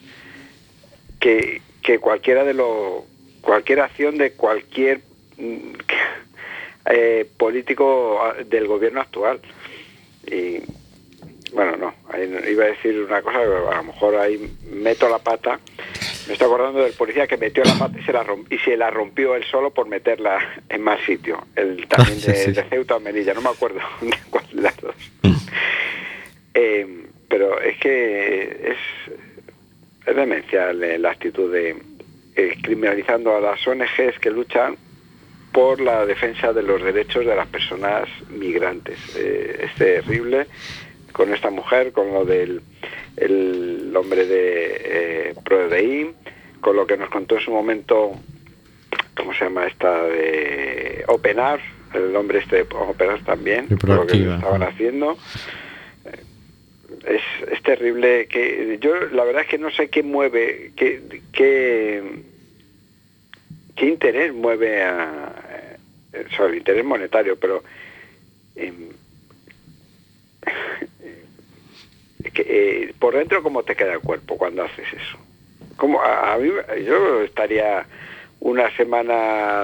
que, 1.20 1.62
que 1.82 2.00
cualquiera 2.00 2.44
de 2.44 2.54
los 2.54 3.04
cualquier 3.42 3.82
acción 3.82 4.18
de 4.18 4.32
cualquier 4.34 5.02
mm, 5.38 5.74
eh, 6.92 7.26
político 7.38 8.20
ah, 8.22 8.36
del 8.46 8.68
gobierno 8.68 9.02
actual. 9.02 9.40
Y 10.28 10.60
bueno, 11.54 11.78
no, 11.78 11.94
iba 12.50 12.64
a 12.66 12.68
decir 12.68 13.00
una 13.02 13.22
cosa, 13.22 13.40
a 13.40 13.76
lo 13.78 13.84
mejor 13.84 14.16
ahí 14.16 14.40
meto 14.72 15.08
la 15.10 15.20
pata. 15.20 15.60
Me 16.28 16.34
estoy 16.34 16.48
acordando 16.48 16.82
del 16.84 16.94
policía 16.94 17.28
que 17.28 17.38
metió 17.38 17.64
la 17.66 17.78
pata 17.78 18.00
y 18.00 18.04
se 18.04 18.14
la, 18.14 18.24
romp- 18.24 18.46
y 18.50 18.58
se 18.60 18.78
la 18.78 18.90
rompió 18.90 19.36
él 19.36 19.44
solo 19.46 19.72
por 19.72 19.88
meterla 19.88 20.40
en 20.70 20.82
más 20.82 21.00
sitio. 21.06 21.46
El 21.56 21.88
también 21.90 22.22
de, 22.22 22.34
sí. 22.36 22.52
de 22.52 22.64
Ceuta 22.64 22.96
o 22.96 23.00
Melilla, 23.00 23.34
no 23.34 23.42
me 23.42 23.50
acuerdo 23.50 23.80
de 24.02 24.16
cuál 24.30 24.46
de 24.54 24.62
las 24.62 24.78
dos. 24.78 24.96
Eh, 26.54 26.88
pero 27.28 27.60
es 27.62 27.78
que 27.80 28.72
es, 28.72 28.78
es 30.06 30.16
demencial 30.16 31.02
la 31.02 31.10
actitud 31.12 31.52
de 31.52 31.76
eh, 32.36 32.56
criminalizando 32.62 33.36
a 33.36 33.42
las 33.42 33.66
ONGs 33.68 34.20
que 34.22 34.30
luchan 34.30 34.78
por 35.52 35.80
la 35.82 36.06
defensa 36.06 36.54
de 36.54 36.64
los 36.64 36.82
derechos 36.84 37.26
de 37.26 37.36
las 37.36 37.48
personas 37.48 38.08
migrantes. 38.30 38.98
Eh, 39.16 39.66
es 39.66 39.76
terrible 39.76 40.48
con 41.12 41.34
esta 41.34 41.50
mujer, 41.50 41.92
con 41.92 42.12
lo 42.14 42.26
del 42.26 42.62
el 43.18 43.94
hombre 43.96 44.26
de 44.26 44.82
eh, 44.84 45.13
con 46.64 46.78
lo 46.78 46.88
que 46.88 46.98
nos 46.98 47.10
contó 47.10 47.36
en 47.36 47.42
su 47.42 47.52
momento, 47.52 48.14
¿cómo 49.16 49.34
se 49.34 49.44
llama 49.44 49.68
esta? 49.68 50.04
de 50.04 51.04
Openar, 51.08 51.60
el 51.94 52.16
hombre 52.16 52.40
este 52.40 52.64
de 52.64 52.68
Openar 52.72 53.24
también, 53.26 53.68
lo 53.70 54.08
que 54.08 54.18
estaban 54.18 54.64
haciendo. 54.64 55.18
Es, 57.06 57.22
es 57.52 57.62
terrible 57.64 58.28
que 58.28 58.80
yo 58.80 58.96
la 59.12 59.26
verdad 59.26 59.42
es 59.42 59.50
que 59.50 59.58
no 59.58 59.70
sé 59.72 59.90
qué 59.90 60.04
mueve, 60.04 60.72
qué, 60.78 61.22
qué, 61.34 62.02
qué 63.76 63.86
interés 63.86 64.34
mueve 64.34 64.84
a 64.84 65.34
eh, 66.14 66.26
sobre 66.38 66.54
el 66.54 66.58
interés 66.60 66.86
monetario, 66.86 67.36
pero 67.36 67.62
em, 68.56 68.88
que, 72.34 72.46
eh, 72.48 72.94
por 72.98 73.16
dentro 73.16 73.44
cómo 73.44 73.64
te 73.64 73.76
queda 73.76 73.96
el 73.96 74.00
cuerpo 74.00 74.38
cuando 74.38 74.64
haces 74.64 74.88
eso. 74.94 75.23
Como 75.78 76.00
a, 76.02 76.38
mí 76.38 76.50
yo 76.86 77.22
estaría 77.22 77.86
una 78.40 78.70
semana 78.76 79.64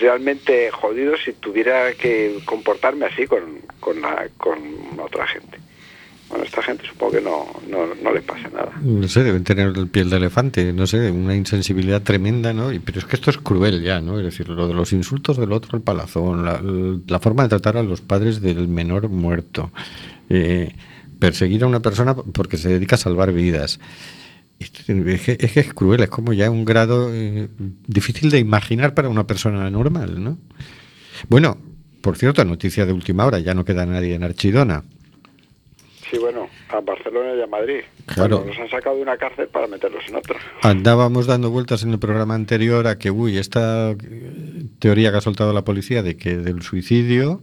realmente 0.00 0.70
jodido 0.70 1.14
si 1.22 1.32
tuviera 1.34 1.92
que 1.94 2.38
comportarme 2.44 3.06
así 3.06 3.26
con, 3.26 3.60
con, 3.80 4.00
la- 4.00 4.28
con 4.38 4.58
otra 5.02 5.26
gente. 5.26 5.58
Bueno, 6.28 6.42
esta 6.44 6.60
gente 6.60 6.84
supongo 6.88 7.12
que 7.12 7.20
no, 7.20 7.46
no, 7.68 7.94
no 8.02 8.12
le 8.12 8.20
pasa 8.20 8.48
nada. 8.48 8.72
No 8.82 9.06
sé, 9.06 9.22
deben 9.22 9.44
tener 9.44 9.68
el 9.76 9.86
piel 9.88 10.10
de 10.10 10.16
elefante, 10.16 10.72
no 10.72 10.84
sé, 10.88 11.08
una 11.12 11.36
insensibilidad 11.36 12.02
tremenda, 12.02 12.52
¿no? 12.52 12.72
Y- 12.72 12.80
Pero 12.80 12.98
es 12.98 13.04
que 13.04 13.14
esto 13.14 13.30
es 13.30 13.38
cruel 13.38 13.80
ya, 13.84 14.00
¿no? 14.00 14.18
Es 14.18 14.24
decir, 14.24 14.48
lo 14.48 14.66
de 14.66 14.74
los 14.74 14.92
insultos 14.92 15.36
del 15.36 15.52
otro 15.52 15.76
al 15.76 15.82
palazón, 15.82 16.44
la, 16.44 16.60
la 17.06 17.20
forma 17.20 17.44
de 17.44 17.50
tratar 17.50 17.76
a 17.76 17.84
los 17.84 18.00
padres 18.00 18.40
del 18.40 18.66
menor 18.66 19.08
muerto, 19.08 19.70
eh, 20.28 20.74
perseguir 21.20 21.62
a 21.62 21.68
una 21.68 21.80
persona 21.80 22.16
porque 22.16 22.56
se 22.56 22.70
dedica 22.70 22.96
a 22.96 22.98
salvar 22.98 23.32
vidas. 23.32 23.78
Esto 24.58 24.80
Es 24.92 25.20
que, 25.22 25.36
es 25.38 25.52
que 25.52 25.60
es 25.60 25.74
cruel, 25.74 26.02
es 26.02 26.08
como 26.08 26.32
ya 26.32 26.50
un 26.50 26.64
grado 26.64 27.10
eh, 27.12 27.48
difícil 27.86 28.30
de 28.30 28.38
imaginar 28.38 28.94
para 28.94 29.08
una 29.08 29.26
persona 29.26 29.68
normal, 29.70 30.22
¿no? 30.22 30.38
Bueno, 31.28 31.58
por 32.00 32.16
cierto, 32.16 32.44
noticia 32.44 32.86
de 32.86 32.92
última 32.92 33.26
hora, 33.26 33.38
ya 33.38 33.54
no 33.54 33.64
queda 33.64 33.84
nadie 33.84 34.14
en 34.14 34.22
Archidona. 34.22 34.84
Sí, 36.10 36.18
bueno, 36.18 36.48
a 36.68 36.80
Barcelona 36.80 37.34
y 37.34 37.42
a 37.42 37.46
Madrid. 37.48 37.80
Claro. 38.06 38.38
Bueno, 38.38 38.52
los 38.52 38.60
han 38.60 38.70
sacado 38.70 38.96
de 38.96 39.02
una 39.02 39.16
cárcel 39.16 39.48
para 39.48 39.66
meterlos 39.66 40.04
en 40.08 40.14
otra. 40.14 40.38
Andábamos 40.62 41.26
dando 41.26 41.50
vueltas 41.50 41.82
en 41.82 41.90
el 41.90 41.98
programa 41.98 42.34
anterior 42.34 42.86
a 42.86 42.96
que, 42.96 43.10
uy, 43.10 43.38
esta 43.38 43.90
eh, 43.90 44.66
teoría 44.78 45.10
que 45.10 45.16
ha 45.16 45.20
soltado 45.20 45.52
la 45.52 45.64
policía 45.64 46.02
de 46.04 46.16
que 46.16 46.36
del 46.36 46.62
suicidio, 46.62 47.42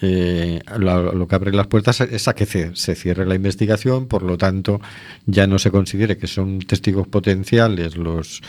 eh, 0.00 0.60
lo, 0.78 1.14
lo 1.14 1.28
que 1.28 1.34
abre 1.34 1.52
las 1.52 1.66
puertas 1.66 2.00
es 2.00 2.28
a 2.28 2.34
que 2.34 2.46
se, 2.46 2.74
se 2.74 2.94
cierre 2.94 3.26
la 3.26 3.34
investigación, 3.34 4.06
por 4.06 4.22
lo 4.22 4.36
tanto, 4.36 4.80
ya 5.26 5.46
no 5.46 5.58
se 5.58 5.70
considere 5.70 6.16
que 6.16 6.26
son 6.26 6.58
testigos 6.60 7.06
potenciales 7.06 7.96
los, 7.96 8.42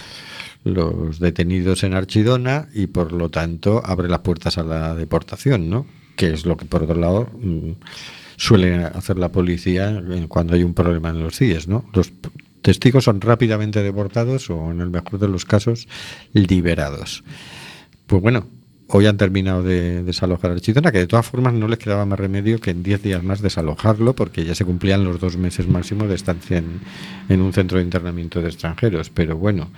los 0.64 1.20
detenidos 1.20 1.84
en 1.84 1.94
Archidona 1.94 2.68
y, 2.74 2.88
por 2.88 3.12
lo 3.12 3.30
tanto, 3.30 3.82
abre 3.86 4.10
las 4.10 4.20
puertas 4.20 4.58
a 4.58 4.64
la 4.64 4.96
deportación, 4.96 5.70
¿no? 5.70 5.86
Que 6.16 6.34
es 6.34 6.46
lo 6.46 6.58
que, 6.58 6.66
por 6.66 6.84
otro 6.84 7.00
lado, 7.00 7.30
mm, 7.40 7.72
suele 8.38 8.84
hacer 8.84 9.18
la 9.18 9.32
policía 9.32 10.02
cuando 10.28 10.56
hay 10.56 10.64
un 10.64 10.74
problema 10.74 11.10
en 11.10 11.22
los 11.22 11.38
CIES, 11.38 11.68
¿no? 11.68 11.86
Los 11.94 12.12
testigos 12.62 13.04
son 13.04 13.22
rápidamente 13.22 13.84
deportados 13.84 14.50
o, 14.50 14.72
en 14.72 14.82
el 14.82 14.90
mejor 14.90 15.20
de 15.20 15.28
los 15.28 15.46
casos, 15.46 15.88
liberados. 16.34 17.24
Pues 18.08 18.22
bueno, 18.22 18.48
hoy 18.88 19.06
han 19.08 19.18
terminado 19.18 19.64
de 19.64 20.04
desalojar 20.04 20.52
Archidona, 20.52 20.92
que 20.92 21.00
de 21.00 21.08
todas 21.08 21.26
formas 21.26 21.54
no 21.54 21.68
les 21.68 21.80
quedaba 21.80 22.06
más 22.06 22.20
remedio 22.20 22.60
que 22.60 22.72
en 22.72 22.84
10 22.84 23.02
días 23.04 23.24
más 23.24 23.42
desalojarlo, 23.42 24.14
porque 24.14 24.46
ya 24.46 24.56
se 24.56 24.66
cumplían 24.66 25.04
los 25.04 25.20
dos 25.20 25.38
meses 25.38 25.68
máximo 25.68 26.08
de 26.08 26.16
estancia 26.16 26.58
en, 27.30 27.42
un 27.42 27.54
centro 27.54 27.78
de 27.78 27.84
internamiento 27.84 28.42
de 28.42 28.48
extranjeros. 28.48 29.10
Pero 29.10 29.38
bueno, 29.38 29.70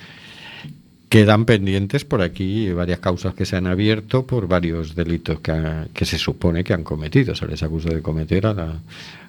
quedan 1.10 1.46
pendientes 1.46 2.04
por 2.04 2.22
aquí 2.22 2.72
varias 2.72 3.00
causas 3.00 3.34
que 3.34 3.46
se 3.46 3.56
han 3.56 3.68
abierto 3.68 4.26
por 4.26 4.48
varios 4.48 4.96
delitos 4.96 5.40
que, 5.40 5.88
que 5.94 6.06
se 6.06 6.18
supone 6.18 6.64
que 6.64 6.74
han 6.74 6.84
cometido. 6.84 7.34
Se 7.36 7.48
les 7.48 7.64
acusa 7.64 7.90
de 7.90 8.02
cometer 8.02 8.46
a 8.46 8.54
la, 8.54 8.82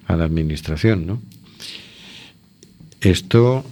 a 0.07 0.15
la 0.15 0.25
administración, 0.25 1.07
¿no? 1.07 1.21
Esto, 3.01 3.63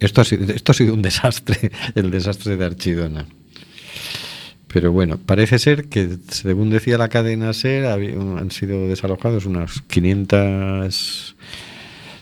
esto, 0.00 0.20
ha 0.20 0.24
sido, 0.24 0.52
esto 0.52 0.72
ha 0.72 0.74
sido 0.74 0.94
un 0.94 1.02
desastre, 1.02 1.70
el 1.94 2.10
desastre 2.10 2.56
de 2.56 2.64
Archidona. 2.64 3.26
Pero 4.72 4.92
bueno, 4.92 5.18
parece 5.18 5.58
ser 5.58 5.88
que, 5.88 6.18
según 6.28 6.70
decía 6.70 6.98
la 6.98 7.08
cadena 7.08 7.52
SER, 7.52 7.86
han 7.86 8.50
sido 8.50 8.86
desalojados 8.88 9.46
unas 9.46 9.82
500 9.82 11.36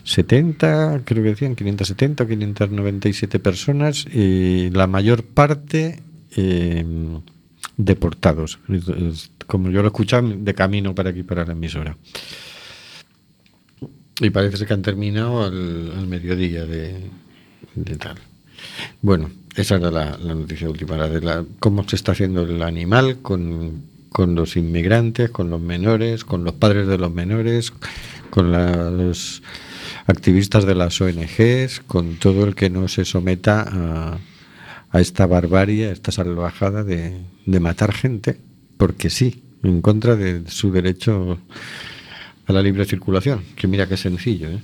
570, 0.07 1.03
creo 1.05 1.23
que 1.25 1.31
decían 1.31 1.57
570 1.57 2.23
o 2.23 2.27
597 2.29 3.41
personas 3.41 4.07
y 4.07 4.71
la 4.71 4.87
mayor 4.87 5.25
parte 5.25 6.01
eh, 6.37 6.85
deportados. 7.77 8.61
Como 9.49 9.71
yo 9.71 9.83
lo 9.83 9.89
escuchaba 9.89 10.29
de 10.29 10.55
camino 10.55 10.95
para 10.95 11.11
aquí, 11.11 11.25
para 11.25 11.45
la 11.45 11.53
emisora. 11.53 11.97
Y 14.21 14.31
parece 14.31 14.59
ser 14.59 14.69
que 14.69 14.75
han 14.75 14.83
terminado 14.83 15.45
al, 15.45 16.07
mediodía 16.07 16.65
de 16.67 17.11
tal. 17.99 18.17
Bueno, 19.03 19.31
esa 19.57 19.77
era 19.77 19.91
la, 19.91 20.17
noticia 20.19 20.69
última, 20.69 20.97
la 20.97 21.09
de 21.09 21.21
la, 21.21 21.45
cómo 21.61 21.87
se 21.89 21.97
está 21.97 22.13
haciendo 22.13 22.43
el 22.43 22.63
animal 22.63 23.19
con, 23.23 23.83
con 24.11 24.35
los 24.35 24.57
inmigrantes, 24.57 25.31
con 25.31 25.51
los 25.51 25.61
menores, 25.61 26.25
con 26.25 26.45
los 26.45 26.55
padres 26.55 26.87
de 26.87 26.99
los 26.99 27.13
menores, 27.13 27.73
con 28.31 28.53
la- 28.53 28.91
los 28.91 29.43
activistas 30.07 30.65
de 30.67 30.75
las 30.75 31.01
ONGs, 31.01 31.81
con 31.87 32.17
todo 32.17 32.45
el 32.45 32.55
que 32.55 32.71
no 32.71 32.89
se 32.89 33.05
someta 33.05 33.63
a, 33.67 34.19
a 34.91 35.01
esta 35.01 35.27
barbarie, 35.27 35.89
a 35.89 35.93
esta 35.93 36.13
salvajada 36.13 36.85
de, 36.85 37.17
de 37.47 37.61
matar 37.61 37.93
gente, 37.93 38.39
porque 38.77 39.11
sí, 39.11 39.43
en 39.63 39.81
contra 39.81 40.17
de 40.17 40.49
su 40.51 40.71
derecho 40.71 41.39
a 42.47 42.53
la 42.53 42.63
libre 42.63 42.85
circulación, 42.85 43.43
que 43.57 43.67
mira 43.67 43.89
qué 43.89 43.97
sencillo, 43.97 44.49
¿eh? 44.51 44.61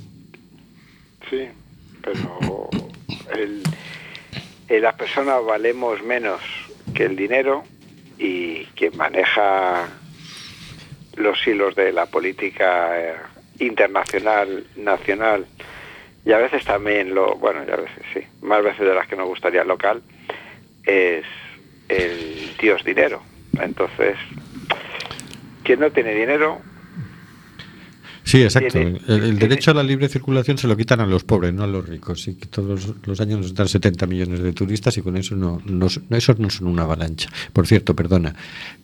Sí, 1.30 1.38
pero 2.04 2.51
eh, 4.72 4.80
las 4.80 4.94
personas 4.94 5.44
valemos 5.44 6.02
menos 6.02 6.40
que 6.94 7.04
el 7.04 7.14
dinero 7.14 7.62
y 8.18 8.64
quien 8.74 8.96
maneja 8.96 9.86
los 11.16 11.46
hilos 11.46 11.74
de 11.74 11.92
la 11.92 12.06
política 12.06 12.98
eh, 12.98 13.14
internacional, 13.58 14.66
nacional 14.76 15.44
y 16.24 16.32
a 16.32 16.38
veces 16.38 16.64
también 16.64 17.14
lo, 17.14 17.34
bueno, 17.34 17.60
y 17.68 17.70
a 17.70 17.76
veces 17.76 18.02
sí, 18.14 18.20
más 18.40 18.62
veces 18.62 18.86
de 18.86 18.94
las 18.94 19.06
que 19.06 19.14
nos 19.16 19.28
gustaría 19.28 19.62
local, 19.62 20.02
es 20.84 21.26
el 21.90 22.56
dios 22.58 22.82
dinero. 22.82 23.20
Entonces, 23.60 24.16
quien 25.64 25.80
no 25.80 25.90
tiene 25.90 26.14
dinero 26.14 26.62
Sí, 28.32 28.42
exacto. 28.42 28.72
Tiene- 28.72 28.98
El, 29.08 29.24
el 29.24 29.38
derecho 29.38 29.72
a 29.72 29.74
la 29.74 29.82
libre 29.82 30.08
circulación 30.08 30.56
se 30.56 30.66
lo 30.66 30.74
quitan 30.74 31.00
a 31.00 31.06
los 31.06 31.22
pobres, 31.22 31.52
no 31.52 31.64
a 31.64 31.66
los 31.66 31.86
ricos. 31.86 32.26
Y 32.28 32.34
que 32.36 32.46
todos 32.46 32.94
los 33.04 33.20
años 33.20 33.40
nos 33.40 33.54
dan 33.54 33.68
70 33.68 34.06
millones 34.06 34.40
de 34.42 34.52
turistas 34.54 34.96
y 34.96 35.02
con 35.02 35.18
eso 35.18 35.36
no, 35.36 35.60
no, 35.66 35.86
esos 36.10 36.38
no 36.38 36.48
son 36.48 36.68
una 36.68 36.84
avalancha. 36.84 37.28
Por 37.52 37.66
cierto, 37.66 37.94
perdona, 37.94 38.34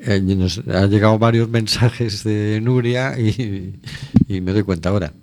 eh, 0.01 0.21
nos 0.21 0.59
ha 0.69 0.87
llegado 0.87 1.19
varios 1.19 1.49
mensajes 1.49 2.25
de 2.25 2.61
Nuria 2.63 3.19
y, 3.19 3.73
y 4.29 4.41
me 4.43 4.53
doy 4.53 4.65
cuenta 4.65 4.91
ahora. 4.91 5.15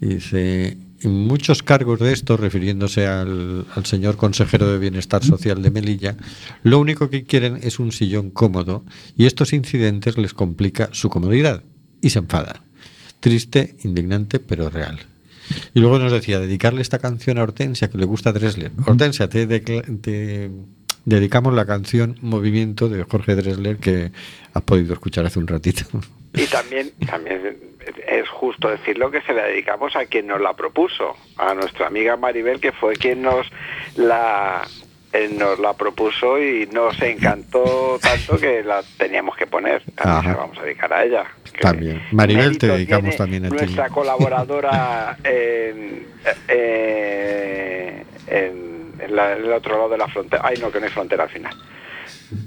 Dice, 0.00 0.76
muchos 1.02 1.62
cargos 1.64 1.98
de 1.98 2.12
esto, 2.12 2.36
refiriéndose 2.36 3.06
al, 3.08 3.66
al 3.74 3.84
señor 3.86 4.16
consejero 4.16 4.70
de 4.70 4.78
Bienestar 4.78 5.24
Social 5.24 5.60
de 5.62 5.70
Melilla, 5.72 6.16
lo 6.62 6.78
único 6.78 7.10
que 7.10 7.24
quieren 7.24 7.58
es 7.62 7.80
un 7.80 7.90
sillón 7.90 8.30
cómodo 8.30 8.84
y 9.16 9.26
estos 9.26 9.52
incidentes 9.52 10.18
les 10.18 10.34
complica 10.34 10.88
su 10.92 11.08
comodidad 11.08 11.64
y 12.00 12.10
se 12.10 12.20
enfadan. 12.20 12.65
Triste, 13.20 13.76
indignante, 13.82 14.38
pero 14.40 14.70
real. 14.70 15.00
Y 15.74 15.80
luego 15.80 15.98
nos 15.98 16.12
decía, 16.12 16.40
dedicarle 16.40 16.82
esta 16.82 16.98
canción 16.98 17.38
a 17.38 17.42
Hortensia, 17.42 17.88
que 17.88 17.98
le 17.98 18.04
gusta 18.04 18.30
a 18.30 18.32
Dresler. 18.32 18.72
Hortensia, 18.86 19.28
te, 19.28 19.46
te 19.46 20.50
dedicamos 21.04 21.54
la 21.54 21.64
canción 21.64 22.16
Movimiento 22.20 22.88
de 22.88 23.04
Jorge 23.04 23.36
Dresler 23.36 23.78
que 23.78 24.10
has 24.52 24.62
podido 24.62 24.92
escuchar 24.92 25.24
hace 25.24 25.38
un 25.38 25.46
ratito. 25.46 25.84
Y 26.34 26.46
también, 26.46 26.90
también 27.06 27.56
es 28.08 28.28
justo 28.28 28.68
decirlo 28.68 29.10
que 29.10 29.22
se 29.22 29.32
la 29.32 29.44
dedicamos 29.44 29.96
a 29.96 30.06
quien 30.06 30.26
nos 30.26 30.40
la 30.40 30.54
propuso, 30.54 31.16
a 31.36 31.54
nuestra 31.54 31.86
amiga 31.86 32.16
Maribel, 32.16 32.60
que 32.60 32.72
fue 32.72 32.96
quien 32.96 33.22
nos 33.22 33.46
la 33.96 34.66
eh, 35.18 35.28
nos 35.36 35.58
la 35.58 35.72
propuso 35.74 36.38
y 36.42 36.66
nos 36.72 37.00
encantó 37.02 37.98
tanto 38.00 38.38
que 38.38 38.62
la 38.62 38.82
teníamos 38.98 39.36
que 39.36 39.46
poner. 39.46 39.82
También 39.94 40.16
Ajá. 40.18 40.22
se 40.22 40.28
la 40.28 40.36
vamos 40.36 40.58
a 40.58 40.62
dedicar 40.62 40.92
a 40.92 41.04
ella. 41.04 41.24
También. 41.60 42.02
Maribel, 42.12 42.58
te 42.58 42.66
dedicamos 42.68 43.16
también 43.16 43.46
a 43.46 43.50
ti. 43.50 43.56
Nuestra 43.56 43.88
colaboradora 43.88 45.16
en, 45.24 46.06
eh, 46.48 48.04
en, 48.26 48.92
en 49.00 49.16
la- 49.16 49.32
en 49.36 49.44
el 49.44 49.52
otro 49.52 49.76
lado 49.76 49.88
de 49.90 49.98
la 49.98 50.08
frontera. 50.08 50.42
Ay, 50.44 50.56
no, 50.60 50.70
que 50.70 50.78
no 50.80 50.86
hay 50.86 50.92
frontera 50.92 51.24
al 51.24 51.30
final. 51.30 51.54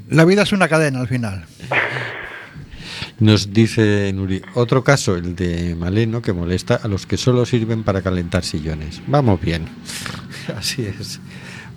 La 0.10 0.26
vida 0.26 0.44
es 0.44 0.52
una 0.52 0.68
cadena 0.68 1.00
al 1.00 1.08
final. 1.08 1.46
Nos 3.20 3.52
dice 3.54 4.12
Nuri, 4.14 4.42
otro 4.54 4.84
caso, 4.84 5.16
el 5.16 5.36
de 5.36 5.76
Maleno, 5.76 6.22
que 6.22 6.32
molesta 6.32 6.76
a 6.82 6.88
los 6.88 7.06
que 7.06 7.18
solo 7.18 7.46
sirven 7.46 7.84
para 7.84 8.02
calentar 8.02 8.44
sillones. 8.46 9.02
Vamos 9.08 9.42
bien. 9.42 9.68
Así 10.58 10.86
es. 10.86 11.20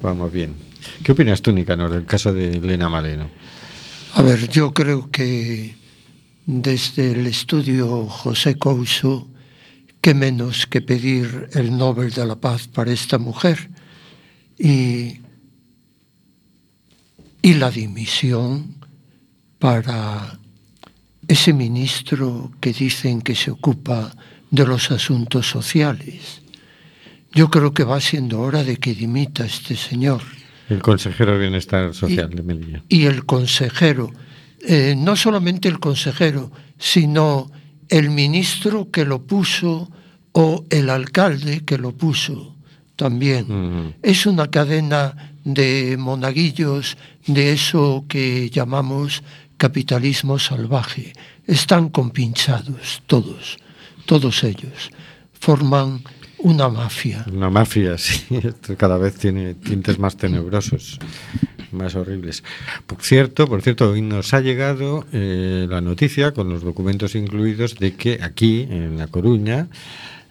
Vamos 0.01 0.33
bien. 0.33 0.55
¿Qué 1.03 1.13
opinas 1.13 1.43
tú, 1.43 1.53
Nicanor, 1.53 1.91
del 1.91 2.05
caso 2.05 2.33
de 2.33 2.53
Elena 2.53 2.89
Maleno? 2.89 3.29
A 4.15 4.23
ver, 4.23 4.49
yo 4.49 4.73
creo 4.73 5.11
que 5.11 5.75
desde 6.47 7.13
el 7.13 7.27
estudio 7.27 8.07
José 8.07 8.59
Couso, 8.59 9.29
qué 10.01 10.15
menos 10.15 10.67
que 10.67 10.81
pedir 10.81 11.49
el 11.55 11.77
Nobel 11.77 12.11
de 12.13 12.27
la 12.27 12.37
Paz 12.37 12.69
para 12.69 12.93
esta 12.93 13.19
mujer 13.19 13.71
y, 14.59 15.21
y 17.41 17.55
la 17.55 17.71
dimisión 17.71 18.75
para 19.59 20.39
ese 21.29 21.53
ministro 21.53 22.53
que 22.61 22.73
dicen 22.73 23.23
que 23.23 23.35
se 23.35 23.51
ocupa 23.51 24.15
de 24.51 24.67
los 24.67 24.91
asuntos 24.91 25.49
sociales. 25.49 26.43
Yo 27.33 27.49
creo 27.49 27.73
que 27.73 27.85
va 27.85 28.01
siendo 28.01 28.41
hora 28.41 28.63
de 28.63 28.77
que 28.77 28.95
dimita 28.95 29.47
este 29.47 29.77
señor 29.77 30.23
El 30.69 30.81
consejero 30.81 31.33
de 31.33 31.39
Bienestar 31.39 31.95
Social 31.95 32.31
de 32.31 32.43
Melilla. 32.43 32.83
y 32.89 33.05
el 33.05 33.25
consejero, 33.25 34.13
eh, 34.67 34.95
no 34.97 35.17
solamente 35.17 35.69
el 35.69 35.81
consejero, 35.81 36.51
sino 36.79 37.51
el 37.89 38.11
ministro 38.11 38.91
que 38.91 39.05
lo 39.05 39.27
puso 39.27 39.91
o 40.33 40.65
el 40.71 40.89
alcalde 40.89 41.65
que 41.65 41.79
lo 41.79 41.93
puso 41.93 42.57
también. 42.97 43.45
Ujú. 43.51 43.95
Es 44.03 44.27
una 44.27 44.51
cadena 44.51 45.35
de 45.45 45.97
monaguillos 45.99 46.97
de 47.27 47.53
eso 47.53 48.05
que 48.09 48.49
llamamos 48.51 49.23
capitalismo 49.57 50.39
salvaje. 50.39 51.13
Están 51.47 51.89
compinchados 51.89 53.03
todos, 53.07 53.59
todos 54.07 54.43
ellos. 54.45 54.91
Forman 55.33 56.03
una 56.43 56.69
mafia. 56.69 57.25
Una 57.33 57.51
mafia, 57.51 57.99
sí. 57.99 58.25
Cada 58.77 58.99
vez 58.99 59.15
tiene 59.15 59.55
tintes 59.55 59.99
más 59.99 60.17
tenebrosos, 60.17 60.99
más 61.73 61.95
horribles. 61.95 62.43
Por 62.87 63.03
cierto, 63.03 63.47
por 63.47 63.63
cierto, 63.63 63.91
hoy 63.91 64.03
nos 64.03 64.35
ha 64.35 64.41
llegado 64.41 65.07
eh, 65.13 65.67
la 65.69 65.81
noticia, 65.81 66.33
con 66.33 66.49
los 66.49 66.63
documentos 66.63 67.15
incluidos, 67.15 67.77
de 67.79 67.95
que 67.95 68.19
aquí, 68.23 68.67
en 68.71 68.99
La 68.99 69.07
Coruña, 69.07 69.69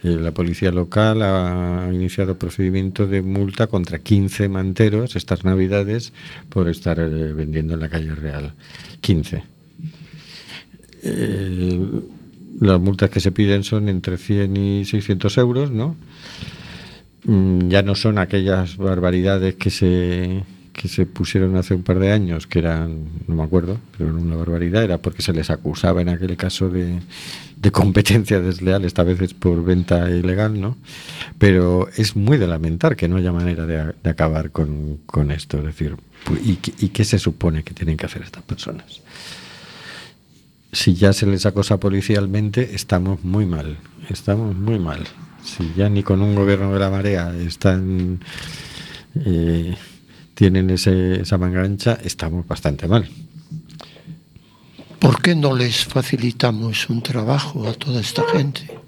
eh, 0.04 0.18
la 0.20 0.32
policía 0.32 0.72
local 0.72 1.22
ha 1.22 1.90
iniciado 1.94 2.38
procedimiento 2.38 3.06
de 3.06 3.22
multa 3.22 3.68
contra 3.68 4.00
15 4.00 4.50
manteros 4.50 5.16
estas 5.16 5.46
navidades 5.46 6.12
por 6.50 6.70
estar 6.70 7.00
eh, 7.00 7.34
vendiendo 7.34 7.76
en 7.76 7.80
la 7.82 7.90
calle 7.90 8.16
Real. 8.16 8.54
15. 9.02 9.44
Eh, 11.04 11.80
las 12.60 12.80
multas 12.80 13.10
que 13.10 13.20
se 13.20 13.32
piden 13.32 13.64
son 13.64 13.90
entre 13.90 14.18
100 14.18 14.58
y 14.58 14.86
600 14.86 15.38
euros, 15.38 15.72
¿no? 15.72 15.96
Mm, 17.24 17.70
Ya 17.70 17.82
no 17.84 17.96
son 17.96 18.18
aquellas 18.18 18.78
barbaridades 18.78 19.56
que 19.56 19.70
se 19.70 20.44
que 20.74 20.88
se 20.88 21.06
pusieron 21.06 21.58
hace 21.58 21.74
un 21.76 21.84
par 21.84 22.00
de 22.00 22.14
años, 22.14 22.48
que 22.48 22.60
eran, 22.60 23.04
no 23.28 23.36
me 23.36 23.44
acuerdo, 23.44 23.78
pero 23.98 24.10
era 24.10 24.18
una 24.18 24.38
barbaridad, 24.38 24.84
era 24.86 25.00
porque 25.00 25.22
se 25.22 25.34
les 25.34 25.50
acusaba 25.50 26.02
en 26.02 26.08
aquel 26.08 26.38
caso 26.38 26.70
de, 26.70 27.02
de 27.58 27.72
competencia 27.72 28.40
desleal, 28.40 28.86
esta 28.86 29.04
vez 29.04 29.20
es 29.22 29.34
por 29.34 29.64
venta 29.66 30.10
ilegal, 30.10 30.62
¿no? 30.62 30.78
Pero 31.38 31.90
es 31.98 32.16
muy 32.16 32.38
de 32.38 32.48
lamentar 32.48 32.96
que 32.96 33.10
no 33.10 33.18
haya 33.18 33.34
manera 33.34 33.66
de, 33.66 33.94
de 34.02 34.10
acabar 34.10 34.52
con, 34.52 35.00
con 35.06 35.32
esto, 35.32 35.58
es 35.60 35.66
decir, 35.66 35.98
¿y, 36.44 36.58
¿y 36.80 36.90
qué 36.90 37.04
se 37.04 37.20
supone 37.20 37.64
que 37.64 37.74
tienen 37.74 37.98
que 37.98 38.06
hacer 38.06 38.22
estas 38.22 38.44
personas? 38.44 39.02
Si 40.72 40.96
ya 40.96 41.14
se 41.14 41.26
les 41.26 41.46
acosa 41.46 41.80
policialmente, 41.80 42.76
estamos 42.76 43.24
muy 43.24 43.46
mal. 43.46 43.78
Estamos 44.10 44.56
muy 44.56 44.80
mal. 44.80 45.04
Si 45.44 45.74
ya 45.76 45.90
ni 45.90 46.04
con 46.04 46.22
un 46.22 46.36
gobierno 46.36 46.74
de 46.74 46.80
la 46.80 46.90
marea 46.90 47.34
están 47.36 48.20
eh, 49.16 49.76
tienen 50.34 50.70
esa 50.70 51.38
manga 51.38 51.64
ancha, 51.64 51.98
estamos 52.04 52.48
bastante 52.48 52.88
mal. 52.88 53.08
¿Por 55.00 55.22
qué 55.22 55.36
no 55.36 55.56
les 55.56 55.86
facilitamos 55.86 56.90
un 56.90 57.02
trabajo 57.02 57.68
a 57.68 57.74
toda 57.74 58.02
esta 58.02 58.24
gente? 58.30 58.80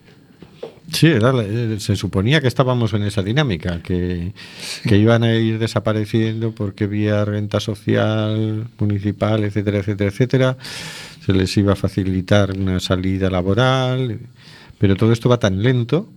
Sí, 0.94 1.08
era 1.08 1.34
eh, 1.42 1.78
se 1.80 1.96
suponía 1.96 2.40
que 2.40 2.48
estábamos 2.48 2.94
en 2.94 3.04
esa 3.04 3.24
dinámica, 3.24 3.82
que, 3.82 4.32
que 4.88 4.98
iban 4.98 5.24
a 5.24 5.34
ir 5.34 5.58
desapareciendo 5.58 6.54
porque 6.54 6.86
vía 6.86 7.26
renta 7.26 7.60
social, 7.60 8.68
municipal, 8.78 9.44
etcétera, 9.44 9.80
etcétera, 9.80 10.10
etcétera, 10.12 10.58
se 11.26 11.34
les 11.34 11.58
iba 11.58 11.74
a 11.74 11.76
facilitar 11.76 12.52
una 12.56 12.80
salida 12.80 13.30
laboral, 13.32 14.20
pero 14.78 14.96
todo 14.96 15.12
esto 15.12 15.30
va 15.30 15.40
tan 15.40 15.64
lento 15.64 16.08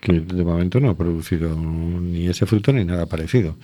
que 0.00 0.12
de 0.20 0.44
momento 0.44 0.80
no 0.80 0.90
ha 0.90 0.96
producido 0.96 1.54
ni 1.54 2.26
ese 2.26 2.46
fruto 2.46 2.72
ni 2.72 2.84
nada 2.84 3.06
parecido. 3.06 3.56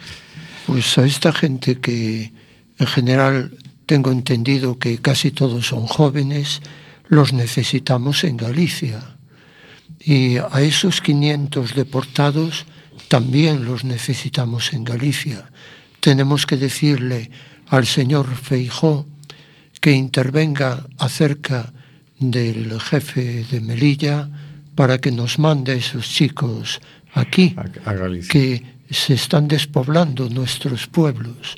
Pues 0.67 0.99
a 0.99 1.07
esta 1.07 1.33
gente 1.33 1.81
que 1.81 2.31
en 2.79 2.87
general 2.87 3.53
tengo 3.87 4.13
entendido 4.13 4.79
que 4.79 4.99
casi 4.99 5.31
todos 5.31 5.67
son 5.67 5.87
jóvenes, 5.87 6.61
los 7.09 7.33
necesitamos 7.33 8.25
en 8.25 8.37
Galicia. 8.37 9.17
Y 10.05 10.37
a 10.39 10.61
esos 10.61 11.01
500 11.01 11.75
deportados 11.75 12.67
también 13.09 13.65
los 13.65 13.85
necesitamos 13.85 14.73
en 14.73 14.85
Galicia. 14.85 15.51
Tenemos 16.01 16.47
que 16.47 16.57
decirle 16.57 17.31
al 17.69 17.87
señor 17.87 18.35
Feijó 18.35 19.07
que 19.81 19.93
intervenga 19.93 20.87
acerca 20.99 21.73
del 22.19 22.81
jefe 22.81 23.45
de 23.51 23.61
Melilla 23.61 24.29
para 24.75 24.99
que 24.99 25.13
nos 25.13 25.39
mande 25.39 25.73
a 25.73 25.77
esos 25.77 26.09
chicos 26.09 26.81
aquí, 27.15 27.55
A, 27.57 27.91
a 27.91 27.95
Galicia. 27.95 28.33
que 28.33 28.63
se 28.91 29.15
están 29.15 29.49
despoblando 29.49 30.29
nuestros 30.29 30.87
pueblos. 30.87 31.57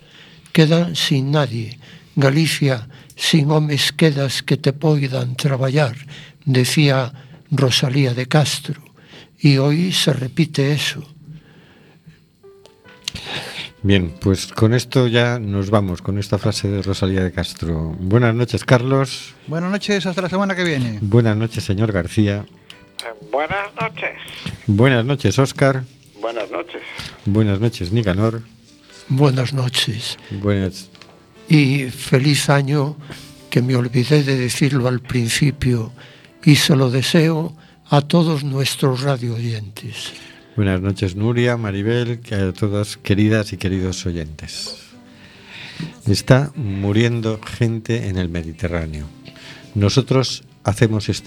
Quedan 0.53 0.97
sin 0.97 1.31
nadie. 1.31 1.79
Galicia 2.17 2.89
sin 3.17 3.51
homes 3.51 3.93
quedas 3.93 4.43
que 4.43 4.57
te 4.57 4.73
poidan 4.73 5.37
traballar, 5.37 5.97
decía 6.45 7.13
Rosalía 7.57 8.15
de 8.15 8.27
Castro. 8.27 8.83
Y 9.39 9.59
hoy 9.59 9.93
se 9.93 10.13
repite 10.13 10.73
eso. 10.73 11.03
Bien, 13.83 14.15
pues 14.21 14.47
con 14.47 14.73
esto 14.73 15.09
ya 15.09 15.39
nos 15.39 15.69
vamos, 15.69 16.01
con 16.01 16.19
esta 16.19 16.39
frase 16.39 16.69
de 16.69 16.83
Rosalía 16.83 17.23
de 17.23 17.33
Castro. 17.33 17.95
Buenas 17.99 18.35
noches, 18.35 18.65
Carlos. 18.65 19.35
Buenas 19.47 19.71
noches, 19.71 20.07
hasta 20.07 20.23
la 20.23 20.31
semana 20.31 20.57
que 20.57 20.65
viene. 20.65 20.99
Buenas 21.03 21.37
noches, 21.37 21.65
señor 21.65 21.93
García. 21.93 22.47
Buenas 23.31 23.75
noches. 23.79 24.15
Buenas 24.67 25.05
noches, 25.05 25.39
Óscar. 25.39 25.85
Buenas 26.21 26.51
noches. 26.51 26.81
Buenas 27.27 27.61
noches, 27.61 27.93
Nicanor. 27.93 28.41
Buenas 29.09 29.53
noches. 29.53 30.19
Buenas 30.31 30.89
y 31.49 31.91
feliz 31.91 32.49
año, 32.49 32.97
que 33.51 33.63
me 33.63 33.77
olvidé 33.77 34.23
de 34.23 34.37
decirlo 34.37 34.89
al 34.89 35.01
principio, 35.01 35.93
y 36.45 36.57
se 36.57 36.77
lo 36.77 36.91
deseo 36.91 37.55
a 37.89 38.01
todos 38.03 38.45
nuestros 38.45 39.03
radio 39.03 39.35
oyentes. 39.35 40.13
Buenas 40.57 40.81
noches, 40.81 41.17
Nuria, 41.17 41.57
Maribel, 41.57 42.21
a 42.31 42.53
todas 42.53 42.97
queridas 42.97 43.53
y 43.53 43.57
queridos 43.57 44.07
oyentes. 44.07 44.77
Está 46.07 46.53
muriendo 46.55 47.41
gente 47.43 48.09
en 48.09 48.19
el 48.19 48.29
Mediterráneo. 48.29 49.07
Nosotros 49.75 50.45
hacemos 50.63 51.09
este 51.09 51.23